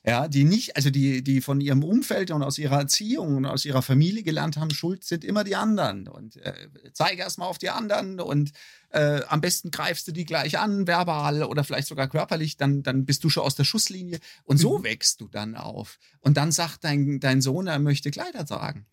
ja, 0.06 0.28
die 0.28 0.44
nicht, 0.44 0.76
also 0.76 0.88
die, 0.88 1.24
die 1.24 1.40
von 1.40 1.60
ihrem 1.60 1.82
Umfeld 1.82 2.30
und 2.30 2.44
aus 2.44 2.58
ihrer 2.58 2.78
Erziehung 2.78 3.38
und 3.38 3.46
aus 3.46 3.64
ihrer 3.64 3.82
Familie 3.82 4.22
gelernt 4.22 4.56
haben, 4.56 4.70
schuld 4.70 5.02
sind 5.02 5.24
immer 5.24 5.42
die 5.42 5.56
anderen. 5.56 6.06
Und 6.06 6.36
äh, 6.36 6.68
zeige 6.92 7.22
erstmal 7.22 7.48
auf 7.48 7.58
die 7.58 7.70
anderen 7.70 8.20
und 8.20 8.52
äh, 8.90 9.22
am 9.26 9.40
besten 9.40 9.72
greifst 9.72 10.06
du 10.06 10.12
die 10.12 10.24
gleich 10.24 10.60
an, 10.60 10.86
verbal 10.86 11.42
oder 11.42 11.64
vielleicht 11.64 11.88
sogar 11.88 12.08
körperlich, 12.08 12.56
dann, 12.56 12.84
dann 12.84 13.04
bist 13.04 13.24
du 13.24 13.30
schon 13.30 13.42
aus 13.42 13.56
der 13.56 13.64
Schusslinie. 13.64 14.20
Und 14.44 14.58
so 14.58 14.78
mhm. 14.78 14.84
wächst 14.84 15.20
du 15.20 15.26
dann 15.26 15.56
auf. 15.56 15.98
Und 16.20 16.36
dann 16.36 16.52
sagt 16.52 16.84
dein, 16.84 17.18
dein 17.18 17.40
Sohn, 17.40 17.66
er 17.66 17.80
möchte 17.80 18.12
Kleider 18.12 18.46
tragen. 18.46 18.86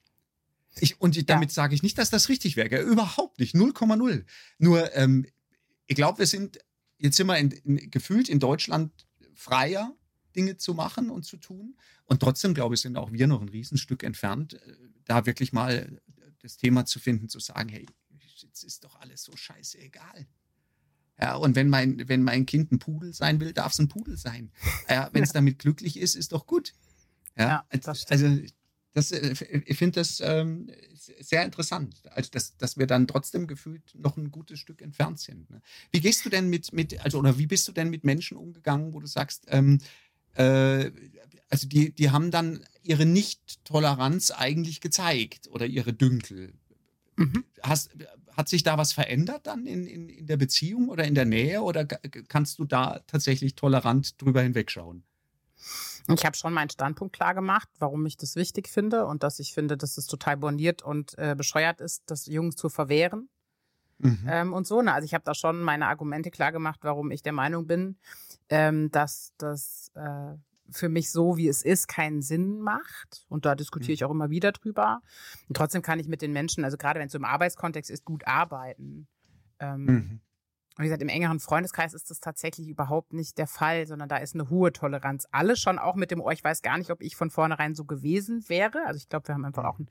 Ich, 0.79 0.99
und 0.99 1.15
ich, 1.15 1.27
damit 1.27 1.51
ja. 1.51 1.53
sage 1.53 1.75
ich 1.75 1.83
nicht, 1.83 1.99
dass 1.99 2.09
das 2.09 2.27
richtig 2.27 2.55
wäre. 2.55 2.81
Überhaupt 2.81 3.39
nicht. 3.39 3.53
0,0. 3.53 4.25
Nur, 4.57 4.95
ähm, 4.95 5.27
ich 5.85 5.95
glaube, 5.95 6.17
wir 6.17 6.25
sind, 6.25 6.57
jetzt 6.97 7.17
sind 7.17 7.27
wir 7.27 7.37
in, 7.37 7.51
in, 7.51 7.91
gefühlt 7.91 8.29
in 8.29 8.39
Deutschland 8.39 8.91
freier 9.35 9.95
Dinge 10.35 10.57
zu 10.57 10.73
machen 10.73 11.09
und 11.09 11.23
zu 11.23 11.37
tun. 11.37 11.77
Und 12.05 12.21
trotzdem, 12.21 12.53
glaube 12.53 12.75
ich, 12.75 12.81
sind 12.81 12.97
auch 12.97 13.11
wir 13.11 13.27
noch 13.27 13.41
ein 13.41 13.49
Riesenstück 13.49 14.03
entfernt, 14.03 14.53
äh, 14.55 14.77
da 15.05 15.25
wirklich 15.25 15.53
mal 15.53 16.01
das 16.39 16.57
Thema 16.57 16.85
zu 16.85 16.99
finden, 16.99 17.29
zu 17.29 17.39
sagen, 17.39 17.69
hey, 17.69 17.85
jetzt 18.37 18.63
ist 18.63 18.83
doch 18.83 18.99
alles 18.99 19.23
so 19.23 19.35
scheiße 19.35 19.79
egal. 19.79 20.27
Ja, 21.19 21.35
und 21.35 21.55
wenn 21.55 21.69
mein, 21.69 22.07
wenn 22.09 22.23
mein 22.23 22.45
Kind 22.45 22.71
ein 22.71 22.79
Pudel 22.79 23.13
sein 23.13 23.39
will, 23.39 23.53
darf 23.53 23.73
es 23.73 23.79
ein 23.79 23.87
Pudel 23.87 24.17
sein. 24.17 24.51
Ja, 24.89 25.09
wenn 25.13 25.23
es 25.23 25.31
damit 25.33 25.59
glücklich 25.59 25.97
ist, 25.97 26.15
ist 26.15 26.31
doch 26.31 26.45
gut. 26.45 26.73
Ja, 27.37 27.65
ja 27.71 27.79
das 27.79 28.05
also 28.07 28.27
das, 28.93 29.11
äh, 29.11 29.63
ich 29.65 29.77
finde 29.77 29.99
das 29.99 30.19
ähm, 30.19 30.69
sehr 31.19 31.43
interessant, 31.43 32.01
also 32.11 32.29
dass, 32.31 32.55
dass 32.57 32.77
wir 32.77 32.87
dann 32.87 33.07
trotzdem 33.07 33.47
gefühlt 33.47 33.95
noch 33.95 34.17
ein 34.17 34.31
gutes 34.31 34.59
Stück 34.59 34.81
entfernt 34.81 35.19
sind. 35.19 35.49
Ne? 35.49 35.61
Wie 35.91 35.99
gehst 35.99 36.25
du 36.25 36.29
denn 36.29 36.49
mit, 36.49 36.71
mit, 36.73 37.03
also 37.03 37.19
oder 37.19 37.37
wie 37.37 37.47
bist 37.47 37.67
du 37.67 37.71
denn 37.71 37.89
mit 37.89 38.03
Menschen 38.03 38.37
umgegangen, 38.37 38.93
wo 38.93 38.99
du 38.99 39.07
sagst, 39.07 39.45
ähm, 39.47 39.79
äh, 40.35 40.91
also 41.49 41.67
die, 41.67 41.93
die 41.93 42.11
haben 42.11 42.31
dann 42.31 42.65
ihre 42.81 43.05
Nicht-Toleranz 43.05 44.31
eigentlich 44.31 44.81
gezeigt 44.81 45.47
oder 45.51 45.65
ihre 45.65 45.93
Dünkel. 45.93 46.53
Mhm. 47.15 47.45
Hast, 47.61 47.91
hat 48.31 48.49
sich 48.49 48.63
da 48.63 48.77
was 48.77 48.93
verändert 48.93 49.47
dann 49.47 49.67
in, 49.67 49.85
in, 49.85 50.09
in 50.09 50.27
der 50.27 50.37
Beziehung 50.37 50.89
oder 50.89 51.05
in 51.05 51.15
der 51.15 51.25
Nähe 51.25 51.61
oder 51.61 51.85
kannst 51.85 52.59
du 52.59 52.65
da 52.65 52.99
tatsächlich 53.07 53.55
tolerant 53.55 54.21
drüber 54.21 54.41
hinwegschauen? 54.41 55.03
Ich 56.09 56.25
habe 56.25 56.35
schon 56.35 56.53
meinen 56.53 56.69
Standpunkt 56.69 57.15
klar 57.15 57.33
gemacht, 57.33 57.69
warum 57.79 58.05
ich 58.05 58.17
das 58.17 58.35
wichtig 58.35 58.67
finde 58.67 59.05
und 59.05 59.23
dass 59.23 59.39
ich 59.39 59.53
finde, 59.53 59.77
dass 59.77 59.97
es 59.97 60.05
total 60.07 60.37
borniert 60.37 60.81
und 60.81 61.17
äh, 61.17 61.35
bescheuert 61.37 61.79
ist, 61.79 62.03
das 62.07 62.25
Jungs 62.25 62.55
zu 62.55 62.67
verwehren. 62.67 63.29
Mhm. 64.03 64.27
Ähm, 64.27 64.53
und 64.53 64.67
so. 64.67 64.81
Ne? 64.81 64.93
Also 64.93 65.05
ich 65.05 65.13
habe 65.13 65.23
da 65.23 65.33
schon 65.33 65.61
meine 65.61 65.87
Argumente 65.87 66.31
klar 66.31 66.51
gemacht, 66.51 66.79
warum 66.83 67.11
ich 67.11 67.23
der 67.23 67.33
Meinung 67.33 67.67
bin, 67.67 67.97
ähm, 68.49 68.91
dass 68.91 69.33
das 69.37 69.91
äh, 69.95 70.35
für 70.69 70.89
mich 70.89 71.11
so, 71.11 71.37
wie 71.37 71.47
es 71.47 71.63
ist, 71.63 71.87
keinen 71.87 72.21
Sinn 72.21 72.59
macht. 72.59 73.25
Und 73.29 73.45
da 73.45 73.55
diskutiere 73.55 73.91
mhm. 73.91 73.93
ich 73.93 74.03
auch 74.05 74.11
immer 74.11 74.29
wieder 74.29 74.51
drüber. 74.51 75.01
Und 75.47 75.57
trotzdem 75.57 75.81
kann 75.81 75.99
ich 75.99 76.07
mit 76.07 76.21
den 76.21 76.33
Menschen, 76.33 76.63
also 76.63 76.77
gerade 76.77 76.99
wenn 76.99 77.07
es 77.07 77.13
so 77.13 77.17
im 77.17 77.25
Arbeitskontext 77.25 77.91
ist, 77.91 78.05
gut 78.05 78.27
arbeiten. 78.27 79.07
Ähm, 79.59 79.85
mhm. 79.85 80.21
Wie 80.77 80.83
gesagt, 80.83 81.03
im 81.03 81.09
engeren 81.09 81.39
Freundeskreis 81.39 81.93
ist 81.93 82.09
das 82.09 82.19
tatsächlich 82.19 82.67
überhaupt 82.67 83.13
nicht 83.13 83.37
der 83.37 83.45
Fall, 83.45 83.85
sondern 83.85 84.09
da 84.09 84.17
ist 84.17 84.33
eine 84.33 84.49
hohe 84.49 84.73
Toleranz. 84.73 85.27
Alle 85.31 85.55
schon 85.55 85.77
auch 85.77 85.95
mit 85.95 86.09
dem 86.09 86.19
Ohr. 86.19 86.31
Ich 86.31 86.43
weiß 86.43 86.63
gar 86.63 86.79
nicht, 86.79 86.89
ob 86.89 87.01
ich 87.01 87.15
von 87.15 87.29
vornherein 87.29 87.75
so 87.75 87.85
gewesen 87.85 88.49
wäre. 88.49 88.83
Also 88.87 88.97
ich 88.97 89.07
glaube, 89.07 89.27
wir 89.27 89.35
haben 89.35 89.45
einfach 89.45 89.65
auch 89.65 89.77
einen, 89.77 89.87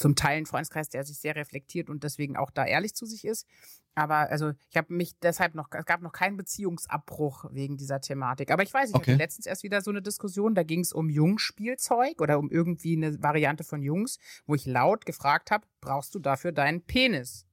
zum 0.00 0.16
Teil 0.16 0.38
einen 0.38 0.46
Freundeskreis, 0.46 0.88
der 0.88 1.04
sich 1.04 1.18
sehr 1.18 1.36
reflektiert 1.36 1.90
und 1.90 2.02
deswegen 2.04 2.36
auch 2.36 2.50
da 2.50 2.64
ehrlich 2.64 2.94
zu 2.94 3.06
sich 3.06 3.24
ist. 3.24 3.46
Aber 3.94 4.30
also 4.30 4.52
ich 4.70 4.76
habe 4.76 4.94
mich 4.94 5.18
deshalb 5.18 5.54
noch, 5.54 5.68
es 5.72 5.84
gab 5.84 6.00
noch 6.00 6.12
keinen 6.12 6.36
Beziehungsabbruch 6.36 7.46
wegen 7.52 7.76
dieser 7.76 8.00
Thematik. 8.00 8.50
Aber 8.50 8.62
ich 8.62 8.72
weiß, 8.72 8.90
ich 8.90 8.94
okay. 8.94 9.12
hatte 9.12 9.18
letztens 9.18 9.46
erst 9.46 9.62
wieder 9.62 9.82
so 9.82 9.90
eine 9.90 10.00
Diskussion, 10.00 10.54
da 10.54 10.62
ging 10.62 10.80
es 10.80 10.92
um 10.92 11.10
Jungspielzeug 11.10 12.20
oder 12.20 12.38
um 12.38 12.50
irgendwie 12.50 12.96
eine 12.96 13.22
Variante 13.22 13.62
von 13.62 13.82
Jungs, 13.82 14.18
wo 14.46 14.54
ich 14.54 14.64
laut 14.64 15.04
gefragt 15.04 15.50
habe, 15.50 15.66
brauchst 15.80 16.14
du 16.14 16.18
dafür 16.18 16.52
deinen 16.52 16.82
Penis? 16.82 17.46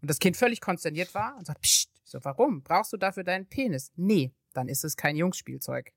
Und 0.00 0.10
das 0.10 0.18
Kind 0.18 0.36
völlig 0.36 0.60
konsterniert 0.60 1.14
war 1.14 1.36
und 1.38 1.46
sagt, 1.46 1.62
Psst. 1.62 1.90
So, 2.04 2.22
warum? 2.22 2.62
Brauchst 2.62 2.92
du 2.92 2.96
dafür 2.98 3.24
deinen 3.24 3.46
Penis? 3.46 3.90
Nee, 3.96 4.32
dann 4.52 4.68
ist 4.68 4.84
es 4.84 4.96
kein 4.96 5.16
Jungsspielzeug. 5.16 5.92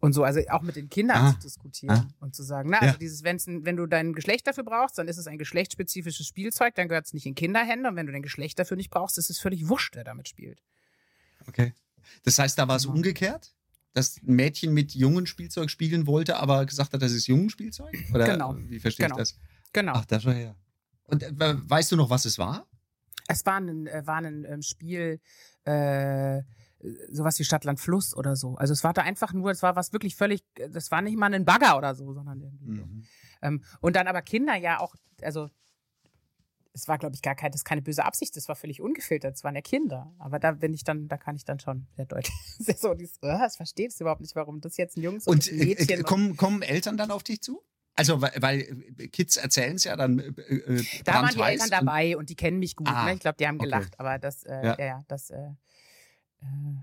Und 0.00 0.12
so, 0.12 0.22
also 0.22 0.40
auch 0.50 0.62
mit 0.62 0.76
den 0.76 0.88
Kindern 0.88 1.16
ah. 1.16 1.32
zu 1.32 1.40
diskutieren 1.40 1.96
ah. 1.96 2.24
und 2.24 2.34
zu 2.34 2.44
sagen, 2.44 2.70
na, 2.70 2.78
also 2.78 2.92
ja. 2.92 2.98
dieses, 2.98 3.24
wenn's, 3.24 3.46
wenn 3.48 3.76
du 3.76 3.86
dein 3.86 4.12
Geschlecht 4.12 4.46
dafür 4.46 4.62
brauchst, 4.62 4.96
dann 4.96 5.08
ist 5.08 5.18
es 5.18 5.26
ein 5.26 5.38
geschlechtsspezifisches 5.38 6.26
Spielzeug, 6.26 6.76
dann 6.76 6.88
gehört 6.88 7.06
es 7.06 7.14
nicht 7.14 7.26
in 7.26 7.34
Kinderhände 7.34 7.88
und 7.88 7.96
wenn 7.96 8.06
du 8.06 8.12
dein 8.12 8.22
Geschlecht 8.22 8.58
dafür 8.60 8.76
nicht 8.76 8.90
brauchst, 8.90 9.18
ist 9.18 9.28
es 9.28 9.40
völlig 9.40 9.68
wurscht, 9.68 9.96
wer 9.96 10.04
damit 10.04 10.28
spielt. 10.28 10.62
Okay. 11.48 11.74
Das 12.22 12.38
heißt, 12.38 12.58
da 12.58 12.68
war 12.68 12.76
es 12.76 12.84
genau. 12.84 12.94
umgekehrt? 12.94 13.54
Dass 13.92 14.18
ein 14.18 14.36
Mädchen 14.36 14.72
mit 14.72 14.94
jungen 14.94 15.26
Spielzeug 15.26 15.70
spielen 15.70 16.06
wollte, 16.06 16.36
aber 16.36 16.64
gesagt 16.64 16.92
hat, 16.92 17.02
das 17.02 17.12
ist 17.12 17.26
jungen 17.26 17.50
Spielzeug? 17.50 17.92
Oder 18.14 18.26
genau. 18.26 18.56
wie 18.56 18.78
verstehe 18.78 19.06
genau. 19.06 19.16
ich 19.16 19.30
das? 19.30 19.38
Genau. 19.72 19.92
Ach, 19.94 20.04
das 20.04 20.24
war 20.24 20.34
her. 20.34 20.54
Und 21.04 21.22
äh, 21.22 21.32
weißt 21.32 21.90
du 21.90 21.96
noch, 21.96 22.10
was 22.10 22.24
es 22.24 22.38
war? 22.38 22.68
Es 23.26 23.44
war 23.46 23.56
ein, 23.56 23.86
äh, 23.86 24.06
war 24.06 24.18
ein 24.18 24.44
ähm, 24.44 24.62
Spiel, 24.62 25.20
äh, 25.64 26.42
sowas 27.10 27.38
wie 27.38 27.44
Stadtland 27.44 27.80
Fluss 27.80 28.16
oder 28.16 28.36
so. 28.36 28.54
Also 28.56 28.72
es 28.72 28.84
war 28.84 28.92
da 28.92 29.02
einfach 29.02 29.32
nur, 29.32 29.50
es 29.50 29.62
war 29.62 29.76
was 29.76 29.92
wirklich 29.92 30.16
völlig, 30.16 30.44
das 30.54 30.90
war 30.90 31.02
nicht 31.02 31.16
mal 31.16 31.32
ein 31.32 31.44
Bagger 31.44 31.76
oder 31.76 31.94
so, 31.94 32.12
sondern 32.12 32.40
irgendwie 32.40 32.70
mhm. 32.70 32.76
so. 32.76 32.86
Ähm, 33.42 33.64
und 33.80 33.96
dann 33.96 34.06
aber 34.06 34.22
Kinder 34.22 34.54
ja 34.54 34.80
auch, 34.80 34.94
also 35.22 35.50
es 36.72 36.86
war, 36.86 36.98
glaube 36.98 37.16
ich, 37.16 37.22
gar 37.22 37.34
kein, 37.34 37.50
das 37.50 37.62
ist 37.62 37.64
keine 37.64 37.82
böse 37.82 38.04
Absicht, 38.04 38.36
das 38.36 38.48
war 38.48 38.54
völlig 38.54 38.80
ungefiltert, 38.80 39.34
es 39.34 39.42
waren 39.42 39.54
ja 39.54 39.60
Kinder. 39.60 40.14
Aber 40.18 40.38
da 40.38 40.52
bin 40.52 40.72
ich 40.72 40.84
dann, 40.84 41.08
da 41.08 41.16
kann 41.16 41.34
ich 41.34 41.44
dann 41.44 41.58
schon 41.58 41.88
sehr 41.96 42.06
deutlich. 42.06 42.34
so, 42.78 42.94
dieses, 42.94 43.18
oh, 43.22 43.26
das 43.26 43.56
versteht 43.56 43.90
es 43.90 44.00
überhaupt 44.00 44.20
nicht, 44.20 44.36
warum 44.36 44.60
das 44.60 44.76
jetzt 44.76 44.96
ein 44.96 45.02
Jungs 45.02 45.26
und, 45.26 45.48
und 45.48 45.52
ein 45.52 45.58
Mädchen. 45.58 46.00
Äh, 46.00 46.02
kommen, 46.04 46.36
kommen 46.36 46.62
Eltern 46.62 46.96
dann 46.96 47.10
auf 47.10 47.24
dich 47.24 47.42
zu? 47.42 47.62
Also, 47.96 48.22
weil, 48.22 48.32
weil 48.38 48.62
Kids 49.08 49.36
erzählen 49.36 49.74
es 49.74 49.82
ja 49.82 49.96
dann. 49.96 50.20
Äh, 50.20 50.54
äh 50.54 50.84
da 51.04 51.14
waren 51.14 51.34
die 51.34 51.40
Eltern 51.40 51.70
dabei 51.70 52.16
und 52.16 52.30
die 52.30 52.36
kennen 52.36 52.60
mich 52.60 52.76
gut. 52.76 52.86
Ah, 52.86 53.06
ne? 53.06 53.14
Ich 53.14 53.20
glaube, 53.20 53.36
die 53.38 53.48
haben 53.48 53.58
gelacht. 53.58 53.94
Okay. 53.94 53.96
Aber 53.98 54.18
das, 54.20 54.44
äh, 54.44 54.64
ja. 54.64 54.78
ja, 54.78 55.04
das. 55.08 55.30
Äh, 55.30 55.50
äh, 56.40 56.82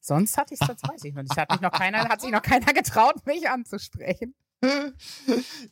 sonst 0.00 0.36
hatte 0.36 0.54
ich 0.54 0.60
es, 0.60 0.66
das 0.66 0.82
weiß 0.82 1.04
ich 1.04 1.14
noch 1.14 1.22
nicht. 1.22 1.36
Hat, 1.36 1.50
mich 1.50 1.60
noch 1.60 1.72
keiner, 1.72 2.08
hat 2.08 2.20
sich 2.20 2.30
noch 2.30 2.42
keiner 2.42 2.72
getraut, 2.72 3.24
mich 3.26 3.48
anzusprechen. 3.48 4.34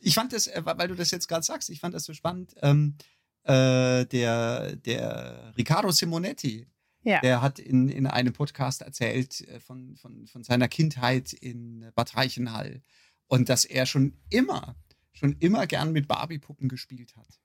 Ich 0.01 0.15
fand 0.15 0.33
das, 0.33 0.47
äh, 0.47 0.61
weil 0.65 0.87
du 0.87 0.95
das 0.95 1.11
jetzt 1.11 1.27
gerade 1.27 1.43
sagst, 1.43 1.69
ich 1.69 1.79
fand 1.79 1.93
das 1.93 2.05
so 2.05 2.13
spannend. 2.13 2.55
Ähm, 2.61 2.95
äh, 3.43 4.05
der, 4.05 4.75
der 4.75 5.53
Riccardo 5.57 5.91
Simonetti, 5.91 6.67
ja. 7.03 7.19
der 7.21 7.41
hat 7.41 7.59
in, 7.59 7.89
in 7.89 8.07
einem 8.07 8.33
Podcast 8.33 8.81
erzählt 8.81 9.41
äh, 9.47 9.59
von, 9.59 9.95
von, 9.95 10.27
von 10.27 10.43
seiner 10.43 10.67
Kindheit 10.67 11.33
in 11.33 11.91
Bad 11.95 12.15
Reichenhall 12.15 12.81
und 13.27 13.49
dass 13.49 13.65
er 13.65 13.85
schon 13.85 14.17
immer, 14.29 14.75
schon 15.13 15.33
immer 15.39 15.67
gern 15.67 15.91
mit 15.91 16.07
Barbie-Puppen 16.07 16.67
gespielt 16.67 17.15
hat. 17.15 17.39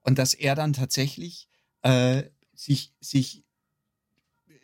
Und 0.00 0.18
dass 0.18 0.34
er 0.34 0.54
dann 0.54 0.72
tatsächlich 0.72 1.48
äh, 1.82 2.24
sich, 2.54 2.94
sich 3.00 3.44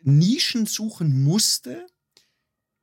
Nischen 0.03 0.65
suchen 0.65 1.23
musste, 1.23 1.85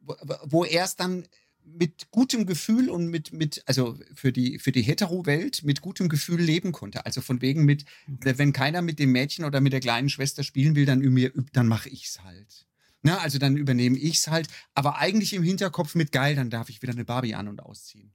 wo, 0.00 0.16
wo 0.44 0.64
er 0.64 0.84
es 0.84 0.96
dann 0.96 1.26
mit 1.64 2.10
gutem 2.10 2.46
Gefühl 2.46 2.88
und 2.88 3.08
mit, 3.08 3.32
mit 3.32 3.62
also 3.66 3.98
für 4.14 4.32
die, 4.32 4.58
für 4.58 4.72
die 4.72 4.82
Hetero-Welt 4.82 5.64
mit 5.64 5.80
gutem 5.80 6.08
Gefühl 6.08 6.40
leben 6.40 6.72
konnte. 6.72 7.04
Also 7.04 7.20
von 7.20 7.42
wegen 7.42 7.64
mit, 7.64 7.84
wenn 8.06 8.52
keiner 8.52 8.82
mit 8.82 8.98
dem 8.98 9.12
Mädchen 9.12 9.44
oder 9.44 9.60
mit 9.60 9.72
der 9.72 9.80
kleinen 9.80 10.08
Schwester 10.08 10.44
spielen 10.44 10.74
will, 10.74 10.86
dann, 10.86 11.02
dann 11.52 11.68
mache 11.68 11.88
ich's 11.88 12.22
halt. 12.22 12.66
Na, 13.02 13.18
also 13.18 13.38
dann 13.38 13.56
übernehme 13.56 13.98
ich's 13.98 14.28
halt, 14.28 14.48
aber 14.74 14.98
eigentlich 14.98 15.32
im 15.32 15.42
Hinterkopf 15.42 15.94
mit 15.94 16.10
geil, 16.10 16.34
dann 16.34 16.50
darf 16.50 16.68
ich 16.68 16.82
wieder 16.82 16.92
eine 16.92 17.04
Barbie 17.04 17.34
an- 17.34 17.48
und 17.48 17.60
ausziehen. 17.60 18.12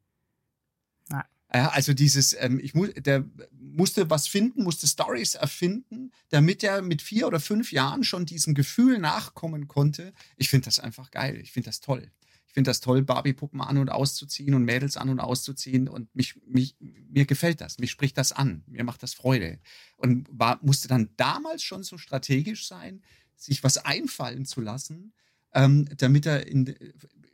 Ja. 1.10 1.26
Also 1.54 1.93
dieses, 1.93 2.36
ähm, 2.39 2.60
ich 2.62 2.74
mu 2.74 2.88
der 2.88 3.26
musste 3.60 4.10
was 4.10 4.28
finden, 4.28 4.64
musste 4.64 4.88
Stories 4.88 5.36
erfinden, 5.36 6.12
damit 6.30 6.64
er 6.64 6.82
mit 6.82 7.01
vier 7.01 7.28
oder 7.28 7.39
fünf 7.39 7.72
Jahren 7.72 8.04
schon 8.04 8.26
diesem 8.26 8.56
Gefühl 8.56 8.97
nachkommen 8.97 9.68
konnte. 9.68 10.14
Ich 10.36 10.49
finde 10.49 10.66
das 10.66 10.80
einfach 10.80 11.12
geil. 11.12 11.39
Ich 11.41 11.51
finde 11.51 11.70
das 11.70 11.80
toll. 11.80 12.12
Ich 12.47 12.54
finde 12.54 12.70
das 12.70 12.82
toll, 12.82 13.01
Barbie-Puppen 13.01 13.62
an 13.62 13.80
und 13.80 13.89
auszuziehen 13.89 14.54
und 14.54 14.64
Mädels 14.64 14.95
an 14.97 15.10
und 15.10 15.20
auszuziehen. 15.20 15.88
Und 15.88 16.14
mich, 16.16 16.36
mich, 16.45 16.76
mir 16.80 17.26
gefällt 17.26 17.62
das. 17.62 17.80
Mich 17.80 17.91
spricht 17.91 18.18
das 18.18 18.32
an. 18.32 18.64
Mir 18.68 18.84
macht 18.84 19.01
das 19.01 19.14
Freude. 19.14 19.60
Und 19.97 20.28
war, 20.32 20.60
musste 20.62 20.88
dann 20.88 21.10
damals 21.18 21.64
schon 21.64 21.84
so 21.84 21.97
strategisch 21.97 22.68
sein, 22.68 23.01
sich 23.36 23.64
was 23.64 23.78
einfallen 23.78 24.45
zu 24.45 24.62
lassen, 24.62 25.14
ähm, 25.54 25.88
damit 25.97 26.26
er 26.26 26.47
in, 26.47 26.76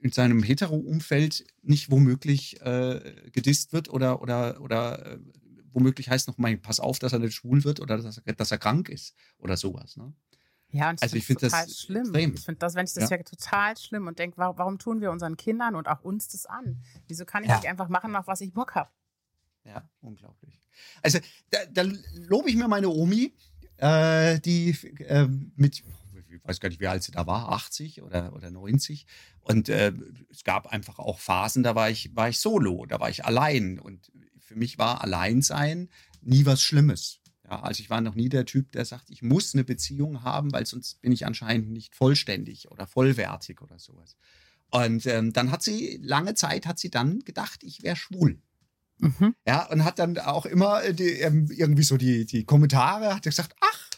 in 0.01 0.11
seinem 0.11 0.43
Hetero-Umfeld 0.43 1.45
nicht 1.61 1.91
womöglich 1.91 2.61
äh, 2.61 3.29
gedisst 3.31 3.73
wird 3.73 3.89
oder, 3.89 4.21
oder, 4.21 4.61
oder 4.61 5.13
äh, 5.13 5.19
womöglich 5.71 6.09
heißt 6.09 6.27
noch 6.27 6.37
mal, 6.37 6.55
pass 6.57 6.79
auf, 6.79 6.99
dass 6.99 7.13
er 7.13 7.19
nicht 7.19 7.33
schwul 7.33 7.63
wird 7.63 7.79
oder 7.79 7.97
dass 7.97 8.17
er, 8.17 8.33
dass 8.33 8.51
er 8.51 8.57
krank 8.57 8.89
ist 8.89 9.13
oder 9.39 9.57
sowas. 9.57 9.97
Ne? 9.97 10.13
Ja, 10.71 10.89
und 10.89 10.95
ich 10.95 11.03
also 11.03 11.15
ich 11.15 11.25
finde 11.25 11.41
das 11.41 11.51
total 11.51 11.69
schlimm. 11.69 12.01
Extrem. 12.03 12.33
Ich 12.35 12.41
finde 12.41 12.59
das, 12.59 12.75
wenn 12.75 12.85
ich 12.85 12.93
das 12.93 13.09
ja. 13.09 13.17
höre, 13.17 13.25
total 13.25 13.77
schlimm 13.77 14.07
und 14.07 14.19
denke, 14.19 14.37
warum, 14.37 14.57
warum, 14.57 14.79
tun 14.79 15.01
wir 15.01 15.11
unseren 15.11 15.35
Kindern 15.35 15.75
und 15.75 15.87
auch 15.87 16.01
uns 16.01 16.27
das 16.29 16.45
an? 16.45 16.81
Wieso 17.07 17.25
kann 17.25 17.43
ich 17.43 17.49
ja. 17.49 17.55
nicht 17.57 17.67
einfach 17.67 17.89
machen, 17.89 18.15
auf 18.15 18.27
was 18.27 18.41
ich 18.41 18.53
Bock 18.53 18.75
habe? 18.75 18.89
Ja, 19.65 19.87
unglaublich. 20.01 20.59
Also 21.01 21.19
da, 21.49 21.59
da 21.71 21.83
lobe 22.27 22.49
ich 22.49 22.55
mir 22.55 22.67
meine 22.67 22.89
Omi, 22.89 23.33
äh, 23.77 24.39
die 24.39 24.71
äh, 24.99 25.27
mit 25.55 25.83
weiß 26.49 26.59
gar 26.59 26.69
nicht, 26.69 26.81
wie 26.81 26.87
alt 26.87 27.03
sie 27.03 27.11
da 27.11 27.27
war, 27.27 27.51
80 27.51 28.01
oder, 28.01 28.33
oder 28.33 28.49
90. 28.49 29.05
Und 29.41 29.69
äh, 29.69 29.93
es 30.29 30.43
gab 30.43 30.67
einfach 30.67 30.99
auch 30.99 31.19
Phasen, 31.19 31.63
da 31.63 31.75
war 31.75 31.89
ich, 31.89 32.15
war 32.15 32.29
ich 32.29 32.39
solo, 32.39 32.85
da 32.85 32.99
war 32.99 33.09
ich 33.09 33.23
allein. 33.23 33.79
Und 33.79 34.11
für 34.39 34.55
mich 34.55 34.77
war 34.77 35.03
Alleinsein 35.03 35.89
nie 36.21 36.45
was 36.45 36.61
Schlimmes. 36.61 37.19
Ja, 37.45 37.61
also 37.61 37.81
ich 37.81 37.89
war 37.89 38.01
noch 38.01 38.15
nie 38.15 38.29
der 38.29 38.45
Typ, 38.45 38.71
der 38.71 38.85
sagt, 38.85 39.09
ich 39.09 39.21
muss 39.21 39.53
eine 39.53 39.63
Beziehung 39.63 40.23
haben, 40.23 40.51
weil 40.51 40.65
sonst 40.65 41.01
bin 41.01 41.11
ich 41.11 41.25
anscheinend 41.25 41.71
nicht 41.71 41.95
vollständig 41.95 42.69
oder 42.69 42.87
vollwertig 42.87 43.61
oder 43.61 43.79
sowas. 43.79 44.17
Und 44.71 45.05
ähm, 45.05 45.33
dann 45.33 45.51
hat 45.51 45.63
sie, 45.63 45.99
lange 46.03 46.35
Zeit 46.35 46.67
hat 46.67 46.77
sie 46.79 46.91
dann 46.91 47.19
gedacht, 47.19 47.63
ich 47.63 47.81
wäre 47.81 47.95
schwul. 47.95 48.41
Mhm. 48.97 49.33
Ja, 49.47 49.65
und 49.67 49.83
hat 49.83 49.97
dann 49.97 50.17
auch 50.17 50.45
immer 50.45 50.91
die, 50.93 51.21
ähm, 51.21 51.49
irgendwie 51.49 51.83
so 51.83 51.97
die, 51.97 52.25
die 52.25 52.43
Kommentare, 52.43 53.15
hat 53.15 53.23
gesagt, 53.23 53.55
ach, 53.61 53.89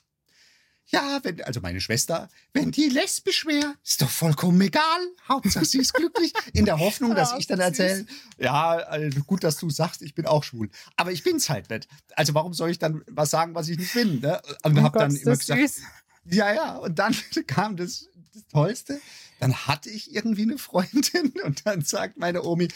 ja, 0.92 1.20
wenn, 1.24 1.42
also 1.44 1.62
meine 1.62 1.80
Schwester, 1.80 2.30
wenn 2.54 2.72
die 2.72 2.90
lesbisch 2.90 3.46
wäre, 3.46 3.76
ist 3.84 4.02
doch 4.02 4.10
vollkommen 4.10 4.60
egal. 4.62 5.00
Hauptsache 5.28 5.66
sie 5.66 5.80
ist 5.80 5.94
glücklich. 5.94 6.34
In 6.54 6.66
der 6.66 6.80
Hoffnung, 6.80 7.16
dass 7.16 7.34
ich 7.38 7.48
dann 7.48 7.60
erzähle, 7.60 8.06
ja, 8.38 8.72
also 8.72 9.22
gut, 9.22 9.44
dass 9.44 9.58
du 9.58 9.70
sagst, 9.70 10.02
ich 10.02 10.14
bin 10.16 10.26
auch 10.26 10.44
schwul. 10.44 10.70
Aber 10.98 11.12
ich 11.12 11.24
bin's 11.24 11.50
halt 11.50 11.70
nicht. 11.70 11.88
Also 12.16 12.34
warum 12.34 12.54
soll 12.54 12.70
ich 12.70 12.80
dann 12.80 13.04
was 13.08 13.30
sagen, 13.30 13.56
was 13.56 13.70
ich 13.70 13.78
nicht 13.78 13.94
bin? 13.94 14.20
Ne? 14.20 14.42
Und 14.64 14.78
oh 14.78 14.84
hab 14.84 14.94
Gott, 14.94 15.04
dann 15.04 15.16
immer 15.16 15.38
gesagt, 15.38 15.60
süß. 15.60 15.82
ja, 16.26 16.54
ja. 16.54 16.76
Und 16.76 17.00
dann 17.00 17.16
kam 17.48 17.78
das, 17.78 18.10
das 18.34 18.48
Tollste. 18.48 19.00
Dann 19.40 19.56
hatte 19.56 19.90
ich 19.90 20.14
irgendwie 20.14 20.44
eine 20.44 20.58
Freundin 20.58 21.34
und 21.44 21.66
dann 21.66 21.82
sagt 21.82 22.18
meine 22.18 22.44
Omi, 22.44 22.68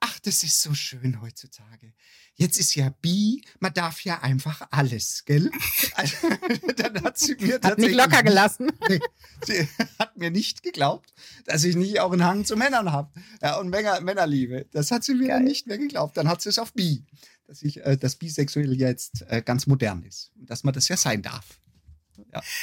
ach, 0.00 0.18
das 0.20 0.42
ist 0.42 0.60
so 0.62 0.74
schön 0.74 1.20
heutzutage. 1.20 1.92
Jetzt 2.34 2.58
ist 2.58 2.74
ja 2.74 2.88
Bi, 3.02 3.44
man 3.58 3.74
darf 3.74 4.02
ja 4.02 4.20
einfach 4.22 4.66
alles, 4.70 5.24
gell? 5.26 5.50
Also, 5.94 6.16
dann 6.76 7.02
hat 7.04 7.18
sie 7.18 7.36
mir 7.38 7.60
Hat 7.62 7.78
nicht 7.78 7.94
locker 7.94 8.22
gelassen. 8.22 8.72
Nee, 8.88 9.00
sie 9.44 9.68
hat 9.98 10.16
mir 10.16 10.30
nicht 10.30 10.62
geglaubt, 10.62 11.12
dass 11.44 11.64
ich 11.64 11.76
nicht 11.76 12.00
auch 12.00 12.12
einen 12.12 12.24
Hang 12.24 12.44
zu 12.46 12.56
Männern 12.56 12.92
habe. 12.92 13.12
Ja, 13.42 13.58
und 13.58 13.68
Männer, 13.68 14.00
Männerliebe. 14.00 14.66
Das 14.72 14.90
hat 14.90 15.04
sie 15.04 15.14
mir 15.14 15.28
Geil. 15.28 15.42
nicht 15.42 15.66
mehr 15.66 15.76
geglaubt. 15.78 16.16
Dann 16.16 16.28
hat 16.28 16.40
sie 16.40 16.48
es 16.48 16.58
auf 16.58 16.72
Bi. 16.72 17.04
Dass 17.46 17.62
ich, 17.62 17.84
äh, 17.84 17.96
dass 17.98 18.16
bisexuell 18.16 18.72
jetzt 18.74 19.22
äh, 19.28 19.42
ganz 19.42 19.66
modern 19.66 20.02
ist. 20.04 20.30
Und 20.36 20.48
dass 20.48 20.64
man 20.64 20.72
das 20.72 20.88
ja 20.88 20.96
sein 20.96 21.20
darf. 21.20 21.60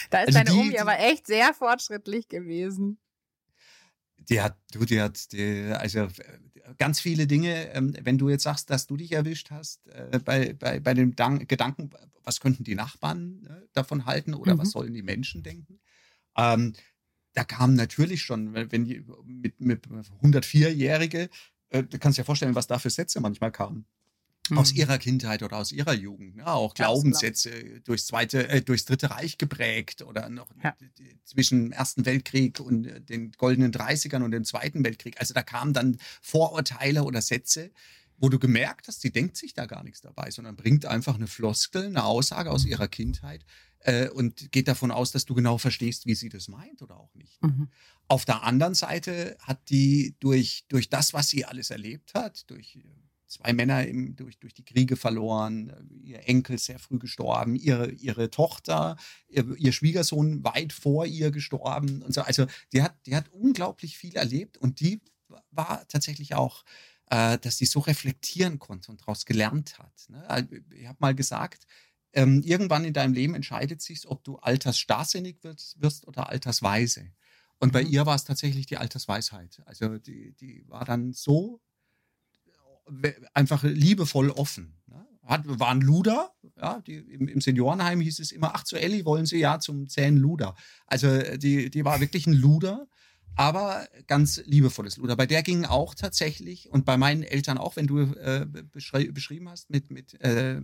Da 0.10 0.22
ist 0.24 0.36
Also 0.36 0.40
deine 0.40 0.50
die- 0.52 0.56
Omi 0.58 0.78
aber 0.80 0.98
echt 1.00 1.28
sehr 1.28 1.54
fortschrittlich 1.54 2.28
gewesen. 2.30 2.98
Die 4.30 4.42
hat, 4.42 4.58
du, 4.72 4.86
die 4.86 5.00
hat, 5.02 5.32
die, 5.32 5.72
also 5.74 6.08
ganz 6.78 7.00
viele 7.00 7.28
Dinge, 7.28 7.72
ähm, 7.74 7.96
wenn 8.02 8.18
du 8.18 8.30
jetzt 8.30 8.44
sagst, 8.44 8.70
dass 8.70 8.88
du 8.88 8.98
dich 8.98 9.12
erwischt 9.12 9.52
hast, 9.52 9.88
äh, 9.88 10.20
bei, 10.24 10.54
bei, 10.54 10.80
bei 10.80 10.94
dem 10.94 11.16
Dan 11.16 11.48
Gedanken, 11.48 11.90
was 12.24 12.40
könnten 12.40 12.64
die 12.64 12.76
Nachbarn 12.76 13.46
äh, 13.50 13.68
davon 13.74 14.06
halten 14.06 14.34
oder 14.34 14.54
Mhm. 14.54 14.58
was 14.58 14.72
sollen 14.72 14.94
die 14.94 15.04
Menschen 15.04 15.44
denken? 15.44 15.80
Ähm, 16.38 16.74
da 17.34 17.44
kam 17.46 17.76
natürlich 17.76 18.24
schon, 18.24 18.54
wenn 18.54 18.72
wenn 18.72 18.86
die 18.86 19.04
mit, 19.26 19.60
mit 19.62 19.88
104-Jährige, 20.22 21.30
äh, 21.70 21.84
du 21.84 22.00
kannst 22.00 22.18
dir 22.20 22.26
vorstellen, 22.26 22.56
was 22.56 22.68
da 22.68 22.80
für 22.80 22.90
Sätze 22.90 23.22
manchmal 23.22 23.52
kamen. 23.52 23.86
Aus 24.56 24.72
Mhm. 24.74 24.80
ihrer 24.80 24.98
Kindheit 24.98 25.44
oder 25.44 25.58
aus 25.58 25.72
ihrer 25.72 25.94
Jugend. 25.94 26.38
Ja, 26.38 26.54
auch 26.54 26.74
Glaubenssätze 26.74 27.82
durchs, 27.82 28.08
zweite, 28.08 28.48
äh, 28.48 28.62
durchs 28.62 28.86
Dritte 28.86 29.10
Reich 29.12 29.38
geprägt 29.38 30.02
oder 30.04 30.30
noch 30.30 30.50
Ja. 30.64 30.76
zwischen 31.26 31.64
dem 31.66 31.72
Ersten 31.72 32.06
Weltkrieg 32.06 32.60
und 32.60 32.86
äh, 32.86 33.02
den 33.02 33.32
goldenen 33.34 33.72
30ern 33.72 34.24
und 34.24 34.32
dem 34.32 34.44
Zweiten 34.46 34.84
Weltkrieg. 34.86 35.20
Also 35.20 35.34
da 35.34 35.42
kamen 35.44 35.74
dann 35.74 35.98
Vorurteile 36.22 37.04
oder 37.04 37.22
Sätze, 37.22 37.72
wo 38.20 38.30
du 38.30 38.40
gemerkt 38.40 38.88
hast, 38.88 39.02
sie 39.02 39.12
denkt 39.12 39.38
sich 39.38 39.54
da 39.54 39.66
gar 39.66 39.84
nichts 39.84 40.02
dabei, 40.02 40.32
sondern 40.32 40.56
bringt 40.56 40.86
einfach 40.86 41.16
eine 41.16 41.28
Floskel, 41.28 41.86
eine 41.86 42.04
Aussage 42.04 42.50
aus 42.50 42.66
ihrer 42.66 42.88
Kindheit 42.88 43.46
äh, 43.82 44.10
und 44.10 44.52
geht 44.52 44.68
davon 44.68 44.90
aus, 44.92 45.12
dass 45.12 45.26
du 45.26 45.36
genau 45.36 45.58
verstehst, 45.60 46.06
wie 46.08 46.16
sie 46.16 46.30
das 46.30 46.48
meint 46.48 46.82
oder 46.82 46.98
auch 46.98 47.14
nicht. 47.14 47.42
Mhm. 47.44 47.68
Auf 48.08 48.26
der 48.26 48.42
anderen 48.44 48.74
Seite 48.74 49.38
hat 49.42 49.70
die 49.70 50.16
durch, 50.20 50.66
durch 50.70 50.90
das, 50.90 51.14
was 51.14 51.30
sie 51.30 51.46
alles 51.46 51.70
erlebt 51.70 52.14
hat, 52.16 52.50
durch 52.50 52.80
zwei 53.28 53.54
Männer 53.54 53.86
im, 53.86 54.16
durch, 54.16 54.40
durch 54.40 54.54
die 54.54 54.66
Kriege 54.66 54.96
verloren, 54.96 55.70
äh, 55.70 56.08
ihr 56.08 56.28
Enkel 56.28 56.58
sehr 56.58 56.80
früh 56.80 56.98
gestorben, 57.00 57.56
ihre, 57.56 57.92
ihre 57.92 58.30
Tochter, 58.30 58.98
ihr, 59.28 59.56
ihr 59.58 59.72
Schwiegersohn 59.72 60.44
weit 60.44 60.74
vor 60.74 61.06
ihr 61.06 61.32
gestorben 61.32 62.02
und 62.02 62.14
so. 62.14 62.22
Also 62.22 62.46
die 62.74 62.82
hat, 62.82 62.96
die 63.06 63.16
hat 63.16 63.30
unglaublich 63.30 63.98
viel 63.98 64.16
erlebt 64.16 64.58
und 64.58 64.80
die 64.80 65.02
war 65.52 65.88
tatsächlich 65.88 66.36
auch, 66.36 66.64
äh, 67.10 67.38
dass 67.38 67.58
sie 67.58 67.66
so 67.66 67.80
reflektieren 67.80 68.60
konnte 68.60 68.92
und 68.92 69.02
daraus 69.02 69.26
gelernt 69.26 69.80
hat. 69.80 70.06
Ne? 70.10 70.48
Ich 70.76 70.88
habe 70.88 70.98
mal 71.00 71.16
gesagt, 71.16 71.66
ähm, 72.14 72.42
irgendwann 72.44 72.86
in 72.86 72.94
deinem 72.94 73.14
Leben 73.14 73.36
entscheidet 73.36 73.82
sich, 73.82 74.08
ob 74.08 74.24
du 74.24 74.38
altersstarrsinnig 74.38 75.44
wirst, 75.44 75.82
wirst 75.82 76.08
oder 76.08 76.30
altersweise. 76.30 77.12
Und 77.60 77.74
bei 77.74 77.84
Mhm. 77.84 77.90
ihr 77.92 78.06
war 78.06 78.16
es 78.16 78.24
tatsächlich 78.24 78.66
die 78.66 78.78
Altersweisheit. 78.78 79.62
Also 79.66 79.98
die, 79.98 80.34
die 80.34 80.64
war 80.68 80.86
dann 80.86 81.14
so 81.14 81.60
einfach 83.34 83.64
liebevoll 83.64 84.30
offen. 84.32 84.76
Ne? 84.88 85.06
Hat, 85.24 85.42
war 85.46 85.70
ein 85.70 85.82
Luder, 85.82 86.32
ja, 86.60 86.82
die, 86.82 86.96
im, 86.96 87.28
im 87.28 87.42
Seniorenheim 87.42 88.02
hieß 88.02 88.20
es 88.20 88.32
immer, 88.32 88.56
ach 88.56 88.64
zu 88.64 88.78
Elli 88.78 89.06
wollen 89.06 89.26
Sie 89.26 89.40
ja 89.40 89.60
zum 89.60 89.88
zähen 89.88 90.18
Luder. 90.18 90.56
Also 90.86 91.08
äh, 91.08 91.38
die, 91.38 91.70
die 91.70 91.86
war 91.86 92.00
wirklich 92.00 92.28
ein 92.28 92.34
Luder, 92.34 92.88
aber 93.36 93.88
ganz 94.08 94.42
liebevolles 94.46 94.98
Luder. 94.98 95.16
Bei 95.16 95.28
der 95.28 95.44
ging 95.44 95.66
auch 95.66 95.94
tatsächlich 95.94 96.72
und 96.72 96.86
bei 96.86 96.98
meinen 96.98 97.24
Eltern 97.24 97.58
auch, 97.58 97.76
wenn 97.76 97.88
du 97.88 98.00
äh, 98.00 98.48
beschrei 98.72 99.12
beschrieben 99.12 99.50
hast 99.50 99.70
mit, 99.70 99.92
mit 99.92 100.20
äh, 100.22 100.60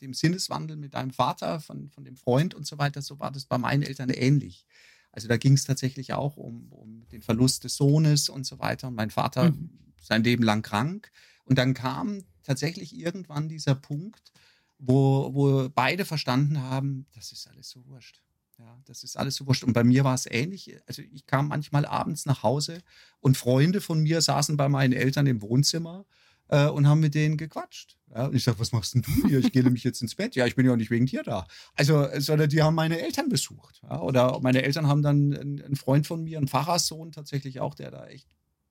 dem 0.00 0.14
Sinneswandel 0.14 0.76
mit 0.76 0.94
deinem 0.94 1.10
Vater, 1.10 1.60
von, 1.60 1.88
von 1.88 2.04
dem 2.04 2.16
Freund 2.16 2.54
und 2.54 2.66
so 2.66 2.78
weiter, 2.78 3.02
so 3.02 3.18
war 3.18 3.32
das 3.32 3.46
bei 3.46 3.58
meinen 3.58 3.82
Eltern 3.82 4.10
ähnlich. 4.10 4.66
Also 5.10 5.26
da 5.26 5.36
ging 5.36 5.54
es 5.54 5.64
tatsächlich 5.64 6.12
auch 6.12 6.36
um, 6.36 6.70
um 6.70 7.08
den 7.08 7.22
Verlust 7.22 7.64
des 7.64 7.76
Sohnes 7.76 8.28
und 8.28 8.44
so 8.44 8.58
weiter. 8.58 8.88
Und 8.88 8.94
mein 8.94 9.10
Vater 9.10 9.50
Mhm. 9.50 9.70
sein 10.00 10.22
Leben 10.22 10.44
lang 10.44 10.62
krank. 10.62 11.10
Und 11.48 11.56
dann 11.56 11.74
kam 11.74 12.24
tatsächlich 12.42 12.96
irgendwann 12.96 13.48
dieser 13.48 13.74
Punkt, 13.74 14.32
wo, 14.78 15.30
wo 15.34 15.68
beide 15.68 16.04
verstanden 16.04 16.60
haben, 16.60 17.06
das 17.14 17.32
ist 17.32 17.48
alles 17.48 17.70
so 17.70 17.84
wurscht. 17.86 18.22
Ja, 18.58 18.78
das 18.86 19.04
ist 19.04 19.16
alles 19.16 19.36
so 19.36 19.46
wurscht. 19.46 19.64
Und 19.64 19.72
bei 19.72 19.84
mir 19.84 20.04
war 20.04 20.14
es 20.14 20.26
ähnlich. 20.26 20.76
Also 20.86 21.02
ich 21.02 21.26
kam 21.26 21.48
manchmal 21.48 21.86
abends 21.86 22.26
nach 22.26 22.42
Hause 22.42 22.82
und 23.20 23.36
Freunde 23.36 23.80
von 23.80 24.02
mir 24.02 24.20
saßen 24.20 24.56
bei 24.56 24.68
meinen 24.68 24.92
Eltern 24.92 25.26
im 25.26 25.42
Wohnzimmer 25.42 26.06
äh, 26.48 26.66
und 26.66 26.88
haben 26.88 27.00
mit 27.00 27.14
denen 27.14 27.36
gequatscht. 27.36 27.96
Ja, 28.14 28.26
und 28.26 28.34
ich 28.34 28.44
sage, 28.44 28.58
was 28.58 28.72
machst 28.72 28.94
denn 28.94 29.02
du 29.02 29.28
hier? 29.28 29.38
Ich 29.38 29.52
gehe 29.52 29.62
nämlich 29.62 29.84
jetzt 29.84 30.02
ins 30.02 30.14
Bett. 30.14 30.34
Ja, 30.34 30.46
ich 30.46 30.56
bin 30.56 30.66
ja 30.66 30.72
auch 30.72 30.76
nicht 30.76 30.90
wegen 30.90 31.06
dir 31.06 31.22
da. 31.22 31.46
Also, 31.74 32.08
sondern 32.18 32.48
die 32.48 32.62
haben 32.62 32.74
meine 32.74 33.00
Eltern 33.00 33.28
besucht. 33.28 33.80
Ja, 33.82 34.00
oder 34.00 34.40
meine 34.40 34.62
Eltern 34.62 34.86
haben 34.86 35.02
dann 35.02 35.34
einen, 35.34 35.62
einen 35.62 35.76
Freund 35.76 36.06
von 36.06 36.24
mir, 36.24 36.38
einen 36.38 36.48
Pfarrerssohn 36.48 37.12
tatsächlich 37.12 37.60
auch, 37.60 37.74
der 37.74 37.90
da 37.90 38.06
echt 38.06 38.28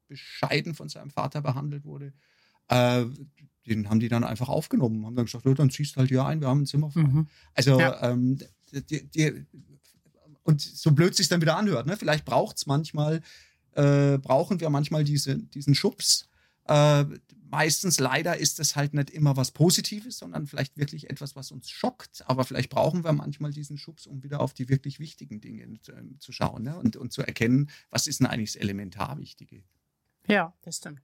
bescheiden 0.08 0.74
von 0.76 0.90
seinem 0.90 1.12
Vater 1.12 1.42
behandelt 1.42 1.86
wurde. 1.86 2.14
Äh, 2.70 3.06
den 3.68 3.90
haben 3.90 4.00
die 4.00 4.08
dann 4.08 4.24
einfach 4.24 4.50
aufgenommen, 4.50 5.06
haben 5.06 5.16
dann 5.16 5.26
gesagt, 5.26 5.46
ja, 5.46 5.54
dann 5.54 5.70
ziehst 5.70 5.96
du 5.96 6.00
halt 6.00 6.10
hier 6.10 6.26
ein, 6.26 6.42
wir 6.42 6.48
haben 6.48 6.62
ein 6.62 6.66
Zimmer 6.66 6.90
frei. 6.90 7.02
Mhm. 7.04 7.28
Also, 7.54 7.80
Ja. 7.80 8.12
ähm, 8.12 8.40
die, 8.72 9.08
die, 9.08 9.46
und 10.44 10.62
so 10.62 10.92
blöd 10.92 11.16
sich 11.16 11.28
dann 11.28 11.42
wieder 11.42 11.58
anhört, 11.58 11.88
ne? 11.88 11.98
vielleicht 11.98 12.24
braucht 12.24 12.58
es 12.58 12.66
manchmal, 12.66 13.22
äh, 13.74 14.18
brauchen 14.18 14.60
wir 14.62 14.70
manchmal 14.70 15.04
diese, 15.04 15.38
diesen 15.38 15.76
Schubs. 15.76 16.30
Äh, 16.66 17.06
meistens 17.50 18.00
leider 18.00 18.38
ist 18.38 18.60
es 18.60 18.76
halt 18.76 18.94
nicht 18.94 19.10
immer 19.10 19.38
was 19.38 19.52
Positives, 19.52 20.18
sondern 20.18 20.48
vielleicht 20.48 20.78
wirklich 20.78 21.10
etwas, 21.10 21.36
was 21.36 21.52
uns 21.52 21.70
schockt. 21.70 22.24
Aber 22.28 22.46
vielleicht 22.46 22.70
brauchen 22.70 23.04
wir 23.04 23.14
manchmal 23.14 23.52
diesen 23.52 23.78
Schubs, 23.78 24.08
um 24.08 24.24
wieder 24.24 24.40
auf 24.40 24.54
die 24.54 24.70
wirklich 24.70 25.00
wichtigen 25.00 25.42
Dinge 25.42 25.64
ähm, 25.64 26.18
zu 26.20 26.32
schauen 26.32 26.64
ne? 26.64 26.78
und, 26.78 26.96
und 26.96 27.12
zu 27.12 27.22
erkennen, 27.22 27.70
was 27.90 28.08
ist 28.08 28.20
denn 28.20 28.28
eigentlich 28.28 28.54
das 28.54 28.62
Elementarwichtige. 28.62 29.64
Ja, 30.28 30.54
das 30.62 30.78
stimmt. 30.78 31.02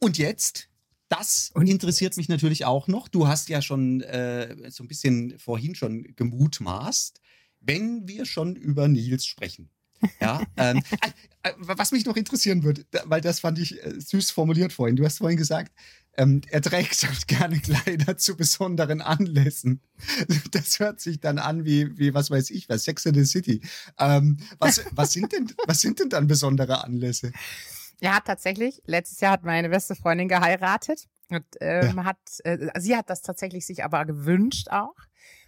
Und 0.00 0.18
jetzt, 0.18 0.68
das 1.08 1.50
Und 1.54 1.68
interessiert 1.68 2.16
mich 2.16 2.28
natürlich 2.28 2.64
auch 2.64 2.88
noch. 2.88 3.08
Du 3.08 3.28
hast 3.28 3.48
ja 3.48 3.62
schon 3.62 4.00
äh, 4.00 4.70
so 4.70 4.82
ein 4.82 4.88
bisschen 4.88 5.38
vorhin 5.38 5.74
schon 5.74 6.14
gemutmaßt, 6.16 7.20
wenn 7.60 8.08
wir 8.08 8.26
schon 8.26 8.56
über 8.56 8.88
Nils 8.88 9.26
sprechen. 9.26 9.70
Ja, 10.20 10.42
ähm, 10.56 10.82
äh, 11.00 11.48
äh, 11.48 11.52
was 11.58 11.92
mich 11.92 12.04
noch 12.04 12.16
interessieren 12.16 12.62
würde, 12.62 12.84
weil 13.04 13.20
das 13.20 13.40
fand 13.40 13.58
ich 13.58 13.82
äh, 13.84 14.00
süß 14.00 14.30
formuliert 14.30 14.72
vorhin. 14.72 14.96
Du 14.96 15.04
hast 15.04 15.18
vorhin 15.18 15.38
gesagt, 15.38 15.72
ähm, 16.16 16.42
er 16.50 16.62
trägt 16.62 17.02
halt 17.06 17.28
gerne 17.28 17.60
Kleider 17.60 18.16
zu 18.16 18.36
besonderen 18.36 19.00
Anlässen. 19.00 19.80
Das 20.50 20.78
hört 20.78 21.00
sich 21.00 21.20
dann 21.20 21.38
an 21.38 21.64
wie, 21.64 21.98
wie 21.98 22.14
was 22.14 22.30
weiß 22.30 22.50
ich, 22.50 22.68
was 22.68 22.84
Sex 22.84 23.06
in 23.06 23.14
the 23.14 23.24
City. 23.24 23.60
Ähm, 23.98 24.38
was, 24.58 24.82
was, 24.92 25.12
sind 25.12 25.32
denn, 25.32 25.52
was 25.66 25.80
sind 25.80 26.00
denn 26.00 26.08
dann 26.08 26.26
besondere 26.26 26.84
Anlässe? 26.84 27.32
Ja, 28.00 28.20
tatsächlich. 28.20 28.82
Letztes 28.86 29.20
Jahr 29.20 29.32
hat 29.32 29.44
meine 29.44 29.68
beste 29.68 29.94
Freundin 29.94 30.28
geheiratet. 30.28 31.08
Und 31.30 31.44
ähm, 31.60 32.04
hat, 32.04 32.18
äh, 32.44 32.68
sie 32.78 32.96
hat 32.96 33.08
das 33.08 33.22
tatsächlich 33.22 33.66
sich 33.66 33.82
aber 33.84 34.04
gewünscht 34.04 34.68
auch, 34.70 34.94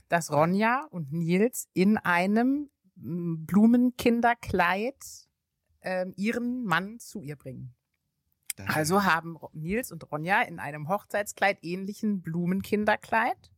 dass 0.09 0.33
Ronja 0.33 0.87
und 0.91 1.13
Nils 1.13 1.69
in 1.75 1.99
einem 1.99 2.71
m, 2.97 3.45
Blumenkinderkleid 3.47 4.97
ähm, 5.83 6.15
ihren 6.17 6.65
Mann 6.65 6.99
zu 6.99 7.21
ihr 7.21 7.37
bringen. 7.37 7.75
Also 8.69 9.05
haben 9.05 9.37
Nils 9.53 9.93
und 9.93 10.11
Ronja 10.11 10.41
in 10.43 10.59
einem 10.61 10.89
Hochzeitskleid 10.89 11.59
ähnlichen 11.63 12.23
Blumenkinderkleid 12.23 13.51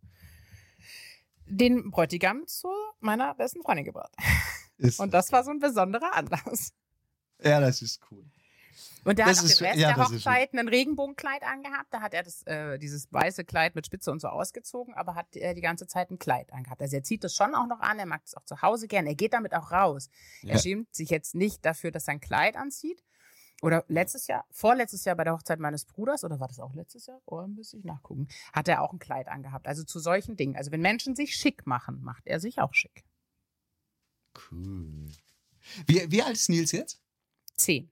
den 1.46 1.90
Bräutigam 1.90 2.46
zu 2.46 2.68
meiner 3.00 3.34
besten 3.34 3.62
Freundin 3.62 3.84
gebracht. 3.84 4.12
Ist- 4.76 4.98
Und 5.00 5.14
das 5.14 5.30
war 5.32 5.44
so 5.44 5.50
ein 5.50 5.60
besonderer 5.60 6.14
Anlass. 6.14 6.72
Ja, 7.42 7.60
das 7.60 7.80
ist 7.82 8.00
cool. 8.10 8.24
Und 9.08 9.18
der 9.18 9.26
Das 9.26 9.38
hat 9.38 9.44
auf 9.44 9.50
ist- 9.50 9.60
dem 9.60 9.66
Rest 9.66 9.78
ja, 9.78 9.94
der 9.94 10.04
Hochzeit 10.04 10.52
ein 10.54 10.68
Regenbogenkleid 10.68 11.42
angehabt. 11.42 11.92
Da 11.92 12.00
hat 12.00 12.14
er 12.14 12.22
das, 12.22 12.42
äh, 12.46 12.78
dieses 12.78 13.12
weiße 13.12 13.44
Kleid 13.44 13.74
mit 13.74 13.86
Spitze 13.86 14.10
und 14.10 14.20
so 14.20 14.28
ausgezogen, 14.28 14.94
aber 14.94 15.14
hat 15.14 15.34
er 15.36 15.54
die 15.54 15.60
ganze 15.60 15.86
Zeit 15.86 16.10
ein 16.10 16.18
Kleid 16.18 16.52
angehabt. 16.52 16.82
Also 16.82 16.96
er 16.96 17.02
zieht 17.02 17.24
das 17.24 17.34
schon 17.34 17.54
auch 17.54 17.66
noch 17.66 17.80
an, 17.80 17.98
er 17.98 18.06
mag 18.06 18.22
es 18.24 18.34
auch 18.36 18.44
zu 18.44 18.60
Hause 18.62 18.86
gern, 18.88 19.06
er 19.06 19.14
geht 19.14 19.32
damit 19.32 19.54
auch 19.54 19.70
raus. 19.72 20.08
Ja. 20.42 20.52
Er 20.54 20.58
schämt 20.58 20.94
sich 20.94 21.10
jetzt 21.10 21.34
nicht 21.34 21.64
dafür, 21.64 21.90
dass 21.90 22.06
er 22.08 22.12
ein 22.14 22.20
Kleid 22.20 22.56
anzieht. 22.56 23.02
Oder 23.60 23.84
letztes 23.88 24.28
Jahr, 24.28 24.44
vorletztes 24.52 25.04
Jahr 25.04 25.16
bei 25.16 25.24
der 25.24 25.32
Hochzeit 25.32 25.58
meines 25.58 25.84
Bruders, 25.84 26.22
oder 26.22 26.38
war 26.38 26.46
das 26.46 26.60
auch 26.60 26.74
letztes 26.74 27.06
Jahr? 27.06 27.20
Oh, 27.24 27.44
müsste 27.48 27.76
ich 27.76 27.84
nachgucken. 27.84 28.28
Hat 28.52 28.68
er 28.68 28.82
auch 28.82 28.92
ein 28.92 29.00
Kleid 29.00 29.26
angehabt. 29.26 29.66
Also 29.66 29.82
zu 29.82 29.98
solchen 29.98 30.36
Dingen. 30.36 30.54
Also 30.54 30.70
wenn 30.70 30.80
Menschen 30.80 31.16
sich 31.16 31.34
schick 31.34 31.66
machen, 31.66 32.00
macht 32.02 32.26
er 32.28 32.38
sich 32.38 32.60
auch 32.60 32.72
schick. 32.74 33.04
Cool. 34.50 35.08
Wie, 35.86 36.10
wie 36.10 36.22
alt 36.22 36.34
ist 36.34 36.48
Nils 36.48 36.72
jetzt? 36.72 37.00
Zehn. 37.56 37.90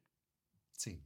Zehn. 0.76 1.04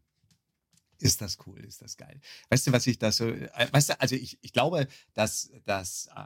Ist 1.02 1.20
das 1.20 1.38
cool, 1.46 1.60
ist 1.64 1.82
das 1.82 1.96
geil. 1.96 2.20
Weißt 2.48 2.66
du, 2.66 2.72
was 2.72 2.86
ich 2.86 2.98
da 2.98 3.12
so, 3.12 3.28
äh, 3.28 3.68
weißt 3.72 3.90
du, 3.90 4.00
also 4.00 4.14
ich, 4.14 4.38
ich 4.42 4.52
glaube, 4.52 4.86
dass, 5.14 5.50
dass 5.64 6.08
äh, 6.14 6.20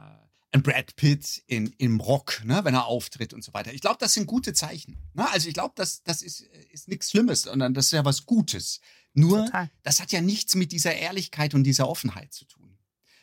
ein 0.51 0.63
Brad 0.63 0.95
Pitt 0.95 1.43
in, 1.47 1.73
im 1.77 1.99
Rock, 1.99 2.41
ne, 2.45 2.63
wenn 2.63 2.75
er 2.75 2.85
auftritt 2.85 3.33
und 3.33 3.43
so 3.43 3.53
weiter, 3.53 3.73
ich 3.73 3.81
glaube, 3.81 3.97
das 3.99 4.13
sind 4.13 4.25
gute 4.25 4.53
Zeichen. 4.53 4.97
Ne? 5.13 5.29
Also 5.31 5.47
ich 5.47 5.53
glaube, 5.53 5.73
das, 5.75 6.03
das 6.03 6.21
ist, 6.21 6.41
ist 6.71 6.87
nichts 6.87 7.11
Schlimmes, 7.11 7.43
sondern 7.43 7.73
das 7.73 7.87
ist 7.87 7.91
ja 7.91 8.05
was 8.05 8.25
Gutes. 8.25 8.79
Nur, 9.13 9.45
Total. 9.45 9.69
das 9.83 9.99
hat 10.01 10.11
ja 10.11 10.21
nichts 10.21 10.55
mit 10.55 10.71
dieser 10.71 10.93
Ehrlichkeit 10.93 11.53
und 11.53 11.63
dieser 11.63 11.87
Offenheit 11.87 12.33
zu 12.33 12.45
tun 12.45 12.64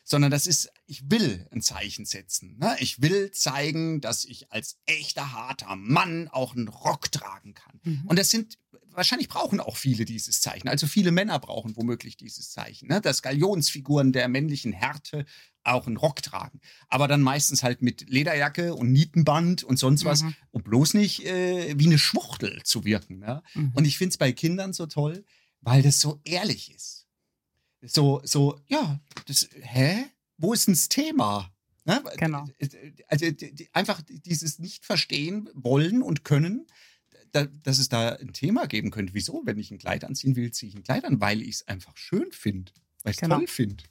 sondern 0.04 0.30
das 0.30 0.46
ist, 0.46 0.70
ich 0.86 1.10
will 1.10 1.46
ein 1.52 1.62
Zeichen 1.62 2.04
setzen. 2.04 2.58
Ne? 2.58 2.76
Ich 2.80 3.00
will 3.00 3.30
zeigen, 3.30 4.00
dass 4.00 4.24
ich 4.24 4.50
als 4.50 4.78
echter 4.86 5.32
harter 5.32 5.76
Mann 5.76 6.28
auch 6.28 6.54
einen 6.54 6.68
Rock 6.68 7.12
tragen 7.12 7.54
kann. 7.54 7.80
Mhm. 7.84 8.02
Und 8.06 8.18
das 8.18 8.30
sind, 8.30 8.58
wahrscheinlich 8.90 9.28
brauchen 9.28 9.60
auch 9.60 9.76
viele 9.76 10.04
dieses 10.04 10.40
Zeichen. 10.40 10.68
Also 10.68 10.86
viele 10.86 11.12
Männer 11.12 11.38
brauchen 11.38 11.76
womöglich 11.76 12.16
dieses 12.16 12.50
Zeichen, 12.50 12.88
ne? 12.88 13.00
dass 13.00 13.22
Galionsfiguren 13.22 14.12
der 14.12 14.28
männlichen 14.28 14.72
Härte 14.72 15.24
auch 15.64 15.86
einen 15.86 15.96
Rock 15.96 16.22
tragen. 16.22 16.60
Aber 16.88 17.06
dann 17.06 17.22
meistens 17.22 17.62
halt 17.62 17.80
mit 17.80 18.10
Lederjacke 18.10 18.74
und 18.74 18.90
Nietenband 18.90 19.62
und 19.62 19.78
sonst 19.78 20.04
was, 20.04 20.22
mhm. 20.22 20.34
um 20.50 20.62
bloß 20.62 20.94
nicht 20.94 21.24
äh, 21.24 21.78
wie 21.78 21.86
eine 21.86 21.98
Schwuchtel 21.98 22.60
zu 22.64 22.84
wirken. 22.84 23.20
Ne? 23.20 23.42
Mhm. 23.54 23.72
Und 23.74 23.84
ich 23.84 23.98
finde 23.98 24.10
es 24.10 24.18
bei 24.18 24.32
Kindern 24.32 24.72
so 24.72 24.86
toll, 24.86 25.24
weil 25.60 25.82
das 25.82 26.00
so 26.00 26.20
ehrlich 26.24 26.74
ist 26.74 27.01
so, 27.82 28.20
so, 28.24 28.60
ja, 28.68 29.00
das, 29.26 29.48
hä? 29.52 30.06
Wo 30.38 30.52
ist 30.52 30.66
denn 30.66 30.74
das 30.74 30.88
Thema? 30.88 31.52
Ne? 31.84 32.02
Genau. 32.16 32.46
Also 33.08 33.26
einfach 33.72 34.00
dieses 34.06 34.58
nicht 34.58 34.84
verstehen 34.84 35.50
wollen 35.54 36.02
und 36.02 36.24
können, 36.24 36.66
da, 37.32 37.46
dass 37.46 37.78
es 37.78 37.88
da 37.88 38.10
ein 38.16 38.32
Thema 38.32 38.66
geben 38.66 38.90
könnte. 38.90 39.14
Wieso? 39.14 39.42
Wenn 39.44 39.58
ich 39.58 39.70
ein 39.70 39.78
Kleid 39.78 40.04
anziehen 40.04 40.36
will, 40.36 40.52
ziehe 40.52 40.70
ich 40.70 40.76
ein 40.76 40.84
Kleid 40.84 41.04
an, 41.04 41.20
weil 41.20 41.42
ich 41.42 41.56
es 41.56 41.68
einfach 41.68 41.96
schön 41.96 42.30
finde, 42.30 42.72
weil 43.02 43.12
ich 43.12 43.16
es 43.16 43.20
genau. 43.20 43.38
toll 43.38 43.46
finde. 43.46 43.84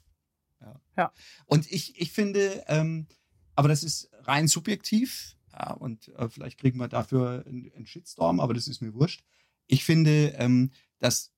Ja. 0.60 0.80
ja. 0.96 1.12
Und 1.46 1.70
ich, 1.70 2.00
ich 2.00 2.12
finde, 2.12 2.64
ähm, 2.68 3.06
aber 3.54 3.68
das 3.68 3.82
ist 3.82 4.10
rein 4.22 4.48
subjektiv, 4.48 5.36
ja, 5.52 5.72
und 5.72 6.08
äh, 6.16 6.28
vielleicht 6.28 6.58
kriegen 6.58 6.78
wir 6.78 6.88
dafür 6.88 7.44
einen, 7.46 7.70
einen, 7.74 7.86
Shitstorm, 7.86 8.40
aber 8.40 8.54
das 8.54 8.68
ist 8.68 8.80
mir 8.80 8.94
wurscht. 8.94 9.22
Ich 9.66 9.84
finde, 9.84 10.34
ähm, 10.38 10.70
dass 10.98 11.30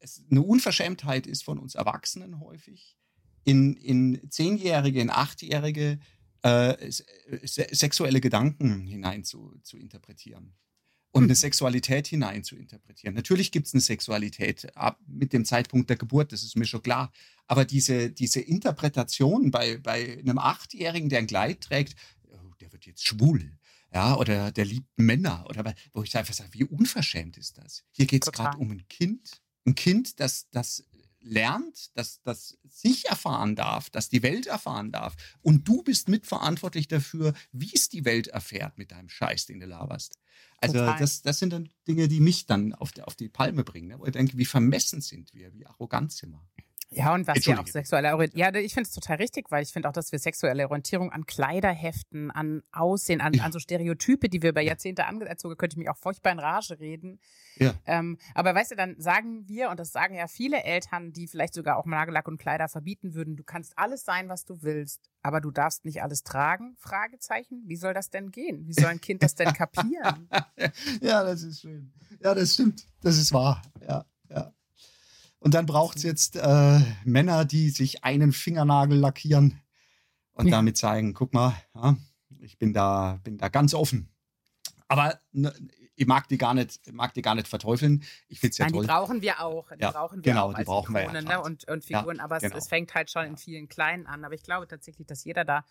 es 0.00 0.22
eine 0.30 0.42
Unverschämtheit 0.42 1.26
ist 1.26 1.44
von 1.44 1.58
uns 1.58 1.74
Erwachsenen 1.74 2.40
häufig, 2.40 2.96
in, 3.44 3.74
in 3.76 4.30
Zehnjährige, 4.30 5.00
in 5.00 5.10
Achtjährige 5.10 5.98
äh, 6.42 6.90
sexuelle 7.44 8.20
Gedanken 8.20 8.86
hinein 8.86 9.24
zu, 9.24 9.58
zu 9.62 9.76
interpretieren 9.76 10.54
und 11.10 11.24
eine 11.24 11.32
hm. 11.32 11.36
Sexualität 11.36 12.06
hinein 12.06 12.44
zu 12.44 12.56
interpretieren. 12.56 13.14
Natürlich 13.14 13.50
gibt 13.50 13.66
es 13.66 13.74
eine 13.74 13.80
Sexualität 13.80 14.76
ab 14.76 15.00
mit 15.06 15.32
dem 15.32 15.44
Zeitpunkt 15.44 15.88
der 15.90 15.96
Geburt, 15.96 16.32
das 16.32 16.42
ist 16.42 16.56
mir 16.56 16.66
schon 16.66 16.82
klar. 16.82 17.12
Aber 17.46 17.64
diese, 17.64 18.10
diese 18.10 18.40
Interpretation 18.40 19.50
bei, 19.50 19.78
bei 19.78 20.18
einem 20.18 20.38
Achtjährigen, 20.38 21.08
der 21.08 21.20
ein 21.20 21.26
Kleid 21.26 21.62
trägt, 21.62 21.94
oh, 22.24 22.52
der 22.60 22.72
wird 22.72 22.86
jetzt 22.86 23.06
schwul. 23.06 23.58
Ja, 23.92 24.16
oder 24.16 24.52
der 24.52 24.66
liebt 24.66 24.86
Männer. 24.98 25.46
Oder 25.48 25.74
wo 25.94 26.02
ich 26.02 26.14
einfach 26.16 26.34
sage, 26.34 26.52
wie 26.52 26.64
unverschämt 26.64 27.38
ist 27.38 27.56
das? 27.56 27.84
Hier 27.90 28.06
geht 28.06 28.26
es 28.26 28.32
gerade 28.32 28.58
um 28.58 28.70
ein 28.70 28.86
Kind, 28.88 29.40
ein 29.68 29.74
Kind, 29.74 30.20
das, 30.20 30.48
das 30.50 30.84
lernt, 31.20 31.96
dass 31.96 32.22
das 32.22 32.58
sich 32.68 33.06
erfahren 33.06 33.56
darf, 33.56 33.90
dass 33.90 34.08
die 34.08 34.22
Welt 34.22 34.46
erfahren 34.46 34.92
darf. 34.92 35.14
Und 35.42 35.66
du 35.66 35.82
bist 35.82 36.08
mitverantwortlich 36.08 36.88
dafür, 36.88 37.34
wie 37.52 37.70
es 37.74 37.88
die 37.88 38.04
Welt 38.04 38.28
erfährt 38.28 38.78
mit 38.78 38.92
deinem 38.92 39.08
Scheiß, 39.08 39.46
den 39.46 39.60
du 39.60 39.66
laberst. 39.66 40.18
Also 40.58 40.78
das, 40.78 41.22
das 41.22 41.38
sind 41.38 41.52
dann 41.52 41.68
Dinge, 41.86 42.08
die 42.08 42.20
mich 42.20 42.46
dann 42.46 42.74
auf 42.74 42.92
die, 42.92 43.02
auf 43.02 43.14
die 43.14 43.28
Palme 43.28 43.64
bringen, 43.64 43.88
ne? 43.88 43.98
wo 43.98 44.06
ich 44.06 44.12
denke, 44.12 44.38
wie 44.38 44.44
vermessen 44.44 45.00
sind 45.00 45.34
wir, 45.34 45.52
wie 45.54 45.66
arrogant 45.66 46.12
sind 46.12 46.30
wir. 46.30 46.44
Ja, 46.90 47.12
und 47.12 47.26
was 47.26 47.46
wir 47.46 47.60
auch 47.60 47.66
sexuelle 47.66 48.14
Orientierung, 48.14 48.54
ja, 48.54 48.60
ich 48.60 48.72
finde 48.72 48.88
es 48.88 48.94
total 48.94 49.16
richtig, 49.16 49.50
weil 49.50 49.62
ich 49.62 49.72
finde 49.72 49.88
auch, 49.88 49.92
dass 49.92 50.10
wir 50.10 50.18
sexuelle 50.18 50.68
Orientierung 50.68 51.12
an 51.12 51.26
Kleider 51.26 51.70
heften, 51.70 52.30
an 52.30 52.62
Aussehen, 52.72 53.20
an, 53.20 53.34
ja. 53.34 53.44
an 53.44 53.52
so 53.52 53.58
Stereotype, 53.58 54.30
die 54.30 54.40
wir 54.40 54.50
über 54.50 54.62
Jahrzehnte 54.62 55.04
angezogen, 55.04 55.56
könnte 55.58 55.74
ich 55.74 55.78
mich 55.78 55.90
auch 55.90 55.98
furchtbar 55.98 56.32
in 56.32 56.38
Rage 56.38 56.80
reden. 56.80 57.20
Ja. 57.56 57.74
Ähm, 57.84 58.16
aber 58.34 58.54
weißt 58.54 58.70
du, 58.70 58.76
dann 58.76 58.98
sagen 58.98 59.46
wir, 59.48 59.68
und 59.68 59.78
das 59.78 59.92
sagen 59.92 60.14
ja 60.14 60.28
viele 60.28 60.62
Eltern, 60.64 61.12
die 61.12 61.28
vielleicht 61.28 61.52
sogar 61.52 61.76
auch 61.76 61.84
Nagellack 61.84 62.26
und 62.26 62.38
Kleider 62.38 62.68
verbieten 62.68 63.12
würden, 63.12 63.36
du 63.36 63.44
kannst 63.44 63.76
alles 63.76 64.04
sein, 64.04 64.30
was 64.30 64.46
du 64.46 64.62
willst, 64.62 65.10
aber 65.22 65.42
du 65.42 65.50
darfst 65.50 65.84
nicht 65.84 66.02
alles 66.02 66.22
tragen? 66.22 66.74
Fragezeichen. 66.78 67.64
Wie 67.66 67.76
soll 67.76 67.92
das 67.92 68.08
denn 68.08 68.30
gehen? 68.30 68.66
Wie 68.66 68.72
soll 68.72 68.86
ein 68.86 69.00
Kind 69.00 69.22
das 69.22 69.34
denn 69.34 69.52
kapieren? 69.52 70.28
ja, 71.02 71.22
das 71.22 71.42
ist 71.42 71.60
schön. 71.60 71.92
Ja, 72.20 72.34
das 72.34 72.54
stimmt. 72.54 72.86
Das 73.02 73.18
ist 73.18 73.32
wahr. 73.32 73.60
Ja, 73.86 74.06
ja. 74.30 74.52
Und 75.40 75.54
dann 75.54 75.66
braucht 75.66 75.98
es 75.98 76.02
jetzt 76.02 76.36
äh, 76.36 76.80
Männer, 77.04 77.44
die 77.44 77.70
sich 77.70 78.04
einen 78.04 78.32
Fingernagel 78.32 78.98
lackieren 78.98 79.60
und 80.32 80.46
ja. 80.46 80.52
damit 80.52 80.76
zeigen, 80.76 81.14
guck 81.14 81.32
mal, 81.32 81.54
ja, 81.74 81.96
ich 82.40 82.58
bin 82.58 82.72
da, 82.72 83.20
bin 83.22 83.38
da 83.38 83.48
ganz 83.48 83.74
offen. 83.74 84.08
Aber 84.88 85.20
ne, 85.32 85.52
ich 85.98 86.06
mag 86.06 86.28
die 86.28 86.38
gar 86.38 86.54
nicht, 86.54 86.92
mag 86.92 87.12
die 87.14 87.22
gar 87.22 87.34
nicht 87.34 87.48
verteufeln. 87.48 88.04
Ich 88.28 88.40
finde 88.40 88.52
es 88.52 88.58
ja 88.58 88.66
Nein, 88.66 88.72
toll. 88.72 88.82
Die 88.82 88.88
brauchen 88.88 89.20
wir 89.20 89.40
auch. 89.40 89.70
Die 89.70 89.82
ja, 89.82 89.90
brauchen 89.90 90.24
wir 90.24 90.32
genau, 90.32 90.50
auch 90.50 90.54
die 90.54 90.64
brauchen 90.64 90.96
Ikone, 90.96 91.12
wir 91.12 91.22
ja, 91.22 91.38
ne? 91.38 91.42
und, 91.42 91.68
und 91.68 91.84
Figuren. 91.84 92.18
Ja, 92.18 92.24
aber 92.24 92.38
genau. 92.38 92.56
es, 92.56 92.64
es, 92.64 92.68
fängt 92.68 92.94
halt 92.94 93.10
schon 93.10 93.26
in 93.26 93.36
vielen 93.36 93.68
Kleinen 93.68 94.06
an. 94.06 94.24
Aber 94.24 94.34
ich 94.34 94.44
glaube 94.44 94.68
tatsächlich, 94.68 95.06
dass 95.06 95.24
jeder 95.24 95.44
da, 95.44 95.64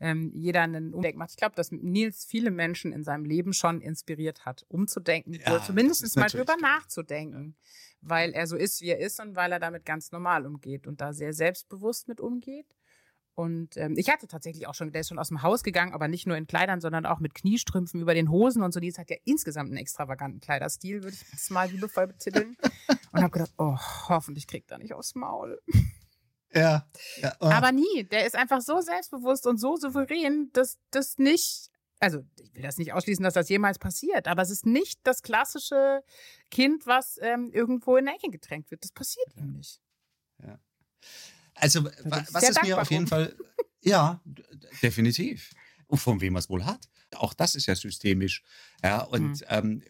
ähm, 0.00 0.32
jeder 0.34 0.62
einen 0.62 0.94
Umdenk 0.94 1.16
macht. 1.16 1.30
Ich 1.30 1.36
glaube, 1.36 1.54
dass 1.54 1.70
Nils 1.70 2.24
viele 2.24 2.50
Menschen 2.50 2.92
in 2.92 3.04
seinem 3.04 3.24
Leben 3.24 3.52
schon 3.52 3.80
inspiriert 3.80 4.44
hat, 4.44 4.64
umzudenken, 4.68 5.34
ja, 5.34 5.62
zumindest 5.62 6.16
mal 6.16 6.28
drüber 6.28 6.56
nachzudenken 6.60 7.56
weil 8.02 8.32
er 8.32 8.46
so 8.46 8.56
ist, 8.56 8.80
wie 8.80 8.88
er 8.88 8.98
ist 8.98 9.20
und 9.20 9.36
weil 9.36 9.52
er 9.52 9.60
damit 9.60 9.84
ganz 9.84 10.12
normal 10.12 10.46
umgeht 10.46 10.86
und 10.86 11.00
da 11.00 11.12
sehr 11.12 11.32
selbstbewusst 11.32 12.08
mit 12.08 12.20
umgeht. 12.20 12.66
Und 13.34 13.76
ähm, 13.76 13.94
ich 13.96 14.10
hatte 14.10 14.26
tatsächlich 14.26 14.66
auch 14.66 14.74
schon, 14.74 14.92
der 14.92 15.00
ist 15.00 15.08
schon 15.08 15.18
aus 15.18 15.28
dem 15.28 15.42
Haus 15.42 15.62
gegangen, 15.62 15.94
aber 15.94 16.08
nicht 16.08 16.26
nur 16.26 16.36
in 16.36 16.46
Kleidern, 16.46 16.80
sondern 16.80 17.06
auch 17.06 17.20
mit 17.20 17.34
Kniestrümpfen 17.34 18.00
über 18.00 18.12
den 18.12 18.30
Hosen 18.30 18.62
und 18.62 18.72
so. 18.72 18.80
Die 18.80 18.92
hat 18.92 19.08
ja 19.08 19.16
insgesamt 19.24 19.70
einen 19.70 19.78
extravaganten 19.78 20.40
Kleiderstil, 20.40 21.02
würde 21.02 21.16
ich 21.16 21.30
das 21.30 21.48
mal 21.48 21.70
liebevoll 21.70 22.08
betiteln. 22.08 22.56
und 23.12 23.22
habe 23.22 23.30
gedacht, 23.30 23.52
oh, 23.56 23.78
hoffentlich 24.08 24.46
kriegt 24.46 24.70
er 24.70 24.78
nicht 24.78 24.92
aufs 24.92 25.14
Maul. 25.14 25.60
Ja. 26.52 26.88
ja 27.20 27.36
oh. 27.40 27.46
Aber 27.46 27.72
nie. 27.72 28.04
Der 28.04 28.26
ist 28.26 28.34
einfach 28.34 28.60
so 28.60 28.80
selbstbewusst 28.80 29.46
und 29.46 29.58
so 29.58 29.76
souverän, 29.76 30.50
dass 30.52 30.78
das 30.90 31.18
nicht 31.18 31.70
also 32.00 32.24
ich 32.40 32.54
will 32.54 32.62
das 32.62 32.78
nicht 32.78 32.94
ausschließen, 32.94 33.22
dass 33.22 33.34
das 33.34 33.48
jemals 33.50 33.78
passiert, 33.78 34.26
aber 34.26 34.40
es 34.42 34.50
ist 34.50 34.64
nicht 34.64 34.98
das 35.04 35.22
klassische 35.22 36.02
Kind, 36.50 36.86
was 36.86 37.18
ähm, 37.20 37.50
irgendwo 37.52 37.96
in 37.96 38.06
der 38.06 38.14
Ecke 38.14 38.30
gedrängt 38.30 38.70
wird. 38.70 38.82
Das 38.82 38.92
passiert 38.92 39.28
ihm 39.36 39.52
nicht. 39.52 39.80
Ja. 40.42 40.58
Also 41.54 41.84
was 42.04 42.48
ist 42.48 42.62
mir 42.62 42.80
auf 42.80 42.90
jeden 42.90 43.06
Fall, 43.06 43.36
ja, 43.82 44.20
definitiv. 44.82 45.52
Und 45.86 45.98
von 45.98 46.20
wem 46.20 46.36
er 46.36 46.38
es 46.38 46.48
wohl 46.48 46.64
hat. 46.64 46.88
Auch 47.16 47.34
das 47.34 47.54
ist 47.54 47.66
ja 47.66 47.74
systemisch. 47.74 48.42
Ja, 48.82 49.02
und 49.02 49.40
mhm. 49.40 49.46
ähm, 49.48 49.82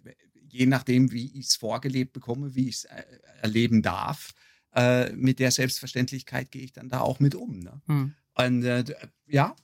je 0.49 0.67
nachdem, 0.67 1.13
wie 1.13 1.39
ich 1.39 1.47
es 1.47 1.57
vorgelebt 1.57 2.13
bekomme, 2.13 2.55
wie 2.55 2.69
ich 2.69 2.77
es 2.77 2.85
äh, 2.85 3.05
erleben 3.43 3.83
darf, 3.83 4.33
äh, 4.75 5.13
mit 5.13 5.39
der 5.39 5.51
Selbstverständlichkeit 5.51 6.51
gehe 6.51 6.63
ich 6.63 6.73
dann 6.73 6.89
da 6.89 7.01
auch 7.01 7.21
mit 7.21 7.35
um. 7.35 7.59
Ne? 7.61 7.81
Mhm. 7.87 8.15
Und 8.35 8.65
äh, 8.65 8.85
ja, 9.27 9.57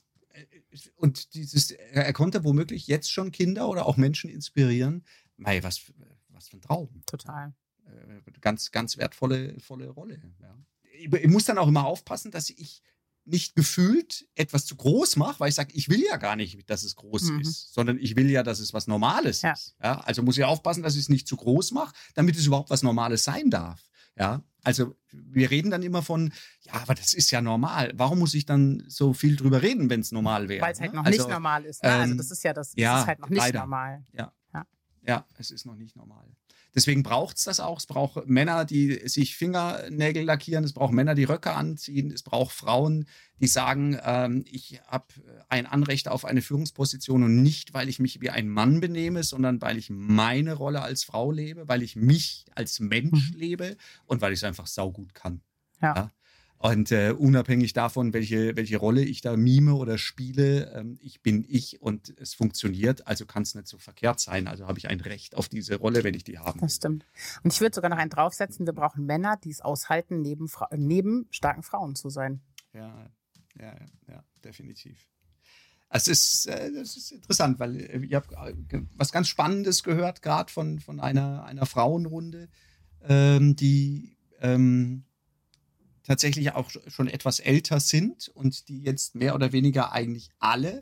und 0.95 1.33
dieses, 1.33 1.71
er 1.71 2.13
konnte 2.13 2.43
womöglich 2.43 2.87
jetzt 2.87 3.11
schon 3.11 3.31
Kinder 3.31 3.69
oder 3.69 3.85
auch 3.85 3.97
Menschen 3.97 4.29
inspirieren. 4.29 5.03
Mei, 5.37 5.63
was, 5.63 5.81
was 6.29 6.49
für 6.49 6.57
ein 6.57 6.61
Traum. 6.61 7.01
Total. 7.05 7.53
Äh, 7.85 8.31
ganz, 8.41 8.71
ganz 8.71 8.97
wertvolle 8.97 9.59
volle 9.59 9.89
Rolle. 9.89 10.21
Ja. 10.41 10.57
Ich 10.91 11.27
muss 11.27 11.45
dann 11.45 11.57
auch 11.57 11.67
immer 11.67 11.85
aufpassen, 11.85 12.31
dass 12.31 12.49
ich 12.49 12.81
nicht 13.27 13.55
gefühlt 13.55 14.25
etwas 14.35 14.65
zu 14.65 14.75
groß 14.75 15.17
mache, 15.17 15.39
weil 15.39 15.49
ich 15.49 15.55
sage, 15.55 15.73
ich 15.73 15.89
will 15.89 16.01
ja 16.01 16.15
gar 16.17 16.35
nicht, 16.35 16.69
dass 16.69 16.83
es 16.83 16.95
groß 16.95 17.23
mhm. 17.23 17.41
ist, 17.41 17.73
sondern 17.73 17.99
ich 17.99 18.15
will 18.15 18.29
ja, 18.29 18.41
dass 18.41 18.59
es 18.59 18.73
was 18.73 18.87
Normales 18.87 19.41
ja. 19.41 19.51
ist. 19.51 19.75
Ja, 19.83 19.99
also 19.99 20.23
muss 20.23 20.37
ich 20.37 20.45
aufpassen, 20.45 20.81
dass 20.81 20.95
ich 20.95 21.01
es 21.01 21.09
nicht 21.09 21.27
zu 21.27 21.35
groß 21.35 21.71
mache, 21.71 21.93
damit 22.15 22.37
es 22.37 22.45
überhaupt 22.45 22.69
was 22.69 22.83
Normales 22.83 23.23
sein 23.23 23.49
darf. 23.49 23.89
Ja, 24.17 24.43
also 24.67 24.95
wir 25.11 25.49
reden 25.49 25.71
dann 25.71 25.81
immer 25.81 26.01
von, 26.01 26.33
ja, 26.63 26.73
aber 26.73 26.93
das 26.93 27.13
ist 27.13 27.31
ja 27.31 27.41
normal. 27.41 27.93
Warum 27.95 28.19
muss 28.19 28.33
ich 28.33 28.45
dann 28.45 28.83
so 28.87 29.13
viel 29.13 29.37
drüber 29.37 29.61
reden, 29.61 29.89
wenn 29.89 30.01
es 30.01 30.11
normal 30.11 30.49
wäre? 30.49 30.61
Weil 30.61 30.73
es 30.73 30.81
halt 30.81 30.91
ne? 30.91 30.97
noch 30.97 31.05
also, 31.05 31.17
nicht 31.17 31.29
normal 31.29 31.63
ist. 31.63 31.83
Ne? 31.83 31.89
Also 31.89 32.11
ähm, 32.11 32.17
das 32.17 32.31
ist 32.31 32.43
ja 32.43 32.51
das, 32.51 32.71
das 32.71 32.81
ja, 32.81 32.99
ist 32.99 33.07
halt 33.07 33.19
noch 33.19 33.29
nicht 33.29 33.39
leider. 33.39 33.61
normal. 33.61 34.03
Ja. 34.11 34.33
Ja. 35.07 35.25
Es 35.37 35.51
ist 35.51 35.65
noch 35.65 35.75
nicht 35.75 35.95
normal. 35.95 36.25
Deswegen 36.75 37.01
braucht 37.01 37.37
es 37.37 37.45
das 37.45 37.59
auch. 37.59 37.79
Es 37.79 37.87
braucht 37.87 38.27
Männer, 38.27 38.65
die 38.65 39.07
sich 39.07 39.35
Fingernägel 39.35 40.23
lackieren. 40.23 40.63
Es 40.63 40.73
braucht 40.73 40.93
Männer, 40.93 41.15
die 41.15 41.23
Röcke 41.23 41.53
anziehen. 41.53 42.11
Es 42.11 42.21
braucht 42.21 42.53
Frauen, 42.53 43.07
die 43.39 43.47
sagen, 43.47 43.97
ähm, 44.03 44.43
ich 44.47 44.79
habe 44.85 45.07
ein 45.49 45.65
Anrecht 45.65 46.07
auf 46.07 46.25
eine 46.25 46.41
Führungsposition 46.41 47.23
und 47.23 47.41
nicht, 47.41 47.73
weil 47.73 47.89
ich 47.89 47.99
mich 47.99 48.21
wie 48.21 48.29
ein 48.29 48.49
Mann 48.49 48.79
benehme, 48.79 49.23
sondern 49.23 49.61
weil 49.61 49.77
ich 49.77 49.89
meine 49.89 50.53
Rolle 50.53 50.81
als 50.81 51.03
Frau 51.03 51.31
lebe, 51.31 51.67
weil 51.67 51.81
ich 51.81 51.95
mich 51.95 52.45
als 52.53 52.79
Mensch 52.79 53.31
mhm. 53.31 53.39
lebe 53.39 53.77
und 54.05 54.21
weil 54.21 54.33
ich 54.33 54.39
es 54.39 54.43
einfach 54.43 54.67
saugut 54.67 55.15
kann. 55.15 55.41
Ja. 55.81 55.95
ja? 55.95 56.11
Und 56.59 56.91
äh, 56.91 57.13
unabhängig 57.15 57.73
davon, 57.73 58.13
welche, 58.13 58.55
welche 58.55 58.77
Rolle 58.77 59.03
ich 59.03 59.21
da 59.21 59.37
mime 59.37 59.75
oder 59.75 59.99
spiele, 59.99 60.73
ähm, 60.73 60.97
ich 61.01 61.21
bin 61.21 61.45
ich 61.47 61.81
und 61.81 62.15
es 62.17 62.33
funktioniert, 62.33 63.05
also 63.05 63.27
kann 63.27 63.43
es 63.43 63.53
nicht 63.53 63.67
so 63.67 63.77
verkehrt 63.77 64.19
sein. 64.19 64.47
Also 64.47 64.67
habe 64.67 64.79
ich 64.79 64.89
ein 64.89 64.99
Recht 64.99 65.35
auf 65.35 65.49
diese 65.49 65.75
Rolle, 65.75 66.03
wenn 66.03 66.15
ich 66.15 66.23
die 66.23 66.39
habe. 66.39 66.59
Das 66.59 66.77
stimmt. 66.77 67.05
Und 67.43 67.53
ich 67.53 67.61
würde 67.61 67.75
sogar 67.75 67.89
noch 67.89 67.97
einen 67.97 68.09
draufsetzen, 68.09 68.65
wir 68.65 68.73
brauchen 68.73 69.05
Männer, 69.05 69.37
die 69.37 69.51
es 69.51 69.61
aushalten, 69.61 70.21
neben, 70.21 70.49
neben 70.75 71.27
starken 71.29 71.61
Frauen 71.61 71.95
zu 71.95 72.09
sein. 72.09 72.41
Ja, 72.73 73.07
ja, 73.59 73.75
ja, 74.07 74.23
definitiv. 74.43 75.07
Es 75.89 76.07
ist, 76.07 76.47
äh, 76.47 76.71
das 76.73 76.97
ist 76.97 77.11
interessant, 77.11 77.59
weil 77.59 77.79
äh, 77.79 77.99
ich 78.03 78.13
habe 78.13 78.35
äh, 78.71 78.81
was 78.95 79.11
ganz 79.11 79.27
Spannendes 79.27 79.83
gehört, 79.83 80.21
gerade 80.21 80.51
von, 80.51 80.79
von 80.79 80.99
einer, 80.99 81.45
einer 81.45 81.65
Frauenrunde, 81.65 82.49
ähm, 83.03 83.55
die 83.55 84.17
ähm, 84.41 85.05
tatsächlich 86.07 86.53
auch 86.53 86.71
schon 86.87 87.07
etwas 87.07 87.39
älter 87.39 87.79
sind 87.81 88.29
und 88.29 88.69
die 88.69 88.81
jetzt 88.81 89.13
mehr 89.13 89.35
oder 89.35 89.51
weniger 89.51 89.91
eigentlich 89.91 90.29
alle 90.39 90.81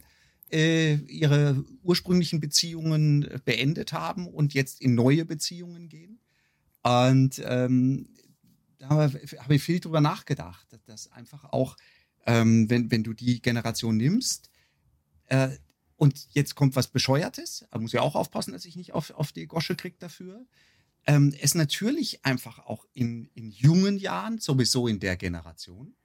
äh, 0.51 0.95
ihre 0.95 1.65
ursprünglichen 1.81 2.39
Beziehungen 2.39 3.27
beendet 3.43 3.91
haben 3.91 4.27
und 4.27 4.53
jetzt 4.53 4.81
in 4.81 4.93
neue 4.93 5.25
Beziehungen 5.25 5.89
gehen. 5.89 6.19
Und 6.83 7.41
ähm, 7.43 8.09
da 8.77 8.89
habe 8.89 9.19
hab 9.19 9.49
ich 9.49 9.63
viel 9.63 9.79
drüber 9.79 9.99
nachgedacht, 9.99 10.67
dass 10.85 11.11
einfach 11.11 11.45
auch, 11.45 11.75
ähm, 12.27 12.69
wenn, 12.69 12.91
wenn 12.91 13.03
du 13.03 13.13
die 13.13 13.41
Generation 13.41 13.97
nimmst, 13.97 14.51
äh, 15.25 15.49
und 15.97 16.27
jetzt 16.33 16.55
kommt 16.55 16.75
was 16.75 16.89
Bescheuertes, 16.89 17.65
da 17.71 17.79
muss 17.79 17.93
ich 17.93 17.99
auch 17.99 18.15
aufpassen, 18.15 18.51
dass 18.51 18.65
ich 18.65 18.75
nicht 18.75 18.93
auf, 18.93 19.11
auf 19.11 19.31
die 19.31 19.47
Gosche 19.47 19.75
kriege 19.75 19.95
dafür. 19.97 20.45
Ähm, 21.07 21.33
es 21.39 21.55
natürlich 21.55 22.25
einfach 22.25 22.59
auch 22.59 22.85
in, 22.93 23.29
in 23.33 23.51
jungen 23.51 23.97
Jahren, 23.97 24.39
sowieso 24.39 24.87
in 24.87 24.99
der 24.99 25.17
Generation, 25.17 25.95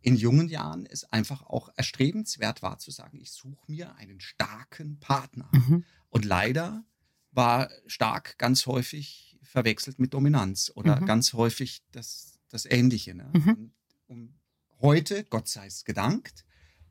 in 0.00 0.16
jungen 0.16 0.48
Jahren 0.48 0.86
es 0.86 1.04
einfach 1.04 1.42
auch 1.42 1.70
erstrebenswert 1.76 2.62
war 2.62 2.78
zu 2.78 2.90
sagen, 2.90 3.18
ich 3.20 3.32
suche 3.32 3.70
mir 3.70 3.94
einen 3.96 4.20
starken 4.20 5.00
Partner. 5.00 5.50
Mhm. 5.52 5.84
Und 6.10 6.24
leider 6.24 6.84
war 7.32 7.70
stark 7.86 8.38
ganz 8.38 8.66
häufig 8.66 9.38
verwechselt 9.42 9.98
mit 9.98 10.14
Dominanz 10.14 10.70
oder 10.74 11.00
mhm. 11.00 11.06
ganz 11.06 11.32
häufig 11.32 11.82
das, 11.92 12.38
das 12.48 12.64
Ähnliche. 12.64 13.14
Ne? 13.14 13.30
Mhm. 13.32 13.48
Und, 13.48 13.72
und 14.06 14.34
heute, 14.80 15.24
Gott 15.24 15.48
sei 15.48 15.66
es 15.66 15.84
gedankt, 15.84 16.44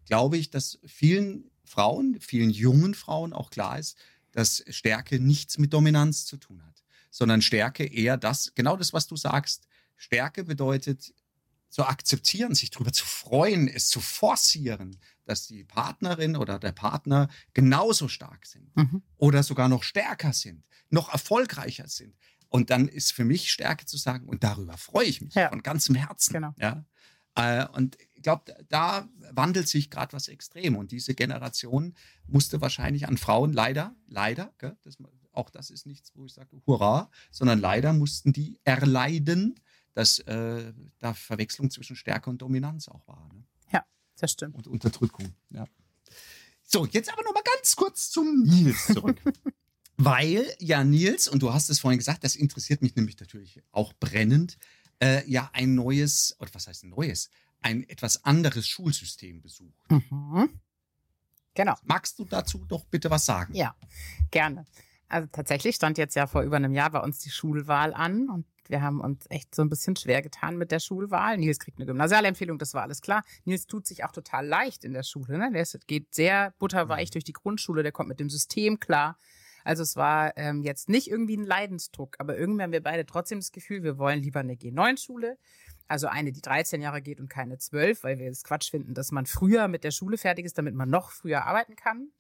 glaube 0.06 0.38
ich, 0.38 0.50
dass 0.50 0.80
vielen 0.86 1.50
Frauen, 1.64 2.20
vielen 2.20 2.50
jungen 2.50 2.94
Frauen 2.94 3.34
auch 3.34 3.50
klar 3.50 3.80
ist, 3.80 3.98
dass 4.32 4.64
Stärke 4.70 5.20
nichts 5.20 5.58
mit 5.58 5.74
Dominanz 5.74 6.26
zu 6.26 6.38
tun 6.38 6.64
hat, 6.64 6.77
sondern 7.18 7.42
Stärke 7.42 7.84
eher 7.84 8.16
das, 8.16 8.54
genau 8.54 8.78
das, 8.78 8.94
was 8.94 9.08
du 9.08 9.16
sagst. 9.16 9.68
Stärke 9.96 10.44
bedeutet 10.44 11.16
zu 11.68 11.84
akzeptieren, 11.84 12.54
sich 12.54 12.70
darüber 12.70 12.94
zu 12.94 13.08
freuen, 13.08 13.68
es 13.68 13.90
zu 13.90 14.02
forcieren, 14.02 15.00
dass 15.26 15.48
die 15.48 15.64
Partnerin 15.64 16.36
oder 16.36 16.60
der 16.60 16.74
Partner 16.74 17.28
genauso 17.56 18.08
stark 18.08 18.46
sind 18.46 18.70
mhm. 18.76 19.02
oder 19.18 19.42
sogar 19.42 19.68
noch 19.68 19.82
stärker 19.82 20.32
sind, 20.32 20.64
noch 20.92 21.12
erfolgreicher 21.12 21.88
sind. 21.88 22.16
Und 22.50 22.70
dann 22.70 22.88
ist 22.88 23.14
für 23.14 23.26
mich 23.26 23.52
Stärke 23.52 23.88
zu 23.88 23.98
sagen, 23.98 24.30
und 24.30 24.44
darüber 24.44 24.78
freue 24.78 25.08
ich 25.08 25.20
mich 25.20 25.34
ja. 25.34 25.50
von 25.50 25.64
ganzem 25.64 25.96
Herzen. 25.96 26.34
Genau. 26.34 26.54
Ja? 26.60 26.86
Äh, 27.34 27.68
und 27.70 27.98
ich 28.14 28.22
glaube, 28.22 28.56
da 28.70 29.10
wandelt 29.32 29.68
sich 29.68 29.90
gerade 29.90 30.14
was 30.14 30.28
extrem. 30.28 30.76
Und 30.76 30.92
diese 30.92 31.16
Generation 31.16 31.96
musste 32.28 32.62
wahrscheinlich 32.62 33.08
an 33.08 33.18
Frauen 33.18 33.54
leider, 33.54 33.96
leider, 34.08 34.54
gell, 34.60 34.78
das, 34.84 34.98
auch 35.38 35.50
das 35.50 35.70
ist 35.70 35.86
nichts, 35.86 36.12
wo 36.16 36.26
ich 36.26 36.34
sage, 36.34 36.62
hurra, 36.66 37.10
sondern 37.32 37.60
leider 37.60 37.94
mussten 37.94 38.34
die 38.34 38.60
erleiden, 38.64 39.60
dass 39.94 40.20
äh, 40.20 40.74
da 41.00 41.14
Verwechslung 41.14 41.72
zwischen 41.72 41.96
Stärke 41.96 42.30
und 42.30 42.42
Dominanz 42.42 42.88
auch 42.88 43.08
war. 43.08 43.30
Ne? 43.34 43.44
Ja, 43.72 43.86
das 44.20 44.32
stimmt. 44.32 44.56
Und 44.56 44.68
Unterdrückung, 44.68 45.34
ja. 45.50 45.66
So, 46.64 46.86
jetzt 46.86 47.12
aber 47.12 47.24
noch 47.24 47.34
mal 47.34 47.44
ganz 47.56 47.76
kurz 47.76 48.10
zum 48.10 48.44
Nils 48.44 48.88
zurück. 48.88 49.18
Weil 49.98 50.46
ja 50.60 50.84
Nils, 50.84 51.28
und 51.28 51.42
du 51.42 51.54
hast 51.54 51.70
es 51.70 51.80
vorhin 51.80 51.98
gesagt, 51.98 52.24
das 52.24 52.36
interessiert 52.36 52.82
mich 52.82 52.96
nämlich 52.96 53.20
natürlich 53.20 53.64
auch 53.72 53.94
brennend, 53.94 54.58
äh, 55.00 55.28
ja 55.30 55.50
ein 55.54 55.74
neues, 55.76 56.36
oder 56.40 56.54
was 56.54 56.68
heißt 56.68 56.84
ein 56.84 56.90
neues, 56.90 57.30
ein 57.62 57.88
etwas 57.90 58.24
anderes 58.24 58.68
Schulsystem 58.68 59.42
besucht. 59.42 59.90
Mhm. 59.90 60.60
Genau. 61.56 61.76
Magst 61.84 62.20
du 62.20 62.26
dazu 62.26 62.64
doch 62.68 62.86
bitte 62.86 63.10
was 63.10 63.26
sagen? 63.26 63.56
Ja, 63.56 63.76
gerne. 64.30 64.68
Also 65.10 65.28
tatsächlich 65.32 65.76
stand 65.76 65.98
jetzt 65.98 66.16
ja 66.16 66.28
vor 66.28 66.42
über 66.42 66.58
einem 66.58 66.74
Jahr 66.74 66.90
bei 66.90 67.00
uns 67.00 67.20
die 67.20 67.30
Schulwahl 67.30 67.94
an 67.94 68.30
und 68.30 68.46
wir 68.68 68.82
haben 68.82 69.00
uns 69.00 69.26
echt 69.30 69.56
so 69.56 69.62
ein 69.62 69.70
bisschen 69.70 69.96
schwer 69.96 70.22
getan 70.22 70.58
mit 70.58 70.72
der 70.72 70.80
Schulwahl. 70.80 71.38
Nils 71.38 71.60
kriegt 71.60 71.78
eine 71.78 71.86
Gymnasialempfehlung, 71.86 72.58
das 72.58 72.74
war 72.74 72.84
alles 72.84 73.02
klar. 73.02 73.24
Nils 73.46 73.68
tut 73.68 73.88
sich 73.88 74.04
auch 74.04 74.12
total 74.12 74.46
leicht 74.46 74.84
in 74.84 74.92
der 74.92 75.04
Schule. 75.04 75.38
Ne? 75.38 75.52
Der 75.54 75.66
geht 75.88 76.14
sehr 76.14 76.54
butterweich 76.60 77.10
mhm. 77.10 77.14
durch 77.14 77.24
die 77.24 77.34
Grundschule, 77.34 77.84
der 77.84 77.94
kommt 77.94 78.10
mit 78.10 78.20
dem 78.20 78.30
System 78.30 78.80
klar. 78.80 79.18
Also 79.64 79.84
es 79.84 79.96
war 79.96 80.36
ähm, 80.38 80.64
jetzt 80.64 80.88
nicht 80.88 81.10
irgendwie 81.10 81.36
ein 81.36 81.46
Leidensdruck, 81.46 82.16
aber 82.20 82.38
irgendwie 82.38 82.64
haben 82.64 82.72
wir 82.72 82.84
beide 82.84 83.06
trotzdem 83.06 83.40
das 83.40 83.52
Gefühl, 83.52 83.84
wir 83.84 83.98
wollen 83.98 84.22
lieber 84.22 84.40
eine 84.40 84.54
G9-Schule. 84.54 85.38
Also 85.90 86.08
eine, 86.08 86.32
die 86.32 86.42
13 86.42 86.82
Jahre 86.82 87.02
geht 87.02 87.20
und 87.20 87.30
keine 87.30 87.58
12, 87.58 88.04
weil 88.04 88.20
wir 88.20 88.30
es 88.30 88.44
Quatsch 88.44 88.70
finden, 88.72 88.94
dass 88.94 89.12
man 89.12 89.26
früher 89.26 89.68
mit 89.68 89.84
der 89.84 89.92
Schule 89.92 90.18
fertig 90.18 90.46
ist, 90.46 90.58
damit 90.58 90.74
man 90.74 90.90
noch 90.90 91.12
früher 91.12 91.46
arbeiten 91.46 91.76
kann. 91.76 92.12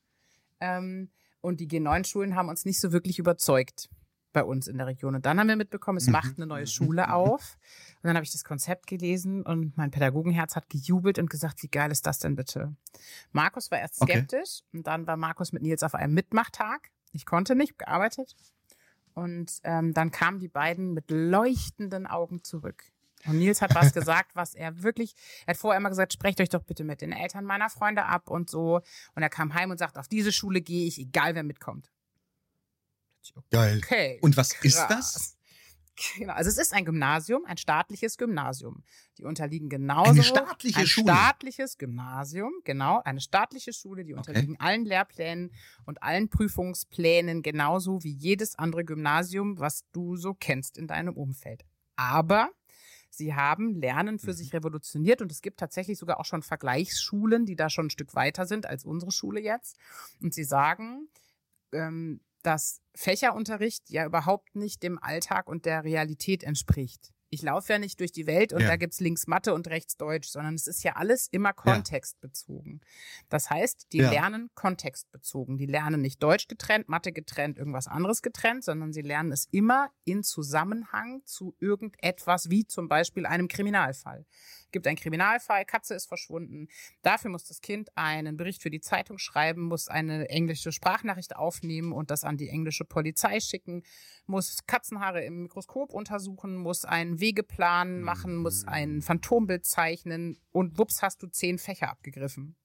Ähm, 0.60 1.10
und 1.42 1.60
die 1.60 1.68
G9-Schulen 1.68 2.36
haben 2.36 2.50
uns 2.50 2.66
nicht 2.66 2.80
so 2.80 2.92
wirklich 2.92 3.20
überzeugt 3.20 3.90
bei 4.34 4.44
uns 4.44 4.68
in 4.68 4.78
der 4.78 4.88
Region. 4.88 5.16
Und 5.16 5.26
dann 5.26 5.40
haben 5.40 5.48
wir 5.48 5.56
mitbekommen, 5.56 5.98
es 5.98 6.08
mhm. 6.08 6.14
macht 6.14 6.38
eine 6.38 6.46
neue. 6.46 6.68
Schule 6.68 7.12
auf. 7.14 7.58
Und 7.96 8.08
dann 8.08 8.16
habe 8.16 8.24
ich 8.24 8.32
das 8.32 8.44
Konzept 8.44 8.88
gelesen 8.88 9.44
und 9.44 9.78
mein 9.78 9.90
Pädagogenherz 9.90 10.56
hat 10.56 10.70
gejubelt 10.70 11.18
und 11.18 11.30
gesagt, 11.30 11.64
wie 11.64 11.70
geil 11.70 11.92
ist 11.92 12.06
das 12.06 12.20
denn 12.20 12.36
bitte? 12.36 12.76
Markus 13.32 13.72
war 13.72 13.80
erst 13.80 13.96
skeptisch 13.96 14.62
okay. 14.62 14.78
und 14.78 14.88
dann 14.88 15.08
war 15.08 15.18
Markus 15.18 15.54
mit 15.54 15.64
Nils 15.64 15.82
auf 15.82 15.96
einem 15.96 16.14
Mitmachtag 16.14 16.92
ich 17.18 17.26
konnte 17.26 17.56
nicht, 17.56 17.78
gearbeitet. 17.78 18.36
Und 19.14 19.60
ähm, 19.64 19.94
dann 19.94 20.12
kamen 20.12 20.40
die 20.40 20.48
beiden 20.48 20.94
mit 20.94 21.10
leuchtenden 21.10 22.06
Augen 22.06 22.44
zurück. 22.44 22.84
Und 23.26 23.39
Nils 23.39 23.61
hat 23.61 23.76
was 23.76 23.93
gesagt, 23.93 24.36
was 24.36 24.53
er 24.53 24.84
wirklich, 24.84 25.15
er 25.45 25.53
hat 25.53 25.57
vorher 25.57 25.78
immer 25.78 25.89
gesagt, 25.89 26.13
sprecht 26.13 26.39
euch 26.39 26.49
doch 26.49 26.63
bitte 26.63 26.84
mit 26.84 27.01
den 27.01 27.11
Eltern 27.11 27.45
meiner 27.45 27.70
Freunde 27.70 28.05
ab 28.05 28.30
und 28.30 28.49
so. 28.49 28.82
Und 29.15 29.24
er 29.24 29.30
kam 29.30 29.53
heim 29.53 29.72
und 29.72 29.78
sagt, 29.78 29.97
auf 29.97 30.07
diese 30.07 30.32
Schule 30.32 30.61
gehe 30.61 30.88
ich, 30.88 30.99
egal 30.99 31.36
wer 31.36 31.43
mitkommt. 31.43 31.91
Geil. 33.51 33.82
Okay. 33.84 34.20
Und 34.22 34.38
was 34.38 34.51
krass. 34.51 34.65
ist 34.65 34.86
das? 34.89 35.38
Genau, 36.18 36.34
also 36.34 36.49
es 36.49 36.59
ist 36.59 36.74
ein 36.74 36.86
Gymnasium, 36.86 37.43
ein 37.45 37.57
staatliches 37.57 38.18
Gymnasium. 38.18 38.84
Die 39.18 39.24
unterliegen 39.24 39.68
genauso. 39.68 40.11
Eine 40.11 40.24
staatliche 40.24 40.80
ein 40.80 40.88
Schule. 40.88 41.11
staatliches 41.11 41.78
Gymnasium, 41.78 42.51
genau, 42.63 43.01
eine 43.03 43.20
staatliche 43.20 43.74
Schule, 43.74 44.03
die 44.03 44.13
unterliegen 44.13 44.55
okay. 44.55 44.63
allen 44.63 44.86
Lehrplänen 44.86 45.51
und 45.86 46.03
allen 46.03 46.30
Prüfungsplänen 46.30 47.41
genauso 47.41 48.03
wie 48.03 48.13
jedes 48.13 48.55
andere 48.55 48.86
Gymnasium, 48.86 49.57
was 49.59 49.86
du 49.91 50.15
so 50.15 50.36
kennst 50.36 50.78
in 50.78 50.86
deinem 50.86 51.15
Umfeld. 51.15 51.65
Aber 51.95 52.51
sie 53.18 53.36
haben 53.36 53.76
Lernen 53.76 54.20
für 54.20 54.32
mhm. 54.32 54.36
sich 54.36 54.53
revolutioniert 54.53 55.22
und 55.22 55.32
es 55.32 55.41
gibt 55.41 55.59
tatsächlich 55.59 55.97
sogar 55.97 56.20
auch 56.20 56.26
schon 56.26 56.43
Vergleichsschulen, 56.43 57.45
die 57.45 57.55
da 57.55 57.70
schon 57.70 57.88
ein 57.88 57.89
Stück 57.89 58.15
weiter 58.15 58.45
sind 58.45 58.65
als 58.65 58.86
unsere 58.86 59.11
Schule 59.11 59.41
jetzt. 59.41 59.78
Und 60.22 60.34
sie 60.34 60.43
sagen, 60.43 61.09
ähm, 61.72 62.22
dass 62.43 62.82
Fächerunterricht 62.95 63.89
ja 63.89 64.05
überhaupt 64.05 64.55
nicht 64.55 64.84
dem 64.84 65.01
Alltag 65.01 65.49
und 65.49 65.65
der 65.65 65.84
Realität 65.84 66.43
entspricht. 66.43 67.11
Ich 67.30 67.42
laufe 67.42 67.74
ja 67.74 67.80
nicht 67.80 68.00
durch 68.00 68.12
die 68.12 68.28
Welt 68.28 68.54
und 68.54 68.62
ja. 68.62 68.68
da 68.68 68.76
gibt's 68.78 69.00
links 69.00 69.28
Mathe 69.28 69.54
und 69.54 69.68
rechts 69.68 69.98
Deutsch, 69.98 70.30
sondern 70.30 70.56
es 70.56 70.68
ist 70.68 70.84
ja 70.84 70.96
alles 70.96 71.28
immer 71.32 71.54
kontextbezogen. 71.54 72.82
Das 73.30 73.50
heißt, 73.50 73.88
die 73.92 73.98
ja. 73.98 74.10
lernen 74.10 74.50
kontextbezogen. 74.56 75.58
Die 75.58 75.66
lernen 75.66 76.02
nicht 76.02 76.24
Deutsch 76.24 76.48
getrennt, 76.48 76.88
Mathe 76.88 77.12
getrennt, 77.12 77.58
irgendwas 77.58 77.88
anderes 77.88 78.22
getrennt, 78.22 78.64
sondern 78.64 78.94
sie 78.94 79.02
lernen 79.02 79.32
es 79.32 79.48
immer 79.52 79.90
in 80.06 80.24
Zusammenhang 80.24 81.22
zu 81.26 81.56
irgendetwas, 81.60 82.50
wie 82.50 82.66
zum 82.66 82.88
Beispiel 82.88 83.26
einem 83.26 83.48
Kriminalfall 83.48 84.26
gibt 84.72 84.88
einen 84.88 84.97
Kriminalfall, 84.97 85.65
Katze 85.65 85.95
ist 85.95 86.07
verschwunden. 86.07 86.68
Dafür 87.01 87.32
muss 87.32 87.45
das 87.45 87.61
Kind 87.61 87.89
einen 87.95 88.38
Bericht 88.38 88.61
für 88.61 88.70
die 88.70 88.82
Zeitung 88.82 89.18
schreiben, 89.18 89.63
muss 89.63 89.88
eine 89.88 90.30
englische 90.30 90.72
Sprachnachricht 90.72 91.36
aufnehmen 91.36 91.91
und 91.91 92.11
das 92.11 92.24
an 92.24 92.38
die 92.38 92.49
englische 92.49 92.86
Polizei 92.86 93.39
schicken, 93.39 93.84
muss 94.26 94.65
Katzenhaare 94.68 95.24
im 95.24 95.43
Mikroskop 95.43 95.93
untersuchen, 95.93 96.55
muss 96.55 96.86
einen 96.86 97.20
Wegeplan 97.20 98.01
machen, 98.01 98.36
muss 98.38 98.65
ein 98.68 99.01
Phantombild 99.01 99.65
zeichnen 99.65 100.39
und 100.51 100.78
wups 100.78 101.01
hast 101.01 101.24
du 101.24 101.28
zehn 101.28 101.57
Fächer 101.57 101.89
abgegriffen. 101.89 102.55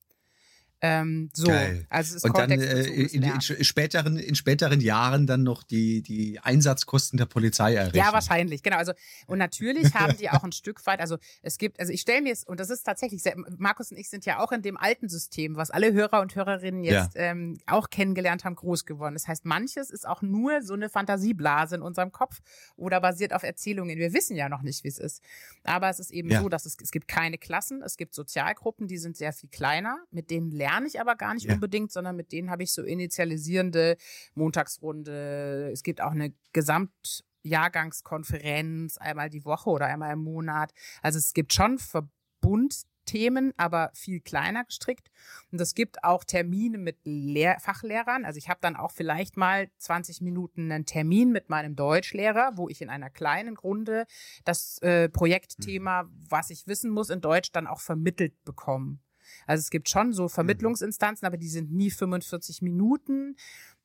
Ähm, 0.84 1.30
so, 1.32 1.46
Geil. 1.46 1.86
also 1.90 2.10
es 2.10 2.16
ist 2.16 2.24
und 2.24 2.36
dann 2.36 2.50
äh, 2.50 2.82
in, 2.82 3.22
in, 3.22 3.40
späteren 3.40 4.16
in 4.16 4.34
späteren 4.34 4.80
Jahren 4.80 5.28
dann 5.28 5.44
noch 5.44 5.62
die 5.62 6.02
die 6.02 6.40
Einsatzkosten 6.40 7.16
der 7.16 7.26
Polizei 7.26 7.76
errechnen. 7.76 8.02
Ja, 8.02 8.12
wahrscheinlich, 8.12 8.64
genau. 8.64 8.78
Also 8.78 8.92
und 9.28 9.38
natürlich 9.38 9.94
haben 9.94 10.16
die 10.16 10.28
auch 10.28 10.42
ein 10.42 10.50
Stück 10.50 10.84
weit, 10.86 10.98
also 10.98 11.18
es 11.40 11.58
gibt, 11.58 11.78
also 11.78 11.92
ich 11.92 12.00
stelle 12.00 12.22
mir 12.22 12.32
es 12.32 12.42
und 12.42 12.58
das 12.58 12.68
ist 12.68 12.82
tatsächlich, 12.82 13.22
sehr, 13.22 13.36
Markus 13.58 13.92
und 13.92 13.96
ich 13.96 14.10
sind 14.10 14.26
ja 14.26 14.40
auch 14.40 14.50
in 14.50 14.62
dem 14.62 14.76
alten 14.76 15.08
System, 15.08 15.54
was 15.54 15.70
alle 15.70 15.92
Hörer 15.92 16.20
und 16.20 16.34
Hörerinnen 16.34 16.82
jetzt 16.82 17.14
ja. 17.14 17.30
ähm, 17.30 17.58
auch 17.66 17.88
kennengelernt 17.88 18.44
haben, 18.44 18.56
groß 18.56 18.84
geworden. 18.84 19.14
Das 19.14 19.28
heißt, 19.28 19.44
manches 19.44 19.88
ist 19.88 20.04
auch 20.04 20.20
nur 20.20 20.62
so 20.62 20.74
eine 20.74 20.88
Fantasieblase 20.88 21.76
in 21.76 21.82
unserem 21.82 22.10
Kopf 22.10 22.40
oder 22.74 23.00
basiert 23.00 23.34
auf 23.34 23.44
Erzählungen. 23.44 23.98
Wir 23.98 24.12
wissen 24.12 24.34
ja 24.34 24.48
noch 24.48 24.62
nicht, 24.62 24.82
wie 24.82 24.88
es 24.88 24.98
ist, 24.98 25.22
aber 25.62 25.90
es 25.90 26.00
ist 26.00 26.10
eben 26.10 26.28
ja. 26.28 26.42
so, 26.42 26.48
dass 26.48 26.66
es 26.66 26.76
es 26.82 26.90
gibt 26.90 27.06
keine 27.06 27.38
Klassen, 27.38 27.82
es 27.82 27.96
gibt 27.96 28.16
Sozialgruppen, 28.16 28.88
die 28.88 28.98
sind 28.98 29.16
sehr 29.16 29.32
viel 29.32 29.48
kleiner, 29.48 29.98
mit 30.10 30.28
denen 30.28 30.50
lernen 30.50 30.71
lerne 30.72 30.86
ich 30.86 31.00
aber 31.00 31.16
gar 31.16 31.34
nicht 31.34 31.46
ja. 31.46 31.54
unbedingt, 31.54 31.90
sondern 31.92 32.16
mit 32.16 32.32
denen 32.32 32.50
habe 32.50 32.62
ich 32.62 32.72
so 32.72 32.82
initialisierende 32.82 33.98
Montagsrunde. 34.34 35.70
Es 35.72 35.82
gibt 35.82 36.00
auch 36.00 36.12
eine 36.12 36.32
Gesamtjahrgangskonferenz 36.52 38.96
einmal 38.98 39.28
die 39.30 39.44
Woche 39.44 39.70
oder 39.70 39.86
einmal 39.86 40.12
im 40.14 40.22
Monat. 40.22 40.72
Also 41.02 41.18
es 41.18 41.34
gibt 41.34 41.52
schon 41.52 41.78
Verbund 41.78 42.84
Themen, 43.04 43.52
aber 43.56 43.90
viel 43.94 44.20
kleiner 44.20 44.64
gestrickt. 44.64 45.10
Und 45.50 45.60
es 45.60 45.74
gibt 45.74 46.04
auch 46.04 46.22
Termine 46.22 46.78
mit 46.78 46.98
Lehr 47.02 47.58
Fachlehrern. 47.58 48.24
Also 48.24 48.38
ich 48.38 48.48
habe 48.48 48.60
dann 48.62 48.76
auch 48.76 48.92
vielleicht 48.92 49.36
mal 49.36 49.68
20 49.78 50.20
Minuten 50.20 50.70
einen 50.70 50.86
Termin 50.86 51.32
mit 51.32 51.48
meinem 51.48 51.74
Deutschlehrer, 51.74 52.52
wo 52.54 52.68
ich 52.68 52.80
in 52.80 52.90
einer 52.90 53.10
kleinen 53.10 53.56
Runde 53.56 54.06
das 54.44 54.78
äh, 54.82 55.08
Projektthema, 55.08 56.08
was 56.28 56.50
ich 56.50 56.68
wissen 56.68 56.92
muss 56.92 57.10
in 57.10 57.20
Deutsch, 57.20 57.50
dann 57.50 57.66
auch 57.66 57.80
vermittelt 57.80 58.34
bekomme. 58.44 59.00
Also 59.46 59.60
es 59.60 59.70
gibt 59.70 59.88
schon 59.88 60.12
so 60.12 60.28
Vermittlungsinstanzen, 60.28 61.26
aber 61.26 61.36
die 61.36 61.48
sind 61.48 61.72
nie 61.72 61.90
45 61.90 62.62
Minuten 62.62 63.36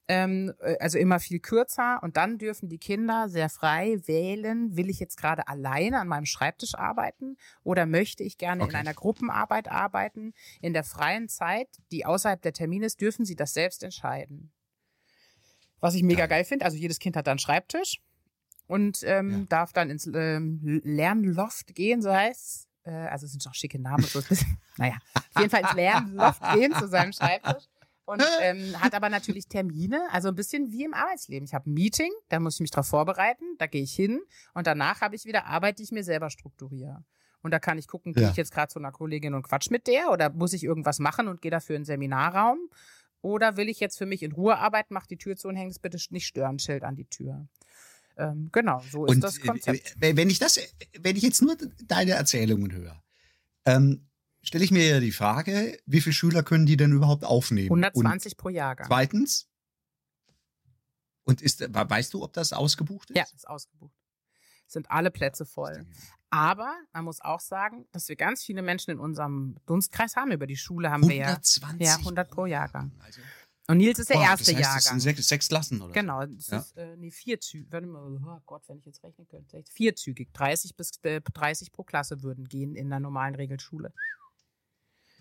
ähm, 0.07 0.53
äh, 0.59 0.77
also 0.79 0.97
immer 0.97 1.19
viel 1.19 1.39
kürzer. 1.39 1.99
Und 2.01 2.17
dann 2.17 2.37
dürfen 2.37 2.69
die 2.69 2.77
Kinder 2.77 3.29
sehr 3.29 3.49
frei 3.49 3.99
wählen, 4.05 4.75
will 4.75 4.89
ich 4.89 4.99
jetzt 4.99 5.17
gerade 5.17 5.47
alleine 5.47 5.99
an 5.99 6.07
meinem 6.07 6.25
Schreibtisch 6.25 6.75
arbeiten 6.75 7.37
oder 7.63 7.85
möchte 7.85 8.23
ich 8.23 8.37
gerne 8.37 8.63
okay. 8.63 8.71
in 8.71 8.77
einer 8.77 8.93
Gruppenarbeit 8.93 9.69
arbeiten. 9.69 10.33
In 10.61 10.73
der 10.73 10.83
freien 10.83 11.27
Zeit, 11.27 11.67
die 11.91 12.05
außerhalb 12.05 12.41
der 12.41 12.53
Termine 12.53 12.85
ist, 12.85 13.01
dürfen 13.01 13.25
sie 13.25 13.35
das 13.35 13.53
selbst 13.53 13.83
entscheiden. 13.83 14.51
Was 15.79 15.93
ich 15.93 16.03
mega 16.03 16.25
geil 16.25 16.43
finde, 16.43 16.65
also 16.65 16.77
jedes 16.77 16.99
Kind 16.99 17.15
hat 17.15 17.27
da 17.27 17.31
einen 17.31 17.39
Schreibtisch 17.39 18.01
und 18.65 19.03
ähm, 19.03 19.31
ja. 19.31 19.45
darf 19.49 19.73
dann 19.73 19.91
ins 19.91 20.09
ähm, 20.11 20.81
Lernloft 20.83 21.75
gehen, 21.75 22.01
so 22.01 22.11
heißt 22.11 22.67
äh, 22.87 23.07
also 23.07 23.25
es 23.25 23.33
sind 23.33 23.45
auch 23.47 23.53
schicke 23.53 23.79
Namen 23.79 24.03
so 24.03 24.21
naja, 24.77 24.95
auf 25.13 25.41
jeden 25.41 25.49
Fall 25.49 25.61
ins 25.61 25.73
Lernloft 25.73 26.41
gehen 26.53 26.73
zu 26.73 26.87
seinem 26.87 27.11
Schreibtisch 27.11 27.65
und 28.05 28.23
ähm, 28.41 28.79
hat 28.79 28.95
aber 28.95 29.09
natürlich 29.09 29.47
Termine, 29.47 30.07
also 30.11 30.29
ein 30.29 30.35
bisschen 30.35 30.71
wie 30.71 30.85
im 30.85 30.93
Arbeitsleben. 30.93 31.45
Ich 31.45 31.53
habe 31.53 31.69
ein 31.69 31.73
Meeting, 31.73 32.11
da 32.29 32.39
muss 32.39 32.55
ich 32.55 32.61
mich 32.61 32.71
darauf 32.71 32.87
vorbereiten, 32.87 33.43
da 33.57 33.67
gehe 33.67 33.83
ich 33.83 33.93
hin 33.93 34.21
und 34.53 34.65
danach 34.65 35.01
habe 35.01 35.15
ich 35.15 35.25
wieder 35.25 35.45
Arbeit, 35.45 35.79
die 35.79 35.83
ich 35.83 35.91
mir 35.91 36.03
selber 36.03 36.29
strukturiere. 36.29 37.03
Und 37.41 37.51
da 37.51 37.59
kann 37.59 37.77
ich 37.77 37.87
gucken, 37.87 38.13
gehe 38.13 38.23
ja. 38.23 38.29
ich 38.31 38.35
jetzt 38.35 38.53
gerade 38.53 38.71
zu 38.71 38.79
einer 38.79 38.91
Kollegin 38.91 39.33
und 39.33 39.43
quatsch 39.43 39.69
mit 39.69 39.87
der 39.87 40.11
oder 40.11 40.29
muss 40.29 40.53
ich 40.53 40.63
irgendwas 40.63 40.99
machen 40.99 41.27
und 41.27 41.41
gehe 41.41 41.51
dafür 41.51 41.75
in 41.75 41.81
den 41.81 41.85
Seminarraum? 41.85 42.57
Oder 43.21 43.57
will 43.57 43.67
ich 43.67 43.79
jetzt 43.79 43.97
für 43.97 44.05
mich 44.05 44.23
in 44.23 44.31
Ruhe 44.31 44.57
arbeiten, 44.57 44.93
mach 44.93 45.05
die 45.05 45.17
Tür 45.17 45.35
zu 45.35 45.47
und 45.47 45.55
häng 45.55 45.67
das 45.67 45.79
bitte 45.79 45.97
nicht 46.11 46.27
stören 46.27 46.59
Schild 46.59 46.83
an 46.83 46.95
die 46.95 47.05
Tür. 47.05 47.47
Ähm, 48.17 48.49
genau, 48.51 48.81
so 48.91 49.05
ist 49.05 49.15
und 49.15 49.21
das 49.21 49.37
äh, 49.37 49.41
Konzept. 49.41 49.95
Wenn 49.99 50.29
ich 50.29 50.39
das, 50.39 50.59
wenn 50.99 51.15
ich 51.15 51.23
jetzt 51.23 51.41
nur 51.41 51.55
deine 51.85 52.11
Erzählungen 52.11 52.71
höre, 52.71 53.03
ähm, 53.65 54.07
stelle 54.41 54.63
ich 54.63 54.71
mir 54.71 54.87
ja 54.87 54.99
die 54.99 55.11
Frage, 55.11 55.77
wie 55.85 56.01
viele 56.01 56.13
Schüler 56.13 56.43
können 56.43 56.65
die 56.65 56.77
denn 56.77 56.91
überhaupt 56.91 57.23
aufnehmen? 57.25 57.67
120 57.67 58.33
und 58.33 58.37
pro 58.37 58.49
Jahrgang. 58.49 58.87
Zweitens, 58.87 59.47
und 61.27 61.41
ist, 61.41 61.61
weißt 61.61 62.13
du, 62.13 62.23
ob 62.23 62.33
das 62.33 62.53
ausgebucht 62.53 63.09
ist? 63.09 63.17
Ja, 63.17 63.25
ist 63.35 63.47
ausgebucht. 63.47 63.93
Sind 64.65 64.89
alle 64.89 65.11
Plätze 65.11 65.45
voll. 65.45 65.85
Aber 66.29 66.73
man 66.93 67.05
muss 67.05 67.21
auch 67.21 67.39
sagen, 67.39 67.85
dass 67.91 68.07
wir 68.09 68.15
ganz 68.15 68.43
viele 68.43 68.61
Menschen 68.61 68.91
in 68.91 68.99
unserem 68.99 69.57
Dunstkreis 69.65 70.15
haben. 70.15 70.31
Über 70.31 70.47
die 70.47 70.57
Schule 70.57 70.89
haben 70.89 71.03
120 71.03 71.61
wir 71.79 71.85
ja, 71.85 71.93
ja 71.93 71.97
100 71.99 72.29
pro 72.29 72.45
Jahrgang. 72.45 72.91
Also, 72.99 73.21
und 73.69 73.77
Nils 73.77 73.99
ist 73.99 74.09
der 74.09 74.17
oh, 74.17 74.21
erste 74.21 74.45
das 74.45 74.55
heißt, 74.55 74.59
Jahrgang. 74.61 74.75
Das 74.75 74.85
sind 74.85 74.99
sechs, 75.01 75.27
sechs 75.27 75.47
Klassen, 75.49 75.81
oder? 75.81 75.91
Genau, 75.93 76.25
das 76.25 76.47
ja. 76.47 76.59
ist 76.59 76.77
äh, 76.77 76.95
nee, 76.95 77.11
vierzügig. 77.11 77.71
Warte 77.71 77.87
mal, 77.87 78.01
oh 78.01 78.41
Gott, 78.45 78.63
wenn 78.67 78.77
ich 78.77 78.85
jetzt 78.85 79.03
rechnen 79.03 79.27
könnte. 79.27 79.61
Vierzügig. 79.69 80.29
30 80.31 80.75
bis 80.77 80.91
äh, 81.03 81.19
30 81.21 81.73
pro 81.73 81.83
Klasse 81.83 82.23
würden 82.23 82.45
gehen 82.45 82.75
in 82.75 82.89
der 82.89 83.01
normalen 83.01 83.35
Regelschule. 83.35 83.93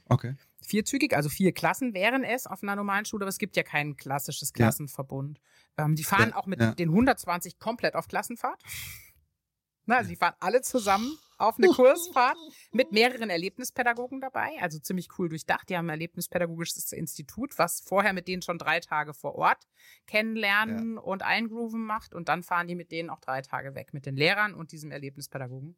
Okay. 0.09 0.37
Vierzügig, 0.63 1.17
also 1.17 1.29
vier 1.29 1.53
Klassen 1.53 1.93
wären 1.93 2.23
es 2.23 2.47
auf 2.47 2.63
einer 2.63 2.77
normalen 2.77 3.05
Schule, 3.05 3.25
aber 3.25 3.31
es 3.31 3.39
gibt 3.39 3.57
ja 3.57 3.65
kein 3.65 3.97
klassisches 3.97 4.53
Klassenverbund. 4.53 5.41
Ja. 5.77 5.85
Ähm, 5.85 5.97
die 5.97 6.05
fahren 6.05 6.31
ja, 6.31 6.37
auch 6.37 6.47
mit 6.47 6.61
den 6.79 6.91
120 6.91 7.59
komplett 7.59 7.97
auf 7.97 8.07
Klassenfahrt. 8.07 8.63
Na, 9.87 9.97
also 9.97 10.09
die 10.09 10.17
fahren 10.17 10.35
alle 10.39 10.63
zusammen 10.63 11.19
auf 11.39 11.59
eine 11.59 11.69
Kursfahrt 11.69 12.37
mit 12.73 12.93
mehreren 12.93 13.31
Erlebnispädagogen 13.31 14.21
dabei, 14.21 14.51
also 14.61 14.79
ziemlich 14.79 15.09
cool 15.19 15.29
durchdacht. 15.29 15.69
Die 15.69 15.77
haben 15.77 15.87
ein 15.87 15.91
Erlebnispädagogisches 15.91 16.93
Institut, 16.93 17.59
was 17.59 17.81
vorher 17.81 18.13
mit 18.13 18.29
denen 18.29 18.43
schon 18.43 18.59
drei 18.59 18.81
Tage 18.81 19.15
vor 19.15 19.35
Ort 19.35 19.67
kennenlernen 20.07 20.99
und 20.99 21.23
eingrooven 21.23 21.85
macht 21.85 22.15
und 22.15 22.29
dann 22.29 22.43
fahren 22.43 22.67
die 22.67 22.75
mit 22.75 22.91
denen 22.91 23.11
auch 23.11 23.21
drei 23.21 23.43
Tage 23.43 23.75
weg 23.75 23.93
mit 23.93 24.07
den 24.07 24.17
Lehrern 24.17 24.55
und 24.55 24.73
diesem 24.73 24.91
Erlebnispädagogen. 24.91 25.77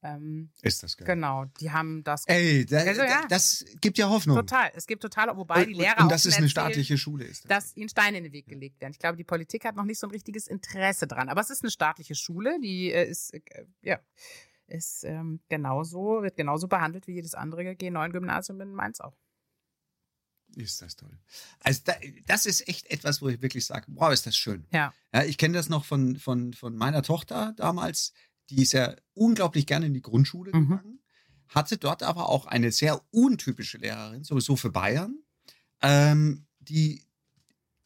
Ähm, 0.00 0.50
ist 0.62 0.82
das 0.84 0.96
geil. 0.96 1.06
Genau, 1.06 1.46
die 1.60 1.72
haben 1.72 2.04
das. 2.04 2.24
Ey, 2.26 2.64
da, 2.64 2.78
also, 2.78 3.02
ja, 3.02 3.22
das 3.28 3.64
gibt 3.80 3.98
ja 3.98 4.08
Hoffnung. 4.08 4.36
Total, 4.36 4.70
es 4.74 4.86
gibt 4.86 5.02
total, 5.02 5.36
wobei 5.36 5.64
die 5.64 5.72
Lehrer. 5.72 6.02
Und, 6.02 6.12
das 6.12 6.24
ist 6.24 6.38
eine 6.38 6.48
staatliche 6.48 6.96
Schule 6.96 7.24
ist. 7.24 7.50
Das 7.50 7.64
dass 7.64 7.76
ihnen 7.76 7.88
Steine 7.88 8.18
in 8.18 8.24
den 8.24 8.32
Weg 8.32 8.46
gelegt 8.46 8.80
werden. 8.80 8.92
Ich 8.92 9.00
glaube, 9.00 9.16
die 9.16 9.24
Politik 9.24 9.64
hat 9.64 9.74
noch 9.74 9.84
nicht 9.84 9.98
so 9.98 10.06
ein 10.06 10.12
richtiges 10.12 10.46
Interesse 10.46 11.08
dran. 11.08 11.28
Aber 11.28 11.40
es 11.40 11.50
ist 11.50 11.64
eine 11.64 11.70
staatliche 11.72 12.14
Schule, 12.14 12.60
die 12.60 12.92
äh, 12.92 13.08
ist, 13.08 13.34
äh, 13.34 13.40
ja, 13.82 13.98
ist 14.68 15.04
ähm, 15.04 15.40
genauso, 15.48 16.22
wird 16.22 16.36
genauso 16.36 16.68
behandelt 16.68 17.06
wie 17.06 17.14
jedes 17.14 17.34
andere 17.34 17.62
G9-Gymnasium 17.62 18.60
in 18.60 18.72
Mainz 18.72 19.00
auch. 19.00 19.16
Ist 20.56 20.80
das 20.80 20.96
toll. 20.96 21.18
Also 21.60 21.82
da, 21.84 21.94
das 22.26 22.46
ist 22.46 22.66
echt 22.68 22.90
etwas, 22.90 23.20
wo 23.20 23.28
ich 23.28 23.42
wirklich 23.42 23.66
sage, 23.66 23.86
wow, 23.88 24.12
ist 24.12 24.26
das 24.26 24.36
schön. 24.36 24.66
Ja. 24.72 24.94
ja 25.12 25.24
ich 25.24 25.36
kenne 25.36 25.54
das 25.54 25.68
noch 25.68 25.84
von, 25.84 26.16
von, 26.16 26.54
von 26.54 26.74
meiner 26.76 27.02
Tochter 27.02 27.52
damals 27.56 28.12
die 28.50 28.62
ist 28.62 28.72
ja 28.72 28.94
unglaublich 29.14 29.66
gerne 29.66 29.86
in 29.86 29.94
die 29.94 30.02
Grundschule 30.02 30.52
mhm. 30.54 30.68
gegangen, 30.68 31.00
hatte 31.48 31.78
dort 31.78 32.02
aber 32.02 32.28
auch 32.28 32.46
eine 32.46 32.72
sehr 32.72 33.00
untypische 33.10 33.78
Lehrerin, 33.78 34.24
sowieso 34.24 34.56
für 34.56 34.70
Bayern, 34.70 35.18
ähm, 35.82 36.46
die 36.60 37.02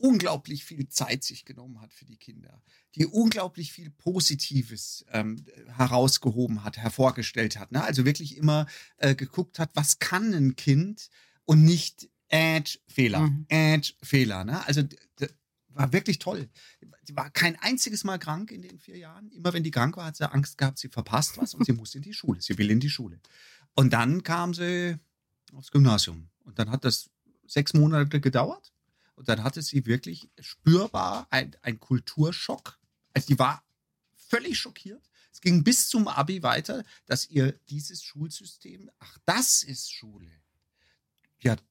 unglaublich 0.03 0.65
viel 0.65 0.89
Zeit 0.89 1.23
sich 1.23 1.45
genommen 1.45 1.81
hat 1.81 1.95
für 1.95 2.05
die 2.05 2.17
Kinder, 2.17 2.61
die 2.97 3.07
unglaublich 3.07 3.73
viel 3.73 3.91
Positives 3.91 5.05
ähm, 5.13 5.47
herausgehoben 5.77 6.65
hat, 6.65 6.77
hervorgestellt 6.77 7.59
hat. 7.59 7.71
Ne? 7.71 7.83
Also 7.85 8.05
wirklich 8.05 8.37
immer 8.37 8.67
äh, 8.97 9.15
geguckt 9.15 9.61
hat, 9.61 9.71
was 9.75 10.01
kann 10.01 10.35
ein 10.35 10.57
Kind 10.57 11.09
und 11.45 11.63
nicht 11.63 12.11
Ad 12.31 12.81
Fehler, 12.89 13.21
mhm. 13.21 13.47
Ad 13.51 13.95
Fehler. 14.03 14.45
Ne? 14.45 14.67
Also 14.67 14.83
war 15.69 15.93
wirklich 15.93 16.19
toll. 16.19 16.49
Sie 17.05 17.17
war 17.17 17.31
kein 17.31 17.57
einziges 17.61 18.03
Mal 18.03 18.19
krank 18.19 18.51
in 18.51 18.63
den 18.63 18.79
vier 18.79 18.99
Jahren. 18.99 19.31
Immer 19.31 19.53
wenn 19.53 19.63
die 19.63 19.71
krank 19.71 19.97
war, 19.97 20.07
hat 20.07 20.17
sie 20.17 20.31
Angst 20.31 20.59
gehabt, 20.59 20.79
sie 20.79 20.89
verpasst 20.89 21.39
was 21.39 21.55
und 21.55 21.65
sie 21.65 21.73
muss 21.73 21.95
in 21.95 22.03
die 22.03 22.13
Schule. 22.13 22.41
Sie 22.43 22.59
will 22.59 22.71
in 22.71 22.81
die 22.81 22.91
Schule. 22.91 23.21
Und 23.75 23.93
dann 23.93 24.23
kam 24.23 24.53
sie 24.53 24.99
aufs 25.53 25.71
Gymnasium. 25.71 26.29
Und 26.45 26.59
dann 26.59 26.71
hat 26.71 26.85
das 26.85 27.09
sechs 27.47 27.73
Monate 27.73 28.21
gedauert. 28.21 28.73
Und 29.23 29.29
dann 29.29 29.45
hatte 29.45 29.63
sie 29.63 29.87
wirklich 29.87 30.29
spürbar 30.41 31.29
ein, 31.31 31.55
ein 31.63 31.79
Kulturschock. 31.79 32.81
Also 33.15 33.29
die 33.29 33.39
war 33.39 33.65
völlig 34.17 34.59
schockiert. 34.59 35.09
Es 35.31 35.41
ging 35.41 35.63
bis 35.63 35.89
zum 35.89 36.09
Abi 36.09 36.43
weiter, 36.43 36.83
dass 37.07 37.31
ihr 37.31 37.53
dieses 37.71 38.03
Schulsystem, 38.03 38.91
ach, 38.99 39.19
das 39.25 39.63
ist 39.63 39.93
Schule. 39.93 40.29
Die 41.41 41.51
hat 41.51 41.63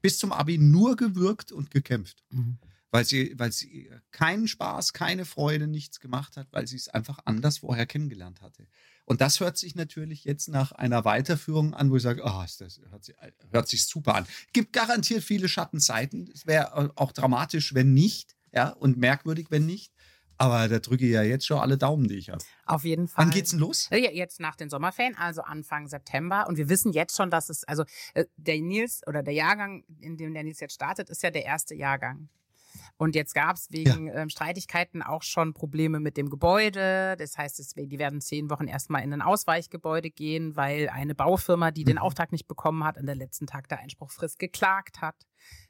bis 0.00 0.20
zum 0.20 0.30
Abi 0.30 0.56
nur 0.56 0.94
gewirkt 0.94 1.50
und 1.50 1.72
gekämpft. 1.72 2.22
Mhm 2.30 2.60
weil 2.90 3.04
sie, 3.04 3.38
weil 3.38 3.52
sie 3.52 3.88
keinen 4.10 4.48
Spaß, 4.48 4.92
keine 4.92 5.24
Freude, 5.24 5.66
nichts 5.66 6.00
gemacht 6.00 6.36
hat, 6.36 6.48
weil 6.52 6.66
sie 6.66 6.76
es 6.76 6.88
einfach 6.88 7.20
anders 7.24 7.58
vorher 7.58 7.86
kennengelernt 7.86 8.40
hatte. 8.40 8.66
Und 9.10 9.20
das 9.20 9.40
hört 9.40 9.58
sich 9.58 9.74
natürlich 9.74 10.22
jetzt 10.22 10.46
nach 10.46 10.70
einer 10.70 11.04
Weiterführung 11.04 11.74
an, 11.74 11.90
wo 11.90 11.96
ich 11.96 12.02
sage, 12.04 12.22
oh, 12.24 12.44
das 12.44 12.80
hört 12.90 13.04
sich, 13.04 13.16
hört 13.50 13.66
sich 13.66 13.84
super 13.84 14.14
an. 14.14 14.24
Gibt 14.52 14.72
garantiert 14.72 15.24
viele 15.24 15.48
Schattenseiten. 15.48 16.30
Es 16.32 16.46
wäre 16.46 16.92
auch 16.94 17.10
dramatisch, 17.10 17.74
wenn 17.74 17.92
nicht, 17.92 18.36
ja, 18.52 18.68
und 18.68 18.98
merkwürdig, 18.98 19.48
wenn 19.50 19.66
nicht. 19.66 19.92
Aber 20.38 20.68
da 20.68 20.78
drücke 20.78 21.06
ich 21.06 21.10
ja 21.10 21.24
jetzt 21.24 21.44
schon 21.44 21.58
alle 21.58 21.76
Daumen, 21.76 22.06
die 22.06 22.18
ich 22.18 22.30
habe. 22.30 22.38
Auf 22.66 22.84
jeden 22.84 23.08
Fall. 23.08 23.24
Wann 23.24 23.32
geht's 23.32 23.50
denn 23.50 23.58
los? 23.58 23.88
Ja, 23.90 23.98
jetzt 23.98 24.38
nach 24.38 24.54
den 24.54 24.70
Sommerferien, 24.70 25.16
also 25.16 25.42
Anfang 25.42 25.88
September. 25.88 26.46
Und 26.46 26.56
wir 26.56 26.68
wissen 26.68 26.92
jetzt 26.92 27.16
schon, 27.16 27.30
dass 27.30 27.48
es, 27.48 27.64
also 27.64 27.82
äh, 28.14 28.26
der 28.36 28.60
Nils 28.60 29.00
oder 29.08 29.24
der 29.24 29.34
Jahrgang, 29.34 29.82
in 29.98 30.18
dem 30.18 30.34
der 30.34 30.44
Nils 30.44 30.60
jetzt 30.60 30.74
startet, 30.74 31.10
ist 31.10 31.24
ja 31.24 31.32
der 31.32 31.44
erste 31.44 31.74
Jahrgang. 31.74 32.28
Und 33.00 33.14
jetzt 33.14 33.34
gab 33.34 33.56
es 33.56 33.72
wegen 33.72 34.08
ja. 34.08 34.14
ähm, 34.16 34.28
Streitigkeiten 34.28 35.02
auch 35.02 35.22
schon 35.22 35.54
Probleme 35.54 36.00
mit 36.00 36.18
dem 36.18 36.28
Gebäude. 36.28 37.16
Das 37.16 37.38
heißt, 37.38 37.58
es, 37.58 37.72
die 37.72 37.98
werden 37.98 38.20
zehn 38.20 38.50
Wochen 38.50 38.68
erstmal 38.68 39.02
in 39.02 39.14
ein 39.14 39.22
Ausweichgebäude 39.22 40.10
gehen, 40.10 40.54
weil 40.54 40.90
eine 40.90 41.14
Baufirma, 41.14 41.70
die 41.70 41.80
mhm. 41.80 41.86
den 41.86 41.98
Auftrag 41.98 42.30
nicht 42.30 42.46
bekommen 42.46 42.84
hat, 42.84 42.98
an 42.98 43.06
der 43.06 43.14
letzten 43.14 43.46
Tag 43.46 43.68
der 43.68 43.78
Einspruchfrist 43.78 44.38
geklagt 44.38 45.00
hat. 45.00 45.16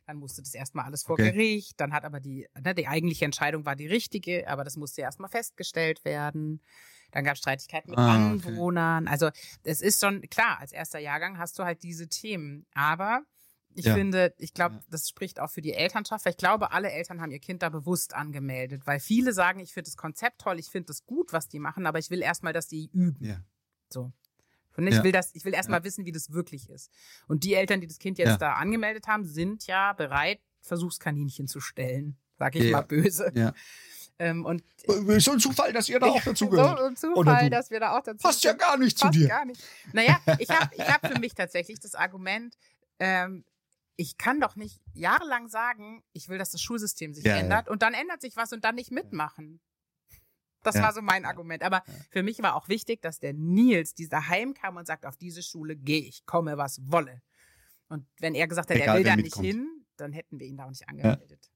Dann 0.09 0.17
musste 0.17 0.43
das 0.43 0.55
erstmal 0.55 0.87
alles 0.87 1.05
vor 1.05 1.13
okay. 1.13 1.31
Gericht. 1.31 1.81
Dann 1.81 1.93
hat 1.93 2.05
aber 2.05 2.19
die, 2.19 2.49
ne, 2.65 2.75
die 2.75 2.89
eigentliche 2.89 3.27
Entscheidung 3.27 3.65
war 3.65 3.77
die 3.77 3.87
richtige, 3.87 4.49
aber 4.49 4.65
das 4.65 4.77
musste 4.77 5.03
erstmal 5.03 5.31
festgestellt 5.31 6.05
werden. 6.05 6.61
Dann 7.13 7.23
gab 7.23 7.35
es 7.35 7.39
Streitigkeiten 7.39 7.91
mit 7.91 7.99
ah, 8.01 8.13
Anwohnern. 8.13 9.05
Okay. 9.05 9.13
Also 9.13 9.31
es 9.63 9.83
ist 9.83 10.01
schon 10.01 10.23
klar, 10.31 10.59
als 10.59 10.73
erster 10.73 10.99
Jahrgang 10.99 11.39
hast 11.39 11.61
du 11.61 11.63
halt 11.63 11.85
diese 11.85 12.09
Themen. 12.09 12.67
Aber 12.75 13.23
ich 13.75 13.85
ja. 13.85 13.95
finde, 13.95 14.35
ich 14.39 14.53
glaube, 14.53 14.77
ja. 14.77 14.81
das 14.91 15.09
spricht 15.09 15.41
auch 15.41 15.51
für 15.51 15.63
die 15.63 15.73
Elternschaft, 15.73 16.27
ich 16.27 16.37
glaube, 16.37 16.73
alle 16.73 16.91
Eltern 16.91 17.21
haben 17.21 17.31
ihr 17.31 17.39
Kind 17.39 17.63
da 17.63 17.69
bewusst 17.69 18.15
angemeldet, 18.15 18.87
weil 18.87 19.01
viele 19.01 19.33
sagen, 19.33 19.61
ich 19.61 19.73
finde 19.73 19.91
das 19.91 19.97
Konzept 19.97 20.41
toll, 20.41 20.59
ich 20.59 20.69
finde 20.69 20.87
das 20.87 21.05
gut, 21.07 21.33
was 21.33 21.49
die 21.49 21.59
machen, 21.59 21.87
aber 21.87 21.99
ich 21.99 22.11
will 22.11 22.23
erstmal, 22.23 22.53
dass 22.53 22.67
die 22.67 22.91
üben. 22.93 23.25
Ja. 23.25 23.37
So. 23.93 24.13
Und 24.77 24.87
ich 24.87 24.95
ja. 24.95 25.05
will 25.05 25.13
das, 25.13 25.35
ich 25.35 25.45
will 25.45 25.53
erstmal 25.53 25.85
wissen, 25.85 26.07
wie 26.07 26.13
das 26.13 26.31
wirklich 26.33 26.71
ist. 26.71 26.91
Und 27.29 27.45
die 27.45 27.55
Eltern, 27.55 27.81
die 27.81 27.87
das 27.87 27.99
Kind 27.99 28.19
jetzt 28.19 28.41
da 28.41 28.55
angemeldet 28.55 29.09
haben, 29.09 29.27
sind 29.27 29.67
ja 29.67 29.93
bereit, 29.93 30.41
Versuchskaninchen 30.63 31.49
zu 31.49 31.61
stellen, 31.61 32.17
sag 32.39 32.55
ich 32.57 32.73
mal 32.73 32.83
böse. 32.83 33.31
Ja. 33.35 33.53
Ähm, 34.19 34.45
und 34.45 34.63
so 35.19 35.33
ein 35.33 35.41
Zufall, 35.41 35.73
dass 35.73 35.89
ihr 35.89 35.99
da 35.99 36.07
auch 36.07 36.23
dazu 36.23 36.49
gehört. 36.49 36.79
So 36.79 36.85
ein 36.85 36.97
Zufall, 36.97 37.49
dass 37.51 37.71
wir 37.71 37.81
da 37.81 37.97
auch 37.97 38.03
dazu 38.03 38.19
Passt 38.19 38.45
ja 38.45 38.53
gar 38.53 38.77
nicht 38.77 38.99
zu 38.99 39.07
Passt 39.07 39.19
dir. 39.19 39.29
gar 39.29 39.45
nicht. 39.47 39.63
Naja, 39.93 40.21
ich 40.39 40.51
habe 40.51 40.75
ich 40.75 40.87
hab 40.87 41.07
für 41.13 41.19
mich 41.19 41.35
tatsächlich 41.35 41.81
das 41.81 41.95
Argument, 41.95 42.55
ähm, 42.99 43.45
ich 43.97 44.17
kann 44.19 44.41
doch 44.41 44.57
nicht 44.57 44.81
jahrelang 44.95 45.49
sagen, 45.49 46.03
ich 46.13 46.29
will, 46.29 46.39
dass 46.39 46.51
das 46.51 46.63
Schulsystem 46.63 47.13
sich 47.15 47.25
Ja, 47.25 47.35
ja. 47.37 47.41
ändert 47.43 47.69
und 47.69 47.83
dann 47.83 47.95
ändert 47.95 48.21
sich 48.23 48.37
was 48.37 48.53
und 48.53 48.65
dann 48.65 48.75
nicht 48.75 48.91
mitmachen. 48.91 49.61
Das 50.63 50.75
Ja. 50.75 50.83
war 50.83 50.93
so 50.93 51.01
mein 51.03 51.25
Argument. 51.25 51.63
Aber 51.63 51.83
für 52.11 52.23
mich 52.23 52.43
war 52.43 52.55
auch 52.55 52.69
wichtig, 52.69 53.01
dass 53.03 53.19
der 53.19 53.33
Nils 53.33 53.95
dieser 53.95 54.29
heim 54.29 54.55
kam 54.55 54.77
und 54.77 54.87
sagt, 54.87 55.07
auf 55.07 55.17
diese 55.17 55.43
Schule 55.43 55.77
gehe 55.77 56.01
ich, 56.03 56.27
komme 56.27 56.57
was 56.59 56.81
wolle. 56.91 57.23
Und 57.89 58.07
wenn 58.21 58.35
er 58.35 58.47
gesagt 58.47 58.71
hätte, 58.71 58.83
Egal, 58.83 58.97
er 58.97 58.99
will 58.99 59.05
da 59.05 59.17
nicht 59.17 59.25
mitkommt. 59.25 59.47
hin, 59.47 59.85
dann 59.97 60.13
hätten 60.13 60.39
wir 60.39 60.47
ihn 60.47 60.57
da 60.57 60.65
auch 60.67 60.71
nicht 60.71 60.89
angemeldet. 60.89 61.51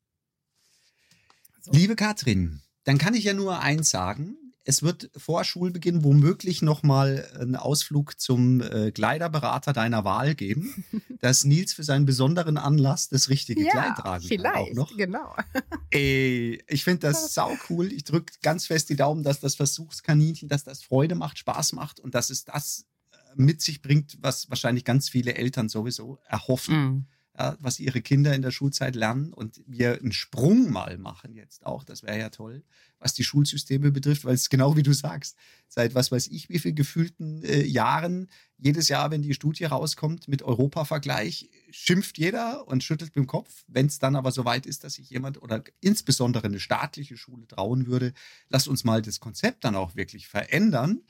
So. 1.61 1.73
Liebe 1.73 1.97
Katrin, 1.97 2.61
dann 2.85 2.99
kann 2.99 3.15
ich 3.15 3.25
ja 3.25 3.33
nur 3.35 3.61
eins 3.61 3.89
sagen. 3.91 4.37
Es 4.67 4.83
wird 4.83 5.11
vor 5.17 5.45
Schulbeginn 5.45 6.05
womöglich 6.05 6.63
nochmal 6.63 7.29
einen 7.39 7.55
Ausflug 7.57 8.19
zum 8.19 8.63
äh, 8.63 8.93
Kleiderberater 8.93 9.75
deiner 9.75 10.05
Wahl 10.05 10.35
geben, 10.35 10.85
dass 11.21 11.45
Nils 11.45 11.75
für 11.75 11.85
seinen 11.85 12.07
besonderen 12.07 12.57
Anlass 12.57 13.09
das 13.09 13.29
richtige 13.29 13.65
Kleid 13.67 13.97
tragen 13.97 14.03
kann. 14.03 14.15
Auch 14.15 14.29
vielleicht, 14.29 14.75
noch. 14.75 14.97
genau. 14.97 15.37
Ey, 15.91 16.65
ich 16.67 16.83
finde 16.83 17.01
das 17.01 17.35
sau 17.35 17.51
cool. 17.69 17.93
Ich 17.93 18.05
drücke 18.05 18.33
ganz 18.43 18.67
fest 18.67 18.89
die 18.89 18.97
Daumen, 18.97 19.23
dass 19.23 19.41
das 19.41 19.55
Versuchskaninchen, 19.55 20.49
dass 20.49 20.65
das 20.65 20.83
Freude 20.83 21.15
macht, 21.15 21.39
Spaß 21.39 21.75
macht 21.75 22.01
und 22.01 22.15
dass 22.15 22.31
es 22.31 22.45
das 22.45 22.87
äh, 23.13 23.17
mit 23.37 23.61
sich 23.61 23.83
bringt, 23.83 24.17
was 24.21 24.49
wahrscheinlich 24.49 24.85
ganz 24.85 25.11
viele 25.11 25.35
Eltern 25.35 25.69
sowieso 25.69 26.19
erhoffen 26.27 26.75
Mhm. 26.75 27.07
Ja, 27.37 27.57
was 27.61 27.81
ihre 27.81 28.01
Kinder 28.01 28.35
in 28.35 28.43
der 28.43 28.53
Schulzeit 28.53 28.95
lernen 28.95 29.33
und 29.33 29.61
wir 29.67 29.99
einen 30.01 30.13
Sprung 30.13 30.71
mal 30.71 30.99
machen 30.99 31.35
jetzt 31.35 31.67
auch. 31.67 31.83
Das 31.83 32.05
wäre 32.05 32.19
ja 32.19 32.31
toll, 32.31 32.63
was 33.01 33.13
die 33.13 33.25
Schulsysteme 33.25 33.91
betrifft, 33.91 34.25
weil 34.25 34.35
es 34.35 34.49
genau 34.49 34.77
wie 34.77 34.85
du 34.85 34.93
sagst, 34.93 35.37
seit 35.67 35.97
was 35.97 36.13
weiß 36.13 36.29
ich 36.29 36.49
wie 36.49 36.61
viel 36.61 36.75
gefühlten 36.75 37.43
äh, 37.43 37.65
Jahren, 37.65 38.31
jedes 38.57 38.89
Jahr, 38.89 39.11
wenn 39.11 39.23
die 39.23 39.35
Studie 39.35 39.65
rauskommt 39.65 40.29
mit 40.29 40.43
Europa-Vergleich, 40.43 41.51
schimpft 41.71 42.19
jeder 42.19 42.69
und 42.69 42.85
schüttelt 42.85 43.17
mit 43.17 43.25
dem 43.25 43.27
Kopf. 43.27 43.65
Wenn 43.67 43.87
es 43.87 43.99
dann 43.99 44.15
aber 44.15 44.31
soweit 44.31 44.65
ist, 44.65 44.85
dass 44.85 44.95
sich 44.95 45.11
jemand 45.11 45.43
oder 45.43 45.65
insbesondere 45.81 46.47
eine 46.47 46.61
staatliche 46.61 47.17
Schule 47.17 47.49
trauen 47.49 47.87
würde, 47.87 48.13
lass 48.49 48.69
uns 48.69 48.85
mal 48.85 49.03
das 49.03 49.19
Konzept 49.19 49.65
dann 49.65 49.75
auch 49.75 49.97
wirklich 49.97 50.29
verändern, 50.29 51.03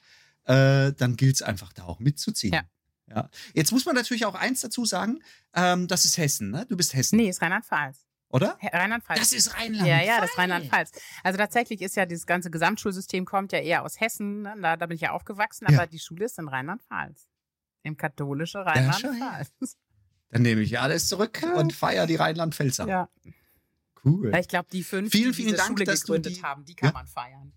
äh, 0.45 0.93
dann 0.95 1.16
gilt 1.16 1.37
es 1.37 1.43
einfach 1.43 1.75
da 1.75 1.85
auch 1.85 2.01
mitzuziehen. 2.01 2.55
Ja. 2.55 2.62
Ja. 3.07 3.28
Jetzt 3.52 3.70
muss 3.72 3.84
man 3.84 3.94
natürlich 3.94 4.24
auch 4.24 4.34
eins 4.34 4.61
dazu 4.62 4.84
sagen, 4.86 5.22
ähm, 5.55 5.88
das 5.88 6.05
ist 6.05 6.16
Hessen, 6.18 6.50
ne? 6.50 6.66
Du 6.68 6.76
bist 6.76 6.94
Hessen, 6.94 7.16
Nee, 7.16 7.28
ist 7.28 7.42
Rheinland-Pfalz. 7.42 8.07
oder? 8.30 8.57
He- 8.61 8.68
Rheinland-Pfalz. 8.72 9.20
Das 9.20 9.32
ist 9.32 9.55
Rheinland. 9.55 9.86
Ja, 9.86 10.00
ja, 10.02 10.20
das 10.20 10.30
ist 10.30 10.38
Rheinland-Pfalz. 10.38 10.92
Also 11.22 11.36
tatsächlich 11.38 11.82
ist 11.82 11.96
ja 11.96 12.07
dieses 12.07 12.26
ganze 12.26 12.50
Gesamtschulsystem 12.50 13.24
kommt 13.26 13.52
ja 13.52 13.59
eher 13.61 13.82
aus 13.84 14.00
Hessen. 14.00 14.42
Ne? 14.42 14.55
Da, 14.62 14.76
da 14.76 14.86
bin 14.86 14.94
ich 14.94 15.02
ja 15.02 15.11
aufgewachsen, 15.12 15.66
Ja. 15.68 15.78
aber 15.78 15.86
die 15.86 15.98
Schule 15.98 16.24
ist 16.24 16.38
in 16.38 16.48
Rheinland-Pfalz. 16.48 17.28
Im 17.82 17.96
katholischen 17.98 18.62
Rheinland-Pfalz. 18.62 19.76
Dann 20.30 20.42
nehme 20.42 20.62
ich 20.62 20.80
alles 20.80 21.07
zurück 21.09 21.42
und 21.57 21.72
feiere 21.74 22.07
die 22.07 22.16
Rheinland-Pfälzer. 22.16 22.88
Ja. 22.88 23.09
Cool. 24.05 24.30
ja, 24.32 24.38
ich 24.38 24.48
glaube, 24.48 24.68
die 24.72 24.82
fünf, 24.82 25.12
Vielen, 25.12 25.32
die 25.32 25.42
vielen 25.44 25.57
Dank, 25.57 25.68
Schule 25.78 25.84
dass 25.84 26.00
gegründet 26.02 26.36
die- 26.36 26.42
haben, 26.42 26.64
die 26.64 26.74
kann 26.74 26.88
Ja? 26.88 26.92
man 26.92 27.07
feiern. 27.07 27.52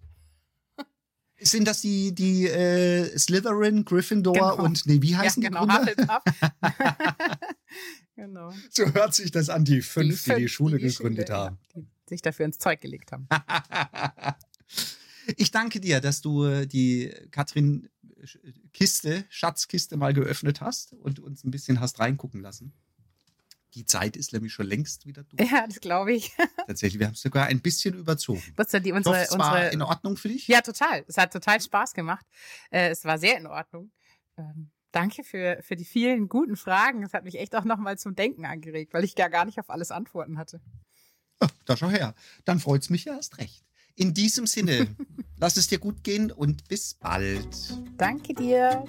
Sind 1.39 1.67
das 1.67 1.81
die, 1.81 2.15
die 2.15 2.47
äh, 2.47 3.17
Slytherin, 3.17 3.85
Gryffindor 3.85 4.33
Genau. 4.33 4.63
und 4.63 4.85
nee, 4.87 5.01
wie 5.01 5.15
heißen 5.15 5.41
ja, 5.43 5.49
genau, 5.49 5.65
die 5.65 5.93
Gründer? 5.93 6.21
Genau. 8.15 8.51
So 8.71 8.91
hört 8.95 9.13
sich 9.13 9.29
das 9.29 9.47
an, 9.49 9.63
die 9.63 9.81
fünf, 9.81 10.23
die 10.23 10.29
die, 10.31 10.35
fünf, 10.39 10.51
Schule 10.51 10.77
die 10.79 10.87
gegründet 10.87 11.27
Schule, 11.27 11.37
haben. 11.39 11.59
Ja, 11.75 11.81
die 11.81 11.87
sich 12.09 12.21
dafür 12.23 12.45
ins 12.47 12.57
Zeug 12.57 12.81
gelegt 12.81 13.11
haben. 13.11 13.27
Ich 15.35 15.51
danke 15.51 15.81
dir, 15.81 15.99
dass 15.99 16.21
du 16.21 16.45
äh, 16.45 16.65
die 16.65 17.13
Katrin 17.31 17.89
äh, 18.15 18.25
Kiste, 18.71 19.25
Schatzkiste 19.27 19.97
mal 19.97 20.13
geöffnet 20.13 20.61
hast 20.61 20.93
und 20.93 21.19
uns 21.19 21.43
ein 21.43 21.51
bisschen 21.51 21.81
hast 21.81 21.99
reingucken 21.99 22.39
lassen. 22.41 22.71
Die 23.73 23.85
Zeit 23.85 24.15
ist 24.15 24.33
nämlich 24.33 24.53
schon 24.53 24.65
längst 24.65 25.05
wieder 25.05 25.23
durch. 25.23 25.49
Ja, 25.51 25.67
das 25.67 25.79
glaube 25.79 26.13
ich. 26.13 26.31
Tatsächlich, 26.67 26.99
wir 26.99 27.07
haben 27.07 27.13
es 27.13 27.21
sogar 27.21 27.47
ein 27.47 27.61
bisschen 27.61 27.93
überzogen. 27.95 28.41
Was 28.55 28.69
die 28.69 28.77
Ich 28.77 28.93
unsere, 28.93 29.15
hoffe, 29.15 29.25
es 29.25 29.37
war 29.37 29.53
unsere 29.55 29.73
in 29.73 29.81
Ordnung 29.81 30.17
für 30.17 30.29
dich? 30.29 30.47
Ja, 30.47 30.61
total. 30.61 31.03
Es 31.07 31.17
hat 31.17 31.33
total 31.33 31.61
Spaß 31.61 31.93
gemacht. 31.93 32.25
Äh, 32.71 32.89
es 32.89 33.03
war 33.05 33.17
sehr 33.17 33.37
in 33.37 33.47
Ordnung. 33.47 33.91
Ähm, 34.37 34.71
danke 34.91 35.23
für, 35.23 35.59
für 35.61 35.75
die 35.75 35.85
vielen 35.85 36.29
guten 36.29 36.55
Fragen. 36.55 37.03
Es 37.03 37.13
hat 37.13 37.23
mich 37.23 37.39
echt 37.39 37.55
auch 37.55 37.65
nochmal 37.65 37.97
zum 37.97 38.15
Denken 38.15 38.45
angeregt, 38.45 38.93
weil 38.93 39.03
ich 39.03 39.17
ja 39.17 39.27
gar 39.27 39.45
nicht 39.45 39.59
auf 39.59 39.69
alles 39.69 39.91
Antworten 39.91 40.37
hatte. 40.37 40.61
Oh, 41.39 41.47
da 41.65 41.77
schau 41.77 41.89
her. 41.89 42.15
Dann 42.45 42.59
freut 42.59 42.81
es 42.81 42.89
mich 42.89 43.05
ja 43.05 43.15
erst 43.15 43.37
recht. 43.37 43.63
In 43.95 44.13
diesem 44.13 44.47
Sinne, 44.47 44.95
lass 45.37 45.57
es 45.57 45.67
dir 45.67 45.79
gut 45.79 46.03
gehen 46.03 46.31
und 46.31 46.67
bis 46.67 46.93
bald. 46.93 47.47
Danke 47.97 48.33
dir. 48.33 48.85